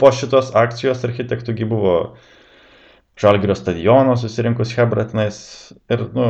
po 0.00 0.10
šitos 0.12 0.52
akcijos 0.58 1.04
architektųgi 1.06 1.68
buvo 1.68 1.96
Žalgirio 3.16 3.54
stadiono 3.56 4.12
susirinkus 4.20 4.74
Hebratnais 4.76 5.38
ir, 5.88 6.02
nu, 6.12 6.26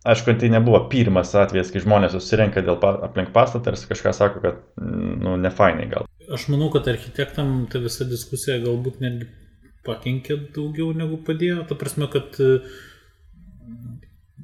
Aišku, 0.00 0.32
tai 0.40 0.48
nebuvo 0.48 0.78
pirmas 0.88 1.34
atvejis, 1.36 1.70
kai 1.74 1.82
žmonės 1.84 2.14
susirenka 2.16 2.62
dėl 2.64 2.78
pa, 2.80 2.94
aplink 3.04 3.34
pastatą 3.34 3.74
ir 3.74 3.82
kažką 3.90 4.14
sako, 4.16 4.40
kad, 4.44 4.62
nu, 4.80 5.34
ne 5.36 5.50
fainai 5.52 5.90
gal. 5.90 6.08
Aš 6.32 6.46
manau, 6.48 6.70
kad 6.72 6.88
architektam 6.88 7.66
ta 7.68 7.82
visa 7.82 8.06
diskusija 8.08 8.62
galbūt 8.62 9.02
netgi 9.04 9.28
pakenkė 9.84 10.38
daugiau 10.56 10.94
negu 10.96 11.18
padėjo. 11.26 11.66
Ta 11.68 11.76
prasme, 11.76 12.08
kad 12.12 12.38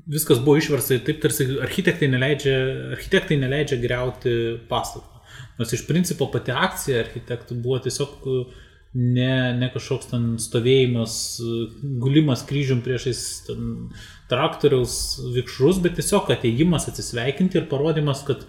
viskas 0.07 0.43
buvo 0.45 0.61
išversta 0.61 1.01
taip, 1.07 1.21
tarsi 1.25 1.49
architektai 1.65 2.11
neleidžia, 2.13 2.57
architektai 2.99 3.41
neleidžia 3.41 3.81
greuti 3.81 4.37
pastatą. 4.69 5.23
Nors 5.57 5.73
iš 5.73 5.87
principo 5.89 6.29
pati 6.33 6.53
akcija 6.53 7.01
architektų 7.07 7.57
buvo 7.65 7.81
tiesiog 7.85 8.29
ne, 8.97 9.53
ne 9.59 9.69
kažkoks 9.73 10.09
ten 10.11 10.29
stovėjimas, 10.41 11.17
gulimas 12.01 12.45
kryžium 12.49 12.81
priešais 12.85 13.21
traktoriaus 14.31 14.95
vikšrus, 15.35 15.83
bet 15.85 15.99
tiesiog 16.01 16.31
ateigimas 16.33 16.89
atsisveikinti 16.89 17.61
ir 17.61 17.69
parodimas, 17.71 18.25
kad 18.27 18.47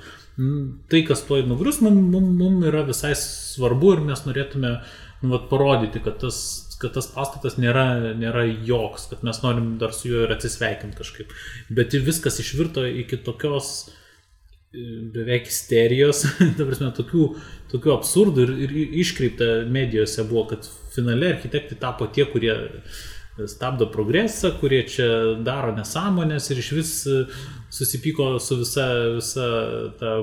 tai, 0.88 1.02
kas 1.08 1.26
tuoj 1.28 1.44
nugrius, 1.50 1.82
mums 1.84 2.08
mum, 2.14 2.32
mum 2.40 2.64
yra 2.70 2.86
visai 2.88 3.12
svarbu 3.18 3.98
ir 3.98 4.06
mes 4.08 4.24
norėtume 4.28 4.74
nu, 4.78 5.34
vat, 5.34 5.48
parodyti, 5.52 6.00
kad 6.06 6.20
tas, 6.22 6.40
kad 6.80 6.94
tas 6.96 7.10
pastatas 7.12 7.58
nėra, 7.60 8.16
nėra 8.18 8.46
joks, 8.48 9.10
kad 9.12 9.26
mes 9.28 9.42
norim 9.44 9.76
dar 9.82 9.96
su 9.98 10.12
juo 10.12 10.24
ir 10.28 10.36
atsisveikinti 10.38 11.02
kažkaip. 11.02 11.34
Bet 11.74 11.98
ir 11.98 12.06
viskas 12.08 12.40
išvirto 12.44 12.86
iki 13.04 13.20
tokios 13.26 13.90
beveik 15.14 15.48
isterijos, 15.48 16.24
ta 16.58 16.66
prasme, 16.68 16.92
tokių, 16.96 17.28
tokių 17.72 17.94
absurdų 17.96 18.48
ir, 18.48 18.56
ir 18.66 18.98
iškreipta 19.04 19.52
medijose 19.72 20.26
buvo, 20.28 20.48
kad 20.52 20.68
finale 20.96 21.32
architektai 21.36 21.80
tapo 21.80 22.10
tie, 22.12 22.28
kurie 22.30 22.56
stabdo 23.46 23.86
progresą, 23.94 24.52
kurie 24.58 24.82
čia 24.90 25.08
daro 25.46 25.76
nesąmonės 25.78 26.50
ir 26.52 26.62
iš 26.62 26.70
vis 26.74 26.92
e, 27.06 27.18
susipyko 27.74 28.32
su 28.42 28.58
visa, 28.64 28.88
visa 29.14 29.50
ta 30.00 30.14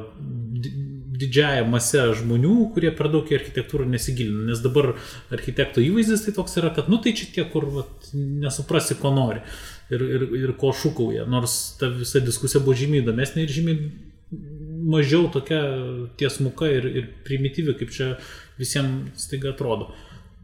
didžiaja 1.15 1.63
mase 1.71 2.09
žmonių, 2.19 2.57
kurie 2.75 2.91
per 2.99 3.09
daug 3.13 3.29
į 3.31 3.37
architektūrą 3.39 3.87
nesigilina. 3.87 4.49
Nes 4.51 4.63
dabar 4.65 4.97
architekto 5.35 5.83
įvaizdis 5.85 6.25
tai 6.27 6.35
toks 6.35 6.59
yra, 6.59 6.73
kad 6.75 6.91
nu 6.91 6.99
tai 7.03 7.15
čia 7.15 7.31
tie, 7.37 7.45
kur 7.53 7.69
vat, 7.77 8.11
nesuprasi, 8.15 8.99
ko 8.99 9.15
nori 9.15 9.45
ir, 9.95 10.03
ir, 10.03 10.27
ir 10.41 10.57
ko 10.59 10.75
šūkauja. 10.75 11.29
Nors 11.31 11.77
ta 11.79 11.93
visa 11.95 12.23
diskusija 12.25 12.65
buvo 12.65 12.75
žymiai 12.83 13.05
įdomesnė 13.05 13.47
ir 13.47 13.55
žymiai 13.61 13.87
mažiau 14.85 15.29
tokia 15.33 15.61
tiesmuka 16.21 16.69
ir, 16.71 16.89
ir 17.01 17.11
primityvi, 17.27 17.77
kaip 17.81 17.93
čia 17.95 18.11
visiems 18.59 19.27
staiga 19.27 19.53
atrodo. 19.55 19.91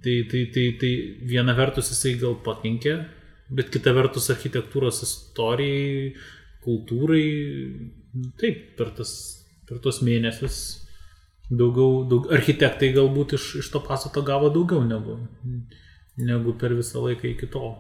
Tai, 0.01 0.17
tai, 0.31 0.47
tai, 0.55 0.67
tai 0.81 0.93
viena 1.29 1.53
vertus 1.57 1.91
jisai 1.93 2.15
gal 2.21 2.39
pakenkė, 2.45 2.95
bet 3.53 3.69
kita 3.75 3.93
vertus 3.93 4.31
architektūros 4.33 5.03
istorijai, 5.05 6.15
kultūrai, 6.65 7.27
taip, 8.41 8.63
per, 8.79 8.95
tas, 8.97 9.13
per 9.69 9.81
tos 9.85 10.01
mėnesius 10.07 10.61
daugiau, 11.51 12.05
daug, 12.09 12.31
architektai 12.33 12.93
galbūt 12.95 13.37
iš, 13.37 13.53
iš 13.65 13.71
to 13.75 13.83
pastato 13.85 14.23
gavo 14.27 14.51
daugiau 14.55 14.85
negu, 14.87 15.19
negu 16.21 16.55
per 16.59 16.77
visą 16.79 17.03
laiką 17.05 17.29
iki 17.33 17.51
tol. 17.51 17.75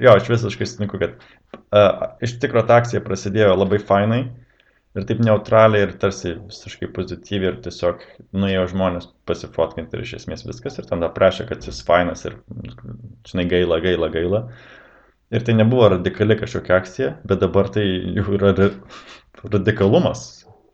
Jo, 0.00 0.16
aš 0.16 0.26
visiškai 0.32 0.66
sutinku, 0.66 0.98
kad 0.98 1.20
uh, 1.20 2.16
iš 2.24 2.38
tikrųjų 2.42 2.66
ta 2.66 2.80
akcija 2.80 3.02
prasidėjo 3.04 3.52
labai 3.54 3.78
fainai, 3.78 4.24
ir 4.96 5.04
taip 5.08 5.20
neutraliai 5.24 5.84
ir 5.86 5.92
tarsi 6.00 6.32
visiškai 6.38 6.88
pozityviai 6.96 7.52
ir 7.52 7.58
tiesiog 7.66 8.04
nuėjo 8.36 8.64
žmonės 8.72 9.10
pasifotkinti 9.28 9.98
ir 9.98 10.06
iš 10.06 10.14
esmės 10.22 10.46
viskas 10.48 10.78
ir 10.80 10.88
tada 10.88 11.10
prašė, 11.12 11.48
kad 11.50 11.66
jis 11.68 11.82
fainas 11.86 12.24
ir, 12.28 12.38
žinai, 13.28 13.46
gaila, 13.50 13.80
gaila, 13.84 14.08
gaila. 14.14 14.42
Ir 15.34 15.42
tai 15.44 15.56
nebuvo 15.58 15.90
radikali 15.96 16.36
kažkokia 16.38 16.78
akcija, 16.78 17.12
bet 17.26 17.42
dabar 17.42 17.68
tai 17.74 17.84
jau 18.16 18.26
yra 18.38 18.54
radikalumas. 19.42 20.24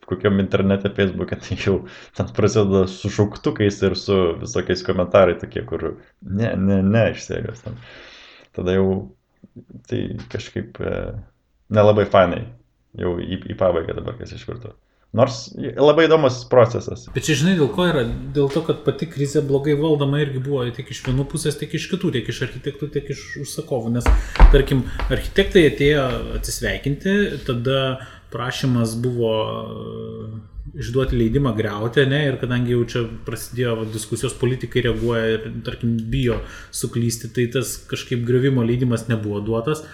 Kokiam 0.06 0.42
internete, 0.42 0.90
Facebook'e, 0.92 1.38
tai 1.40 1.56
jau 1.62 1.76
ten 2.18 2.28
prasideda 2.36 2.84
su 2.90 3.08
šauktukais 3.10 3.78
ir 3.86 3.94
su 3.96 4.16
visokiais 4.42 4.82
komentarai 4.84 5.38
tokie, 5.40 5.62
kur 5.66 5.86
ne, 6.20 6.52
ne, 6.58 6.80
ne, 6.84 7.04
išsėgas. 7.14 7.62
Tada 8.52 8.74
jau 8.76 8.88
tai 9.88 10.02
kažkaip 10.30 10.78
e, 10.84 10.98
nelabai 11.72 12.04
fainai 12.10 12.42
jau 12.98 13.16
į, 13.20 13.42
į 13.52 13.58
pabaigą 13.58 13.96
dabar 13.98 14.18
kas 14.18 14.34
išvirto. 14.36 14.74
Nors 15.12 15.50
labai 15.60 16.06
įdomus 16.06 16.38
procesas. 16.48 17.04
Bet 17.12 17.26
čia 17.26 17.34
žinai, 17.36 17.52
dėl 17.58 17.68
ko 17.74 17.84
yra? 17.84 18.06
Dėl 18.32 18.46
to, 18.52 18.62
kad 18.64 18.78
pati 18.86 19.04
krizė 19.12 19.42
blogai 19.44 19.74
valdoma 19.76 20.22
irgi 20.22 20.40
buvo 20.40 20.62
tiek 20.72 20.88
iš 20.88 21.02
vienų 21.04 21.26
pusės, 21.28 21.58
tiek 21.60 21.74
iš 21.76 21.90
kitų, 21.90 22.14
tiek 22.14 22.30
iš 22.32 22.38
architektų, 22.46 22.88
tiek 22.94 23.10
iš 23.12 23.26
užsakovų. 23.42 23.92
Nes, 23.98 24.08
tarkim, 24.54 24.86
architektai 25.12 25.66
atėjo 25.68 26.06
atsisveikinti, 26.38 27.16
tada 27.44 27.76
prašymas 28.32 28.94
buvo 29.04 29.34
e, 29.36 30.30
išduoti 30.80 31.20
leidimą 31.20 31.52
greuti, 31.60 32.06
ne, 32.08 32.22
ir 32.30 32.38
kadangi 32.40 32.72
jau 32.72 32.86
čia 32.88 33.02
prasidėjo 33.26 33.90
diskusijos, 33.92 34.38
politikai 34.40 34.86
reaguoja 34.86 35.34
ir, 35.34 35.44
tarkim, 35.66 35.92
bijo 36.08 36.40
suklysti, 36.72 37.28
tai 37.36 37.50
tas 37.52 37.74
kažkaip 37.90 38.24
grevimo 38.24 38.64
leidimas 38.64 39.10
nebuvo 39.12 39.44
duotas. 39.44 39.84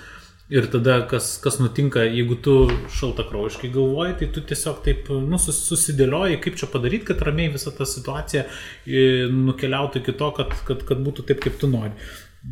Ir 0.49 0.64
tada, 0.72 1.03
kas, 1.05 1.34
kas 1.44 1.59
nutinka, 1.61 2.01
jeigu 2.09 2.38
tu 2.40 2.53
šaltakraujiškai 2.96 3.68
galvoji, 3.74 4.14
tai 4.20 4.28
tu 4.32 4.40
tiesiog 4.49 4.78
taip 4.86 5.11
nu, 5.12 5.36
susidėlioji, 5.36 6.38
kaip 6.40 6.57
čia 6.57 6.68
padaryti, 6.72 7.05
kad 7.11 7.20
ramiai 7.26 7.51
visa 7.53 7.68
ta 7.76 7.84
situacija 7.84 8.46
e, 8.46 9.03
nukeliautų 9.28 10.01
iki 10.01 10.14
to, 10.16 10.30
kad, 10.38 10.55
kad, 10.70 10.86
kad 10.88 11.03
būtų 11.05 11.26
taip, 11.28 11.42
kaip 11.44 11.61
tu 11.61 11.68
nori. 11.68 11.92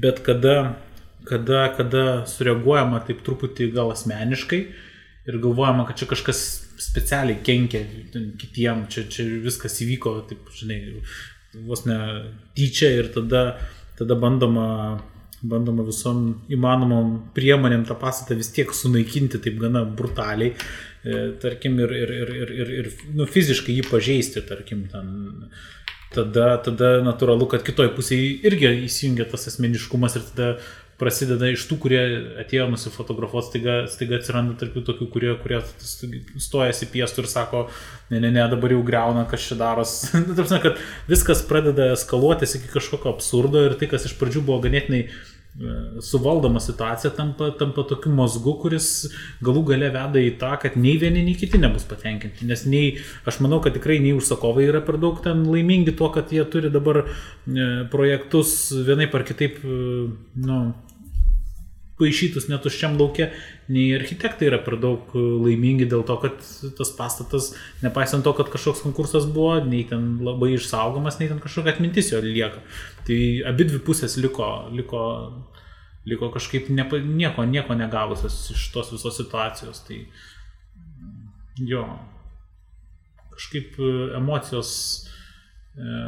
Bet 0.05 0.21
kada, 0.27 0.77
kada, 1.25 1.63
kada 1.79 2.05
sureaguojama 2.29 3.01
taip 3.09 3.25
truputį 3.25 3.71
gal 3.79 3.95
asmeniškai 3.95 4.61
ir 5.27 5.41
galvojama, 5.41 5.89
kad 5.89 5.97
čia 5.97 6.13
kažkas 6.13 6.45
specialiai 6.77 7.41
kenkia 7.49 7.81
kitiem, 8.37 8.87
čia, 8.93 9.09
čia 9.09 9.25
viskas 9.41 9.81
įvyko, 9.81 10.19
taip, 10.29 10.53
žinai, 10.53 10.83
vos 11.65 11.87
ne 11.89 11.99
tyčia 12.53 12.93
ir 12.99 13.09
tada, 13.17 13.47
tada 13.97 14.21
bandoma 14.21 14.67
bandoma 15.43 15.85
visom 15.87 16.23
įmanomom 16.53 17.17
priemonėm 17.37 17.85
tą 17.89 17.97
pastatą 18.01 18.37
vis 18.39 18.53
tiek 18.55 18.73
sunaikinti 18.75 19.41
taip 19.43 19.59
gana 19.61 19.85
brutaliai, 19.85 20.55
e, 21.05 21.25
tarkim, 21.43 21.79
ir, 21.85 21.93
ir, 21.93 22.13
ir, 22.21 22.35
ir, 22.43 22.53
ir, 22.61 22.73
ir 22.81 22.93
nu, 23.15 23.27
fiziškai 23.31 23.77
jį 23.79 23.89
pažeisti, 23.91 24.45
tarkim, 24.47 24.87
ten. 24.93 25.51
Tada, 26.17 26.55
tada 26.63 27.03
natūralu, 27.05 27.49
kad 27.51 27.65
kitoj 27.67 27.91
pusėje 27.97 28.29
irgi 28.47 28.69
įsijungia 28.87 29.27
tas 29.29 29.49
asmeniškumas 29.51 30.15
ir 30.17 30.23
tada 30.31 30.47
prasideda 31.01 31.51
iš 31.53 31.67
tų, 31.69 31.79
kurie 31.85 32.01
atėjo 32.41 32.71
nusifotografuoti, 32.73 33.51
staiga, 33.51 33.77
staiga 33.93 34.21
atsiranda 34.21 34.57
tarp 34.61 34.79
tokių, 34.87 35.09
kurie, 35.13 35.35
kurie 35.43 35.61
stojasi 36.41 36.89
piestų 36.93 37.25
ir 37.25 37.31
sako, 37.31 37.63
ne, 38.13 38.21
ne, 38.23 38.33
ne, 38.33 38.43
dabar 38.53 38.73
jau 38.73 38.83
greuna, 38.87 39.27
kas 39.29 39.49
čia 39.51 39.61
daros. 39.61 39.99
Nu, 40.27 40.35
Tarsi, 40.35 40.59
kad 40.63 40.81
viskas 41.11 41.45
pradeda 41.47 41.93
eskaluotis 41.95 42.57
iki 42.59 42.73
kažkokio 42.73 43.13
absurdo 43.13 43.67
ir 43.67 43.77
tai, 43.79 43.89
kas 43.93 44.09
iš 44.09 44.17
pradžių 44.19 44.43
buvo 44.49 44.63
ganėtinai 44.65 45.03
e, 45.05 45.11
suvaldoma 46.05 46.61
situacija 46.65 47.13
tampa, 47.17 47.51
tampa 47.61 47.85
tokiu 47.89 48.15
mazgu, 48.17 48.57
kuris 48.63 48.89
galų 49.45 49.67
gale 49.71 49.93
veda 49.95 50.23
į 50.23 50.33
tą, 50.41 50.55
kad 50.65 50.81
nei 50.81 50.97
vieni, 51.01 51.27
nei 51.29 51.37
kiti 51.39 51.61
nebus 51.61 51.85
patenkinti. 51.89 52.49
Nes 52.49 52.65
nei, 52.69 52.97
aš 53.29 53.43
manau, 53.45 53.61
kad 53.65 53.77
tikrai 53.77 54.01
nei 54.03 54.17
užsakovai 54.17 54.67
yra 54.71 54.81
per 54.85 54.99
daug 55.03 55.21
ten 55.25 55.45
laimingi 55.53 55.95
tuo, 55.97 56.09
kad 56.17 56.33
jie 56.33 56.45
turi 56.49 56.73
dabar 56.73 57.05
e, 57.05 57.71
projektus 57.93 58.57
vienaip 58.89 59.15
ar 59.21 59.29
kitaip, 59.29 59.61
e, 59.61 59.79
nu, 60.49 60.61
paišytus 61.97 62.49
netuščiam 62.51 62.97
laukia, 63.01 63.31
nei 63.73 63.89
architektai 63.97 64.51
yra 64.51 64.59
per 64.65 64.77
daug 64.81 65.15
laimingi 65.17 65.89
dėl 65.89 66.05
to, 66.09 66.19
kad 66.23 66.41
tas 66.79 66.93
pastatas, 66.99 67.51
nepaisant 67.85 68.25
to, 68.27 68.35
kad 68.37 68.51
kažkoks 68.53 68.85
konkursas 68.85 69.29
buvo, 69.33 69.57
nei 69.65 69.85
ten 69.89 70.19
labai 70.25 70.53
išsaugomas, 70.57 71.21
nei 71.21 71.31
ten 71.33 71.41
kažkokia 71.43 71.77
atmintis 71.77 72.13
jo 72.13 72.21
lieka. 72.25 72.61
Tai 73.09 73.21
abi 73.49 73.69
dvi 73.71 73.81
pusės 73.87 74.19
liko, 74.21 74.51
liko, 74.77 75.05
liko 76.09 76.31
kažkaip 76.35 76.69
nepa, 76.75 77.01
nieko, 77.01 77.47
nieko 77.49 77.79
negavusios 77.79 78.43
iš 78.53 78.69
tos 78.75 78.93
visos 78.93 79.17
situacijos. 79.23 79.81
Tai 79.89 80.03
jo, 81.65 81.87
kažkaip 83.37 83.81
emocijos 84.19 84.75
e, 85.77 86.03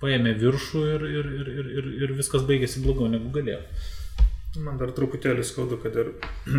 paėmė 0.00 0.32
viršų 0.40 0.86
ir, 0.94 1.04
ir, 1.20 1.28
ir, 1.42 1.68
ir, 1.76 1.92
ir 2.06 2.16
viskas 2.16 2.48
baigėsi 2.48 2.82
blogiau 2.84 3.12
negu 3.12 3.32
galėjo. 3.34 3.60
Man 4.62 4.78
dar 4.78 4.92
truputėlį 4.94 5.42
skaudu, 5.46 5.78
kad 5.82 5.96
ir 5.98 6.12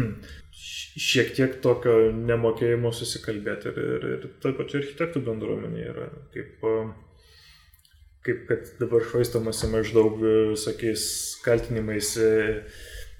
šiek 1.07 1.31
tiek 1.37 1.57
tokio 1.63 2.11
nemokėjimo 2.15 2.91
susikalbėti 2.95 3.71
ir, 3.71 3.79
ir, 3.95 4.07
ir 4.15 4.25
taip 4.43 4.59
pačiu 4.59 4.81
architektų 4.81 5.21
bendruomenė 5.27 5.85
yra. 5.93 6.09
Kaip, 6.33 6.65
kaip 8.27 8.43
kad 8.49 8.73
dabar 8.81 9.05
švaistamasi 9.07 9.71
maždaug 9.71 10.19
visokiais 10.55 11.05
kaltinimais 11.45 12.15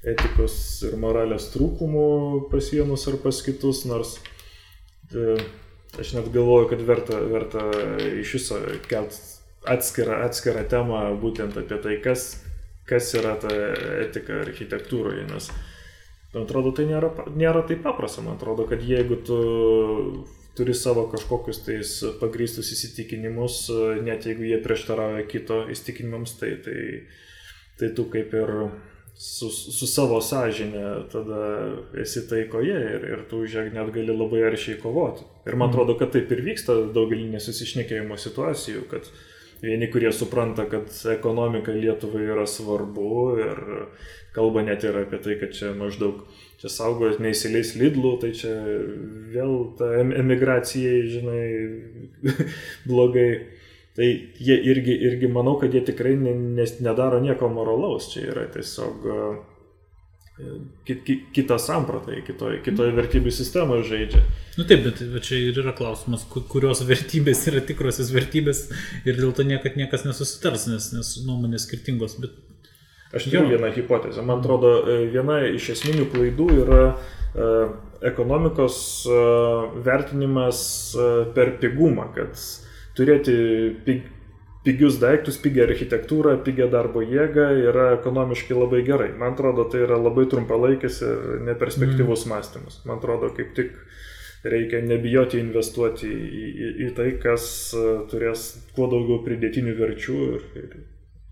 etikos 0.05 0.57
ir 0.85 0.97
moralės 1.01 1.49
trūkumų 1.53 2.07
pas 2.51 2.71
vienus 2.73 3.07
ar 3.09 3.17
pas 3.23 3.39
kitus, 3.45 3.85
nors 3.89 4.17
e, 5.15 5.37
aš 5.97 6.13
net 6.17 6.29
galvoju, 6.33 6.69
kad 6.73 6.83
verta, 6.85 7.21
verta 7.31 7.63
iš 8.21 8.35
viso 8.37 8.59
kelt 8.89 9.17
atskirą, 9.65 10.21
atskirą 10.27 10.65
temą 10.69 11.07
būtent 11.21 11.57
apie 11.57 11.79
tai, 11.81 11.97
kas 12.03 12.27
kas 12.89 13.11
yra 13.17 13.35
ta 13.41 13.51
etika 14.05 14.41
architektūroje, 14.43 15.25
nes 15.31 15.49
man 16.33 16.45
atrodo, 16.45 16.73
tai 16.75 16.87
nėra, 16.89 17.11
nėra 17.33 17.63
taip 17.67 17.83
paprasta. 17.85 18.23
Man 18.25 18.37
atrodo, 18.37 18.67
kad 18.69 18.83
jeigu 18.83 19.19
tu 19.25 19.37
turi 20.55 20.73
savo 20.77 21.05
kažkokius 21.11 21.61
tais 21.65 21.93
pagrįstus 22.21 22.71
įsitikinimus, 22.75 23.65
net 24.05 24.27
jeigu 24.27 24.45
jie 24.47 24.59
prieštarauja 24.63 25.23
kito 25.31 25.63
įsitikinimams, 25.71 26.37
tai, 26.39 26.55
tai, 26.63 26.81
tai 27.79 27.91
tu 27.95 28.07
kaip 28.11 28.35
ir 28.35 28.53
su, 29.15 29.49
su 29.49 29.87
savo 29.87 30.19
sąžinė, 30.23 30.85
tada 31.11 31.41
esi 32.03 32.25
taikoje 32.29 32.75
ir, 32.95 33.07
ir 33.13 33.23
tu 33.29 33.43
už 33.45 33.59
ją 33.59 33.65
net 33.75 33.91
gali 33.95 34.15
labai 34.15 34.43
aršiai 34.49 34.79
kovoti. 34.81 35.27
Ir 35.47 35.59
man 35.59 35.71
atrodo, 35.71 35.97
kad 35.99 36.11
taip 36.15 36.31
ir 36.31 36.43
vyksta 36.45 36.77
daugelį 36.95 37.29
nesusišnekėjimo 37.35 38.19
situacijų, 38.19 38.85
kad 38.91 39.07
vieni, 39.61 39.89
kurie 39.91 40.11
supranta, 40.13 40.65
kad 40.69 40.91
ekonomika 41.11 41.73
Lietuvai 41.75 42.25
yra 42.27 42.45
svarbu 42.49 43.11
ir 43.43 43.61
kalba 44.35 44.65
net 44.67 44.83
ir 44.83 44.97
apie 44.99 45.21
tai, 45.23 45.37
kad 45.39 45.55
čia 45.55 45.71
maždaug 45.77 46.25
čia 46.61 46.71
saugot 46.71 47.19
neįsileis 47.23 47.75
Lidlų, 47.79 48.15
tai 48.21 48.31
čia 48.35 48.53
vėl 49.33 49.57
ta 49.79 49.91
emigracija, 50.01 50.95
žinai, 51.11 51.43
blogai. 52.89 53.29
Tai 53.95 54.07
jie 54.43 54.55
irgi, 54.67 54.91
irgi 55.07 55.27
manau, 55.31 55.53
kad 55.61 55.71
jie 55.71 55.79
tikrai 55.87 56.17
nes, 56.19 56.73
nedaro 56.83 57.21
nieko 57.23 57.47
moralaus, 57.47 58.09
čia 58.11 58.25
yra 58.33 58.43
tiesiog 58.51 59.05
kit, 60.85 61.03
kit, 61.03 61.19
kita 61.31 61.57
samprata, 61.61 62.15
kitoje 62.25 62.59
kitoj 62.65 62.91
vertybių 62.97 63.31
sistemoje 63.31 63.85
žaidžia. 63.87 64.23
Na 64.55 64.63
nu 64.63 64.67
taip, 64.67 64.83
bet 64.87 65.27
čia 65.27 65.39
ir 65.39 65.59
yra 65.61 65.71
klausimas, 65.75 66.25
kurios 66.51 66.83
vertybės 66.87 67.45
yra 67.51 67.61
tikrosios 67.63 68.11
vertybės 68.15 68.65
ir 69.07 69.15
dėl 69.15 69.31
to 69.35 69.45
niekad 69.47 69.79
niekas 69.79 70.03
nesusitars, 70.07 70.67
nes, 70.71 70.91
nes 70.95 71.13
nuomonės 71.27 71.67
skirtingos. 71.69 72.17
Bet... 72.23 72.35
Aš 73.15 73.29
turiu 73.29 73.45
vieną 73.53 73.71
hipotezę. 73.75 74.23
Man 74.27 74.41
atrodo, 74.43 74.73
e, 74.83 74.97
viena 75.13 75.39
iš 75.47 75.69
esminių 75.77 76.09
klaidų 76.11 76.49
yra 76.65 76.81
uh, 76.91 77.75
ekonomikos 78.03 78.77
uh, 79.07 79.69
vertinimas 79.85 80.59
uh, 80.99 81.21
per 81.35 81.55
pigumą, 81.61 82.09
kad 82.17 82.35
turėti 82.97 83.35
pig, 83.87 84.09
pigius 84.65 84.97
daiktus, 85.01 85.37
pigią 85.41 85.67
architektūrą, 85.69 86.39
pigią 86.45 86.67
darbo 86.73 87.03
jėgą 87.05 87.49
yra 87.69 87.91
ekonomiškai 87.99 88.57
labai 88.57 88.81
gerai. 88.87 89.11
Man 89.19 89.35
atrodo, 89.35 89.67
tai 89.69 89.83
yra 89.85 89.99
labai 90.01 90.25
trumpalaikis 90.31 91.01
ir 91.05 91.43
neperspektyvus 91.45 92.25
mm. 92.25 92.33
mąstymas. 92.33 92.79
Man 92.89 92.97
atrodo, 92.97 93.29
kaip 93.37 93.53
tik 93.57 93.75
reikia 94.45 94.81
nebijoti 94.85 95.39
investuoti 95.41 96.09
į, 96.09 96.49
į, 96.49 96.71
į 96.87 96.89
tai, 96.97 97.07
kas 97.21 97.45
e, 97.77 97.85
turės 98.11 98.47
kuo 98.75 98.89
daugiau 98.91 99.21
pridėtinių 99.25 99.77
verčių 99.79 100.19
ir, 100.33 100.51
ir 100.63 100.75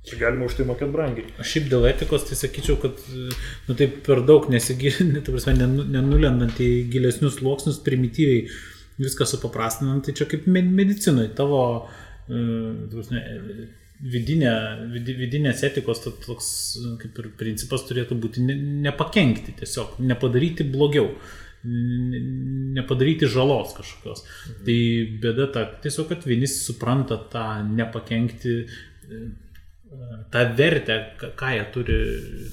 Čia 0.04 0.18
galima 0.20 0.50
už 0.50 0.58
tai 0.58 0.66
mokėti 0.68 0.92
brangiai. 0.92 1.30
Aš 1.40 1.54
šiaip 1.54 1.68
dėl 1.72 1.86
etikos 1.88 2.26
tai 2.28 2.36
sakyčiau, 2.36 2.74
kad 2.82 2.98
nu, 3.70 3.76
taip 3.80 4.02
per 4.04 4.20
daug 4.28 4.50
nesigilinant, 4.52 5.30
nenulendant 5.94 6.60
į 6.60 6.68
gilesnius 6.92 7.38
sluoksnius, 7.38 7.78
primityviai 7.86 8.42
viską 9.00 9.24
supaprastinant, 9.32 10.04
tai 10.04 10.12
čia 10.20 10.28
kaip 10.28 10.44
medicinoje 10.52 11.32
tavo 11.38 11.62
uh, 11.78 12.03
vidinė, 14.04 14.52
vid, 14.94 15.14
vidinės 15.20 15.64
etikos 15.68 16.04
toks 16.04 16.50
kaip 17.02 17.22
ir 17.22 17.30
principas 17.40 17.86
turėtų 17.88 18.18
būti 18.20 18.44
ne, 18.44 18.58
nepakenkti 18.88 19.56
tiesiog, 19.62 19.98
nepadaryti 20.04 20.66
blogiau, 20.68 21.14
nepadaryti 21.64 23.30
žalos 23.32 23.76
kažkokios. 23.78 24.26
Mhm. 24.26 24.64
Tai 24.68 24.80
bėda 25.24 25.50
ta, 25.54 25.66
tiesiog, 25.86 26.10
kad 26.12 26.28
vieni 26.28 26.50
supranta 26.52 27.20
tą 27.32 27.48
nepakenkti 27.70 28.58
tą 30.34 30.56
vertę, 30.58 31.06
ką 31.36 31.50
jie 31.54 31.66
turi, 31.74 31.98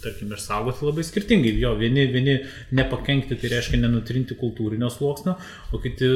tarkim, 0.02 0.32
išsaugoti 0.36 0.84
labai 0.84 1.04
skirtingai. 1.06 1.54
Jo, 1.62 1.72
vieni, 1.80 2.04
vieni 2.12 2.36
nepakenkti 2.76 3.38
tai 3.40 3.50
reiškia 3.54 3.80
nenutrinti 3.80 4.36
kultūrinio 4.40 4.90
sluoksnio, 4.92 5.36
o 5.72 5.80
kiti 5.80 6.10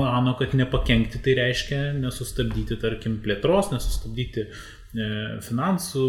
mano, 0.00 0.34
kad 0.38 0.56
nepakenkti 0.58 1.22
tai 1.24 1.36
reiškia 1.38 1.80
nesustabdyti, 2.00 2.78
tarkim, 2.82 3.20
plėtros, 3.24 3.70
nesustabdyti 3.74 4.46
e, 4.46 4.48
finansų 5.46 6.06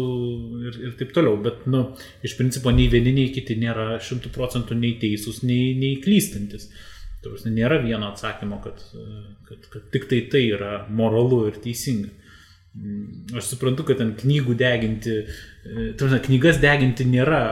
ir, 0.68 0.80
ir 0.88 0.96
taip 0.98 1.14
toliau. 1.14 1.38
Bet, 1.44 1.66
nu, 1.70 1.84
iš 2.26 2.34
principo, 2.40 2.74
nei 2.74 2.88
vieni, 2.92 3.14
nei 3.20 3.30
kiti 3.34 3.58
nėra 3.62 4.00
šimtų 4.02 4.34
procentų 4.34 4.78
nei 4.80 4.96
teisūs, 5.02 5.44
nei, 5.46 5.76
nei 5.78 6.00
klystantis. 6.02 6.72
Tarsi 7.22 7.52
nėra 7.54 7.78
vieno 7.84 8.08
atsakymo, 8.10 8.58
kad, 8.64 8.82
kad, 9.46 9.70
kad 9.70 9.86
tik 9.94 10.08
tai 10.10 10.24
tai 10.32 10.42
yra 10.56 10.80
moralu 10.90 11.44
ir 11.52 11.62
teisinga. 11.62 12.10
Mm, 12.74 13.26
aš 13.36 13.50
suprantu, 13.52 13.84
kad 13.84 13.98
ten 14.00 14.14
knygų 14.16 14.54
deginti, 14.56 15.18
e, 15.20 15.90
tarsi, 16.00 16.22
knygas 16.24 16.56
deginti 16.62 17.04
nėra 17.04 17.42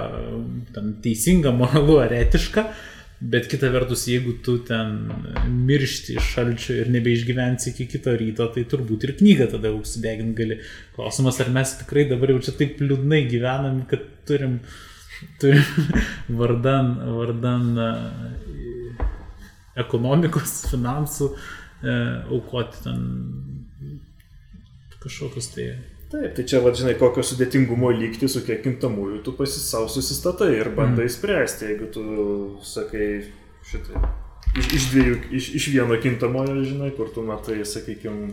ten, 0.73 0.95
teisinga, 1.05 1.53
moralu 1.61 1.99
ar 2.01 2.15
etiška, 2.17 2.65
bet 3.21 3.51
kita 3.53 3.69
vertus, 3.69 4.07
jeigu 4.09 4.39
tu 4.41 4.57
ten 4.65 4.95
miršti 5.69 6.17
iš 6.17 6.31
šalčio 6.39 6.79
ir 6.81 6.89
nebeišgyvensi 6.95 7.75
iki 7.75 7.85
kito 7.93 8.17
ryto, 8.17 8.49
tai 8.55 8.65
turbūt 8.65 9.05
ir 9.05 9.15
knygą 9.19 9.51
tada 9.59 9.75
užsideginti 9.77 10.39
gali. 10.39 10.61
Klausimas, 10.97 11.43
ar 11.45 11.53
mes 11.53 11.77
tikrai 11.83 12.07
dabar 12.09 12.33
jau 12.33 12.41
čia 12.49 12.57
taip 12.57 12.81
liūdnai 12.81 13.27
gyvenam, 13.29 13.85
kad 13.93 14.09
turim, 14.25 14.57
turim 15.43 16.01
vardan, 16.41 16.95
vardan 17.21 17.71
e, 17.77 17.95
ekonomikos, 19.85 20.63
finansų 20.73 21.35
e, 21.37 21.99
aukoti 22.33 22.87
ten 22.89 23.05
kažkokius 25.03 25.51
tai. 25.55 25.71
Taip, 26.11 26.33
tai 26.35 26.43
čia, 26.43 26.59
va, 26.59 26.73
žinai, 26.75 26.97
kokio 26.99 27.23
sudėtingumo 27.23 27.93
lygti 27.95 28.27
su 28.29 28.43
kiek 28.43 28.65
kintamųjų 28.65 29.21
tu 29.23 29.35
pasisau 29.39 29.87
susistatai 29.87 30.57
ir 30.57 30.73
bandai 30.75 31.07
mm. 31.07 31.13
spręsti, 31.15 31.69
jeigu 31.71 31.87
tu 31.95 32.05
sakai 32.67 33.11
šitai. 33.71 34.01
Iš, 34.59 34.71
iš 34.75 34.87
dviejų, 34.91 35.19
iš, 35.39 35.53
iš 35.61 35.69
vieno 35.71 35.95
kintamojo, 36.03 36.57
žinai, 36.67 36.91
kur 36.97 37.13
tu 37.15 37.23
matai, 37.23 37.61
sakykime, 37.63 38.33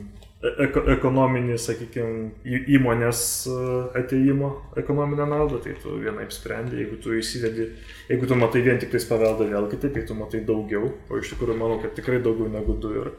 eko, 0.66 0.82
ekonominį, 0.96 1.60
sakykime, 1.62 2.56
įmonės 2.80 3.22
e, 3.52 3.58
ateimo 4.02 4.50
ekonominę 4.82 5.28
naudą, 5.30 5.62
tai 5.62 5.76
tu 5.84 6.00
vienaip 6.02 6.34
sprendi, 6.34 6.80
jeigu 6.82 6.98
tu 7.04 7.14
įsivedi, 7.20 7.68
jeigu 8.10 8.30
tu 8.30 8.40
matai 8.42 8.66
vien 8.66 8.82
tik 8.82 8.90
tais 8.96 9.06
paveldą 9.06 9.46
vėl 9.54 9.70
kitaip, 9.70 9.94
tai 9.94 10.08
tu 10.10 10.18
matai 10.18 10.42
daugiau, 10.50 10.90
o 10.90 11.22
iš 11.22 11.36
tikrųjų 11.36 11.62
manau, 11.62 11.78
kad 11.86 11.94
tikrai 12.00 12.18
daugiau 12.26 12.50
negu 12.50 12.74
du 12.82 12.96
yra. 13.04 13.14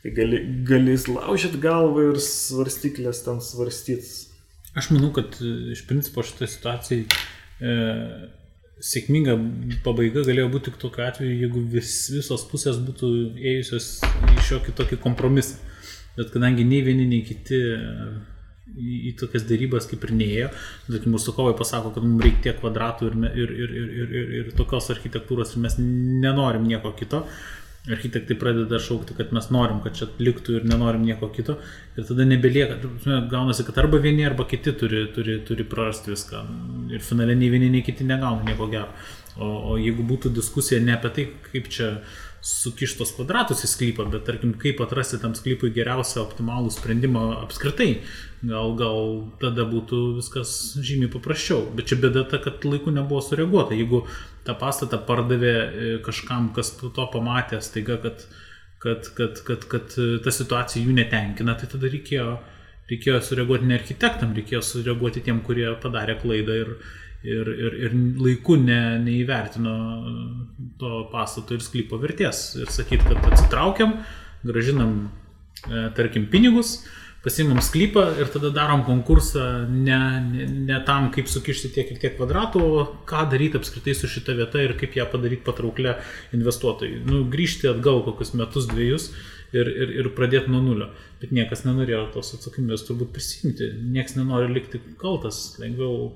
Tai 0.00 0.10
gali, 0.16 0.40
gali 0.64 0.96
laužyti 1.12 1.60
galvą 1.60 2.06
ir 2.08 2.18
svarstyklės 2.24 3.20
ten 3.26 3.40
svarstyti. 3.44 4.30
Aš 4.78 4.92
manau, 4.94 5.10
kad 5.12 5.36
e, 5.44 5.50
iš 5.74 5.82
principo 5.88 6.22
šitą 6.24 6.48
situaciją 6.48 7.04
e, 7.60 7.74
sėkminga 8.80 9.34
pabaiga 9.84 10.24
galėjo 10.24 10.48
būti 10.54 10.70
tik 10.70 10.80
tokiu 10.80 11.04
atveju, 11.04 11.36
jeigu 11.42 11.64
vis, 11.74 11.92
visos 12.14 12.46
pusės 12.48 12.80
būtų 12.80 13.10
ėjusios 13.36 13.90
į 14.06 14.46
šiokį 14.48 14.76
tokį 14.80 15.00
kompromisą. 15.04 15.60
Bet 16.16 16.32
kadangi 16.32 16.64
nei 16.64 16.80
vieni, 16.86 17.04
nei 17.10 17.20
kiti 17.26 17.60
e, 17.60 17.78
į, 18.72 18.96
į 19.10 19.14
tokias 19.20 19.44
darybas 19.50 19.88
kaip 19.90 20.08
ir 20.08 20.16
neėjo, 20.16 20.50
tarkim, 20.88 21.12
mūsų 21.16 21.36
kovai 21.36 21.54
pasako, 21.58 21.92
kad 21.94 22.06
mums 22.06 22.24
reikia 22.24 22.46
tiek 22.48 22.60
kvadratų 22.62 23.10
ir, 23.10 23.18
ir, 23.30 23.56
ir, 23.64 23.78
ir, 23.82 23.96
ir, 24.00 24.12
ir, 24.22 24.36
ir 24.40 24.52
tokios 24.56 24.88
architektūros 24.94 25.54
ir 25.54 25.66
mes 25.66 25.76
nenorim 25.80 26.64
nieko 26.70 26.94
kito, 26.96 27.26
architektai 27.88 28.36
pradeda 28.38 28.78
šaukti, 28.78 29.14
kad 29.16 29.32
mes 29.32 29.46
norim, 29.54 29.78
kad 29.84 29.96
čia 29.96 30.08
liktų 30.20 30.58
ir 30.58 30.66
nenorim 30.68 31.04
nieko 31.06 31.30
kito. 31.32 31.56
Ir 31.96 32.04
tada 32.08 32.26
nebelieka, 32.28 32.76
gaunasi, 33.30 33.64
kad 33.64 33.78
arba 33.80 34.00
vieni, 34.02 34.26
arba 34.28 34.44
kiti 34.48 34.74
turi, 34.76 35.06
turi, 35.14 35.38
turi 35.48 35.64
prarasti 35.64 36.12
viską. 36.12 36.42
Ir 36.92 37.04
finale 37.04 37.36
nei 37.38 37.48
vieni, 37.52 37.70
nei 37.72 37.84
kiti 37.86 38.04
negauna 38.04 38.44
nieko 38.44 38.68
gero. 38.72 38.92
O, 39.38 39.48
o 39.72 39.78
jeigu 39.80 40.04
būtų 40.04 40.34
diskusija 40.36 40.82
ne 40.84 40.96
apie 40.98 41.12
tai, 41.16 41.26
kaip 41.48 41.70
čia 41.72 41.94
sukištos 42.40 43.12
kvadratus 43.16 43.64
į 43.66 43.68
sklypą, 43.68 44.06
bet 44.12 44.24
tarkim, 44.28 44.54
kaip 44.60 44.80
atrasti 44.80 45.18
tam 45.20 45.34
sklypui 45.36 45.72
geriausią 45.76 46.22
optimalų 46.22 46.72
sprendimą 46.72 47.24
apskritai, 47.42 47.90
gal, 48.40 48.72
gal 48.80 49.00
tada 49.42 49.66
būtų 49.68 50.00
viskas 50.16 50.54
žymiai 50.80 51.12
paprasčiau. 51.12 51.66
Bet 51.76 51.90
čia 51.90 52.00
bėda 52.00 52.24
ta, 52.30 52.40
kad 52.42 52.64
laiku 52.64 52.94
nebuvo 52.94 53.20
sureaguota. 53.24 53.76
Jeigu 53.76 54.06
tą 54.46 54.56
pastatą 54.60 55.02
pardavė 55.08 55.52
e, 55.52 55.90
kažkam, 56.06 56.48
kas 56.56 56.72
to 56.80 57.08
pamatė 57.12 57.60
staiga, 57.64 58.00
kad, 58.00 58.24
kad, 58.80 59.12
kad, 59.18 59.44
kad, 59.44 59.68
kad 59.68 60.00
ta 60.24 60.34
situacija 60.34 60.86
jų 60.86 60.96
netenkina, 60.96 61.58
tai 61.60 61.68
tada 61.74 61.92
reikėjo, 61.92 62.38
reikėjo 62.90 63.20
sureaguoti 63.28 63.68
ne 63.68 63.76
architektam, 63.76 64.32
reikėjo 64.38 64.64
sureaguoti 64.64 65.26
tiem, 65.28 65.44
kurie 65.44 65.68
padarė 65.84 66.16
klaidą 66.22 66.56
ir, 66.64 66.74
ir, 67.26 67.50
ir, 67.52 67.76
ir 67.86 67.96
laiku 68.20 68.56
ne, 68.60 68.80
neįvertino 69.04 69.74
to 70.80 71.04
pastato 71.12 71.56
ir 71.56 71.64
sklypo 71.64 72.00
vertės. 72.00 72.54
Ir 72.60 72.72
sakyti, 72.72 73.06
kad 73.08 73.28
atsitraukiam, 73.32 73.98
gražinam, 74.46 74.96
e, 75.66 75.88
tarkim, 75.96 76.26
pinigus, 76.32 76.78
pasimam 77.24 77.60
sklypą 77.60 78.06
ir 78.20 78.30
tada 78.32 78.48
darom 78.54 78.84
konkursą 78.86 79.66
ne, 79.68 79.98
ne, 80.24 80.46
ne 80.70 80.78
tam, 80.88 81.10
kaip 81.12 81.28
sukišti 81.28 81.72
tiek 81.74 81.90
ir 81.92 82.00
tiek 82.00 82.16
kvadratų, 82.16 82.62
o 82.64 82.86
ką 83.08 83.26
daryti 83.32 83.60
apskritai 83.60 83.94
su 83.96 84.08
šita 84.08 84.36
vieta 84.38 84.62
ir 84.64 84.76
kaip 84.80 84.96
ją 84.96 85.04
padaryti 85.12 85.44
patrauklę 85.44 85.98
investuotojui. 86.36 87.02
Nu, 87.04 87.26
grįžti 87.32 87.68
atgal 87.72 88.00
kokius 88.08 88.32
metus, 88.40 88.70
dviejus 88.72 89.10
ir, 89.52 89.68
ir, 89.68 89.94
ir 90.00 90.10
pradėti 90.16 90.52
nuo 90.52 90.62
nulio. 90.64 90.88
Bet 91.20 91.36
niekas 91.36 91.66
nenorėjo 91.66 92.06
tos 92.16 92.32
atsakomybės 92.38 92.88
turbūt 92.88 93.12
prisimti, 93.12 93.68
niekas 93.92 94.16
nenori 94.16 94.48
likti 94.54 94.80
kaltas, 95.00 95.58
lengviau 95.60 96.14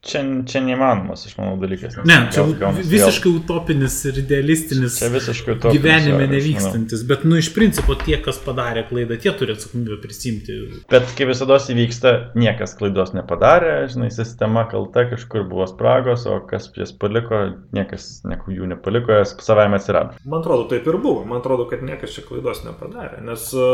Čia, 0.00 0.22
čia 0.48 0.62
neįmanomas, 0.64 1.26
aš 1.28 1.34
manau, 1.36 1.58
dalykas. 1.60 1.98
Ne, 2.08 2.14
čia 2.32 2.40
gal- 2.40 2.54
gaunas 2.58 2.86
vėl- 2.88 3.04
visiškai 3.04 3.30
utopinis 3.36 3.98
ir 4.08 4.16
idealistinis 4.22 4.96
Čia 4.98 5.10
visiškai 5.12 5.52
utopinis, 5.58 5.76
gyvenime 5.76 6.24
jo, 6.24 6.30
nevykstantis, 6.32 7.02
bet, 7.06 7.26
nu, 7.28 7.36
iš 7.36 7.50
principo 7.54 7.94
tie, 8.00 8.16
kas 8.24 8.40
padarė 8.42 8.86
klaidą, 8.88 9.18
tie 9.20 9.34
turi 9.36 9.52
atsakomybę 9.54 10.00
prisimti. 10.00 10.56
Bet 10.90 11.12
kai 11.18 11.28
visada 11.28 11.60
įvyksta, 11.60 12.14
niekas 12.34 12.74
klaidos 12.80 13.12
nepadarė, 13.12 13.74
žinai, 13.92 14.08
sistema 14.10 14.64
kalta, 14.72 15.04
kažkur 15.12 15.44
buvo 15.52 15.68
spragos, 15.68 16.24
o 16.26 16.40
kas 16.48 16.72
jas 16.80 16.96
paliko, 16.96 17.44
niekas 17.76 18.24
nieko 18.24 18.56
jų 18.56 18.72
nepaliko, 18.72 19.20
jas 19.20 19.36
savaime 19.44 19.76
atsirado. 19.76 20.16
Man 20.24 20.40
atrodo, 20.40 20.64
taip 20.72 20.88
ir 20.88 20.96
buvo. 20.96 21.26
Man 21.28 21.44
atrodo, 21.44 21.68
kad 21.68 21.84
niekas 21.84 22.16
čia 22.16 22.24
klaidos 22.24 22.64
nepadarė. 22.64 23.20
Nes 23.28 23.52
e, 23.52 23.68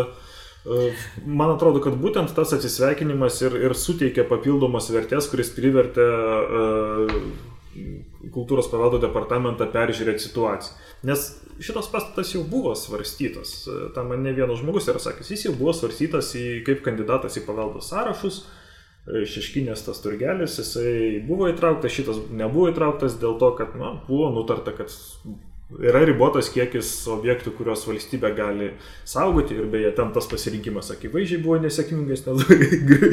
man 1.27 1.53
atrodo, 1.55 1.81
kad 1.85 1.97
būtent 2.01 2.33
tas 2.35 2.55
atsisveikinimas 2.57 3.39
ir, 3.47 3.57
ir 3.69 3.75
suteikė 3.79 4.27
papildomos 4.27 4.91
vertės, 4.95 5.29
kuris 5.31 5.53
privertė 5.55 6.07
e, 6.07 6.65
kultūros 8.35 8.71
paveldo 8.73 9.01
departamentą 9.03 9.69
peržiūrėti 9.73 10.27
situaciją. 10.27 10.77
Nes 11.07 11.27
šitas 11.63 11.91
pastatas 11.93 12.33
jau 12.35 12.43
buvo 12.49 12.75
svarstytas. 12.79 13.57
E, 13.69 13.79
Tam 13.95 14.11
man 14.11 14.27
ne 14.27 14.35
vienas 14.37 14.61
žmogus 14.63 14.89
yra 14.91 15.03
sakęs, 15.03 15.33
jis 15.33 15.49
jau 15.49 15.57
buvo 15.57 15.75
svarstytas 15.77 16.33
į, 16.39 16.47
kaip 16.67 16.83
kandidatas 16.87 17.39
į 17.39 17.47
paveldo 17.47 17.83
sąrašus. 17.85 18.43
E, 19.07 19.27
Šeškinės 19.31 19.87
tas 19.87 20.03
turgelis, 20.03 20.59
jisai 20.61 21.21
buvo 21.27 21.51
įtrauktas, 21.53 21.95
šitas 21.95 22.25
nebuvo 22.35 22.73
įtrauktas 22.73 23.21
dėl 23.23 23.39
to, 23.43 23.53
kad 23.61 23.77
nu, 23.79 23.99
buvo 24.09 24.33
nutarta, 24.35 24.75
kad 24.75 24.91
yra 25.83 26.05
ribotas 26.07 26.47
kiekis 26.55 26.89
objektų, 27.11 27.51
kuriuos 27.59 27.81
valstybė 27.89 28.29
gali 28.37 28.69
saugoti 29.09 29.57
ir 29.59 29.65
beje, 29.73 29.89
ten 29.97 30.13
tas 30.15 30.29
pasirinkimas 30.31 30.93
akivaizdžiai 30.95 31.41
buvo 31.43 31.57
nesėkmingas, 31.65 32.23
nes 32.29 32.45
gri- 32.91 33.11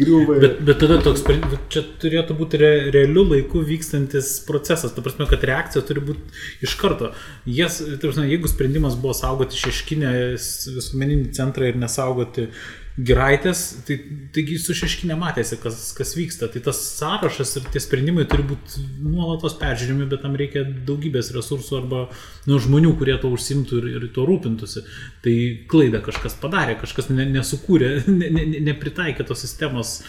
griūva. 0.00 0.36
ir- 0.36 0.42
Bet, 0.44 0.58
bet 0.68 0.82
tada 0.82 0.98
toks, 1.06 1.24
čia 1.72 1.84
turėtų 2.02 2.36
būti 2.42 2.60
re, 2.60 2.70
realiu 2.94 3.24
laiku 3.30 3.62
vykstantis 3.64 4.34
procesas. 4.48 4.92
Ta 4.92 5.04
prasme, 5.06 5.24
kad 5.30 5.46
reakcija 5.48 5.84
turi 5.88 6.04
būti 6.10 6.44
iš 6.68 6.76
karto. 6.80 7.14
Jas, 7.48 7.80
prasme, 8.02 8.28
jeigu 8.28 8.52
sprendimas 8.52 8.98
buvo 9.00 9.16
saugoti 9.16 9.56
šeškinę 9.56 10.12
visuomeninį 10.36 11.32
centrą 11.40 11.72
ir 11.72 11.80
nesaugoti 11.80 12.50
giraitės, 12.98 13.60
tai 13.86 13.96
taigi 14.34 14.56
su 14.58 14.74
šeškinė 14.74 15.14
matėsi, 15.18 15.58
kas, 15.62 15.92
kas 15.94 16.14
vyksta. 16.18 16.48
Tai 16.50 16.62
tas 16.66 16.80
sąrašas 16.98 17.54
ir 17.60 17.68
tie 17.72 17.82
sprendimai 17.82 18.24
turi 18.30 18.46
būti 18.50 18.82
nuolatos 19.04 19.54
peržiūrimi, 19.60 20.08
bet 20.10 20.24
tam 20.24 20.34
reikia 20.38 20.64
daugybės 20.66 21.30
resursų 21.36 21.78
arba 21.78 22.04
nu, 22.50 22.58
žmonių, 22.58 22.96
kurie 22.98 23.14
to 23.22 23.30
užsimtų 23.34 23.80
ir, 23.82 23.90
ir 23.94 24.08
to 24.16 24.26
rūpintųsi. 24.28 24.82
Tai 25.24 25.36
klaidą 25.70 26.02
kažkas 26.08 26.38
padarė, 26.42 26.74
kažkas 26.82 27.12
ne, 27.14 27.28
nesukūrė, 27.36 27.92
ne, 28.20 28.32
ne, 28.34 28.48
ne- 28.54 28.64
nepritaikė 28.72 29.28
tos 29.28 29.46
sistemos 29.46 30.00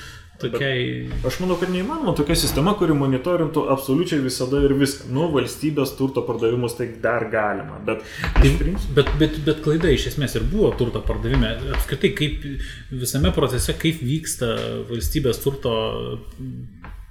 tokiai... 0.41 1.09
Aš 1.27 1.39
manau, 1.43 1.57
kad 1.59 1.71
neįmanoma 1.73 2.13
tokia 2.17 2.37
sistema, 2.39 2.73
kuri 2.79 2.95
monitorintų 2.97 3.65
absoliučiai 3.73 4.21
visada 4.23 4.61
ir 4.65 4.73
viską. 4.79 5.09
Nu, 5.15 5.27
valstybės 5.33 5.95
turto 5.99 6.23
pardavimus 6.27 6.77
tai 6.79 6.89
dar 7.03 7.27
galima, 7.33 7.79
bet 7.85 8.05
principo. 8.39 8.95
Bet, 8.99 9.11
bet, 9.21 9.39
bet 9.47 9.63
klaida 9.65 9.91
iš 9.93 10.09
esmės 10.13 10.37
ir 10.39 10.47
buvo 10.49 10.71
turto 10.79 11.03
pardavime. 11.05 11.55
Apskritai, 11.75 12.13
kaip 12.17 12.45
visame 12.93 13.33
procese, 13.35 13.75
kaip 13.79 14.03
vyksta 14.05 14.53
valstybės 14.89 15.41
turto 15.43 15.75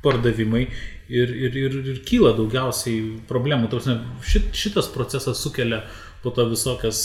pardavimai 0.05 0.67
ir, 1.09 1.33
ir, 1.33 1.57
ir, 1.57 1.81
ir 1.95 2.03
kyla 2.07 2.35
daugiausiai 2.39 3.19
problemų. 3.29 3.69
Ta 3.69 3.81
prasme, 3.81 3.99
Šit, 4.29 4.53
šitas 4.57 4.91
procesas 4.95 5.43
sukelia 5.43 5.83
po 6.23 6.33
to 6.35 6.49
visokias, 6.51 7.03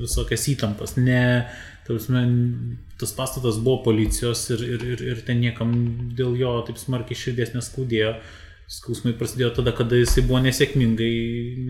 visokias 0.00 0.46
įtampas. 0.54 0.96
Ne, 1.00 1.24
ta 1.86 1.94
prasme, 1.94 2.24
tas 3.00 3.14
pastatas 3.16 3.58
buvo 3.62 3.80
policijos 3.88 4.44
ir, 4.54 4.62
ir, 4.76 4.86
ir, 4.94 5.02
ir 5.14 5.24
ten 5.26 5.40
niekam 5.42 5.74
dėl 6.16 6.36
jo 6.38 6.54
taip 6.68 6.80
smarkiai 6.80 7.18
širdies 7.18 7.54
neskaudėjo. 7.56 8.14
Skausmai 8.70 9.16
prasidėjo 9.18 9.50
tada, 9.56 9.72
kada 9.74 9.98
jisai 9.98 10.22
buvo 10.28 10.38
nesėkmingai, 10.44 11.14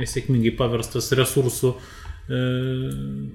nesėkmingai 0.03 0.51
paverstas 0.59 1.09
resursų, 1.17 1.71
e, 1.73 2.41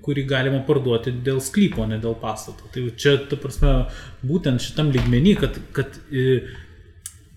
kurį 0.06 0.26
galima 0.30 0.60
parduoti 0.68 1.16
dėl 1.26 1.42
sklypo, 1.42 1.88
ne 1.90 1.98
dėl 2.04 2.14
pastato. 2.22 2.70
Tai 2.76 2.84
čia, 2.94 3.16
ta 3.26 3.40
prasme, 3.42 3.74
būtent 4.22 4.62
šitam 4.62 4.94
lygmenį, 4.94 5.34
kad, 5.42 5.58
kad 5.74 5.98
e, 6.14 6.44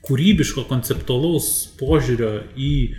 kūrybiško, 0.09 0.65
konceptualaus 0.69 1.49
požiūrio 1.79 2.31
į 2.57 2.73
e, 2.87 2.93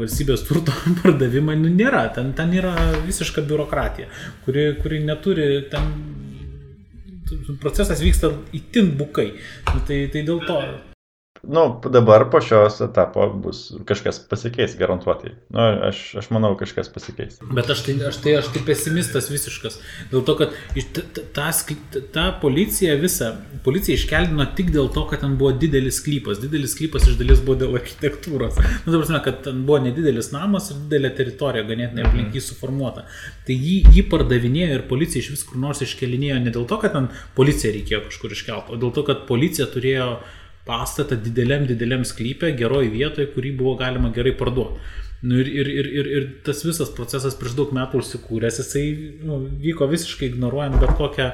valstybės 0.00 0.44
turto 0.48 0.74
pardavimą 1.02 1.56
nu, 1.60 1.72
nėra. 1.74 2.06
Ten, 2.16 2.32
ten 2.36 2.54
yra 2.56 2.74
visiška 3.06 3.44
biurokratija, 3.48 4.10
kuri, 4.46 4.72
kuri 4.82 5.04
neturi 5.04 5.52
ten. 5.72 5.94
Procesas 7.60 8.02
vyksta 8.02 8.32
itin 8.56 8.94
bukai. 8.98 9.32
Nu, 9.72 9.82
tai, 9.86 10.06
tai 10.12 10.24
dėl 10.26 10.42
to. 10.46 10.60
Nu, 11.42 11.80
dabar 11.88 12.30
po 12.30 12.40
šios 12.40 12.80
etapo 12.84 13.24
bus 13.32 13.72
kažkas 13.88 14.18
pasikeis, 14.28 14.74
garantuotai. 14.78 15.30
Nu, 15.48 15.60
aš, 15.88 16.02
aš 16.20 16.26
manau, 16.34 16.52
kažkas 16.60 16.90
pasikeis. 16.92 17.38
Bet 17.56 17.70
aš 17.72 17.80
tai, 17.86 17.94
aš 18.08 18.18
tai, 18.20 18.34
aš 18.42 18.50
tai 18.52 18.60
pesimistas 18.66 19.30
visiškas. 19.32 19.78
Dėl 20.10 20.24
to, 20.28 20.34
kad 20.36 20.52
ta, 20.92 21.04
ta, 21.32 21.46
ta, 22.12 22.24
policija 22.42 22.98
visą, 23.00 23.30
policija 23.64 23.96
iškeldino 23.96 24.44
tik 24.58 24.68
dėl 24.74 24.90
to, 24.92 25.06
kad 25.08 25.24
ten 25.24 25.38
buvo 25.40 25.54
didelis 25.56 26.02
sklypas. 26.02 26.42
Didelis 26.42 26.74
sklypas 26.76 27.08
iš 27.08 27.16
dalies 27.20 27.40
buvo 27.46 27.56
dėl 27.62 27.78
architektūros. 27.80 28.60
Nu, 28.84 28.92
ta 28.92 28.98
prasme, 28.98 29.22
kad 29.24 29.40
ten 29.46 29.64
buvo 29.68 29.80
nedidelis 29.86 30.28
namas 30.34 30.68
ir 30.74 30.82
didelė 30.84 31.14
teritorija, 31.16 31.64
ganėtinai 31.70 32.04
aplink 32.04 32.36
jį 32.36 32.44
suformuota. 32.50 33.06
Tai 33.48 33.56
jį, 33.56 33.78
jį 33.96 34.04
pardavinėjo 34.12 34.76
ir 34.76 34.84
policija 34.92 35.24
iš 35.24 35.32
vis 35.38 35.46
kur 35.48 35.62
nors 35.64 35.80
iškelinėjo 35.88 36.42
ne 36.44 36.52
dėl 36.52 36.68
to, 36.68 36.80
kad 36.84 36.92
ten 36.98 37.08
policija 37.38 37.72
reikėjo 37.78 38.04
kažkur 38.10 38.36
iškelti, 38.36 38.76
o 38.76 38.80
dėl 38.84 38.92
to, 38.92 39.06
kad 39.08 39.24
policija 39.30 39.70
turėjo 39.72 40.10
pastatą 40.70 41.18
dideliam, 41.18 41.66
dideliam 41.66 42.06
sklypė, 42.06 42.54
geroj 42.58 42.88
vietoje, 42.94 43.32
kurį 43.34 43.56
buvo 43.58 43.74
galima 43.82 44.14
gerai 44.14 44.36
parduoti. 44.38 44.78
Nu, 45.22 45.36
ir, 45.36 45.50
ir, 45.52 45.68
ir, 45.68 45.86
ir, 45.92 46.06
ir 46.16 46.28
tas 46.46 46.62
visas 46.64 46.88
procesas 46.96 47.34
prieš 47.36 47.52
daug 47.58 47.74
metų 47.76 48.00
užsikūręs, 48.00 48.60
jisai 48.62 48.84
nu, 49.20 49.42
vyko 49.60 49.90
visiškai 49.90 50.30
ignoruojant 50.30 50.78
bet 50.80 50.94
kokią 50.96 51.26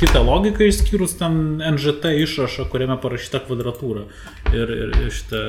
kitą 0.00 0.24
logiką, 0.26 0.66
išskyrus 0.66 1.14
ten 1.20 1.60
NŽT 1.62 2.16
išrašą, 2.24 2.66
kuriame 2.72 2.96
parašyta 2.98 3.44
kvadratūra 3.46 4.08
ir, 4.50 4.74
ir, 4.74 4.96
šitą 5.14 5.44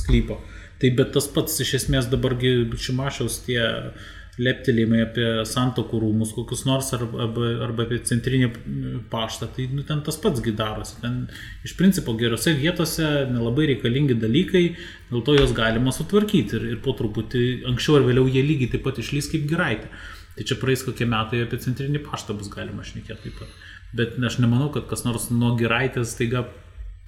sklypo. 0.00 0.40
Tai 0.82 0.90
bet 0.98 1.14
tas 1.14 1.30
pats 1.30 1.62
iš 1.62 1.76
esmės 1.78 2.10
dabargi 2.10 2.52
Šimašiaus 2.74 3.38
tie 3.46 3.62
leptelėjimai 4.42 5.00
apie 5.02 5.26
santokų 5.48 6.00
rūmus, 6.02 6.32
kokius 6.36 6.64
nors 6.68 6.92
arba, 6.96 7.26
arba, 7.26 7.86
apie 7.86 7.98
centrinį 8.06 8.50
paštą, 9.10 9.48
tai 9.56 9.66
nu, 9.72 9.84
ten 9.88 10.02
tas 10.06 10.18
pats 10.22 10.42
gydarosi. 10.44 10.98
Ten 11.02 11.24
iš 11.66 11.74
principo 11.78 12.14
gerose 12.18 12.54
vietose 12.58 13.08
nelabai 13.32 13.68
reikalingi 13.72 14.18
dalykai, 14.18 14.64
dėl 15.10 15.24
to 15.26 15.34
juos 15.38 15.54
galima 15.56 15.94
sutvarkyti 15.94 16.58
ir, 16.58 16.68
ir 16.74 16.78
po 16.84 16.94
truputį 16.98 17.44
anksčiau 17.72 17.98
ar 17.98 18.06
vėliau 18.06 18.30
jie 18.30 18.44
lygiai 18.46 18.74
taip 18.76 18.86
pat 18.86 19.02
išlys 19.02 19.30
kaip 19.32 19.48
giraitė. 19.50 19.90
Tai 20.38 20.46
čia 20.46 20.58
praeis 20.60 20.84
kokie 20.86 21.08
metai 21.10 21.42
apie 21.42 21.58
centrinį 21.58 22.04
paštą 22.06 22.38
bus 22.38 22.50
galima 22.52 22.86
šnekėti 22.86 23.26
taip 23.26 23.42
pat. 23.42 23.58
Bet 23.98 24.18
aš 24.22 24.38
nemanau, 24.42 24.68
kad 24.70 24.86
kas 24.86 25.02
nors 25.06 25.30
nuo 25.34 25.54
giraitės 25.58 26.14
taiga 26.18 26.44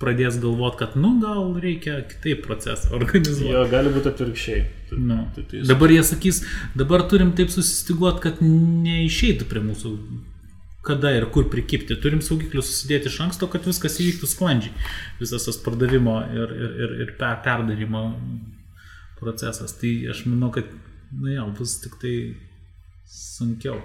pradės 0.01 0.39
galvoti, 0.41 0.79
kad 0.81 0.97
nu 0.97 1.13
gal 1.23 1.53
reikia 1.61 2.01
kitaip 2.09 2.43
procesą 2.47 2.95
organizuoti. 2.99 3.53
Jo, 3.53 3.67
gali 3.71 3.93
būti 3.95 4.13
atvirkščiai. 4.15 4.65
Nu. 4.99 5.21
tai- 5.37 5.45
tai- 5.51 5.63
Dabar 5.69 5.93
jie 5.95 6.03
sakys, 6.09 6.43
dabar 6.75 7.05
turim 7.11 7.31
taip 7.39 7.53
susistiguoti, 7.53 8.23
kad 8.25 8.41
neišeitų 8.43 9.47
prie 9.51 9.63
mūsų 9.69 9.93
kada 10.83 11.11
ir 11.13 11.27
kur 11.35 11.45
prikipti. 11.53 11.97
Turim 12.01 12.23
saugiklius 12.25 12.71
susidėti 12.73 13.11
iš 13.13 13.19
anksto, 13.27 13.47
kad 13.53 13.67
viskas 13.69 13.99
įvyktų 14.01 14.29
sklandžiai. 14.31 14.73
Visas 15.21 15.45
tas 15.45 15.59
pardavimo 15.61 16.17
ir, 16.33 16.55
ir, 16.57 16.71
ir, 16.87 16.95
ir 17.05 17.11
per, 17.21 17.37
perdarimo 17.45 18.07
procesas. 19.21 19.77
Tai 19.77 19.91
aš 20.15 20.25
manau, 20.31 20.49
kad, 20.55 20.65
nu 21.13 21.35
jau, 21.35 21.47
bus 21.59 21.77
tik 21.85 21.99
tai 22.01 22.15
sunkiau. 23.11 23.77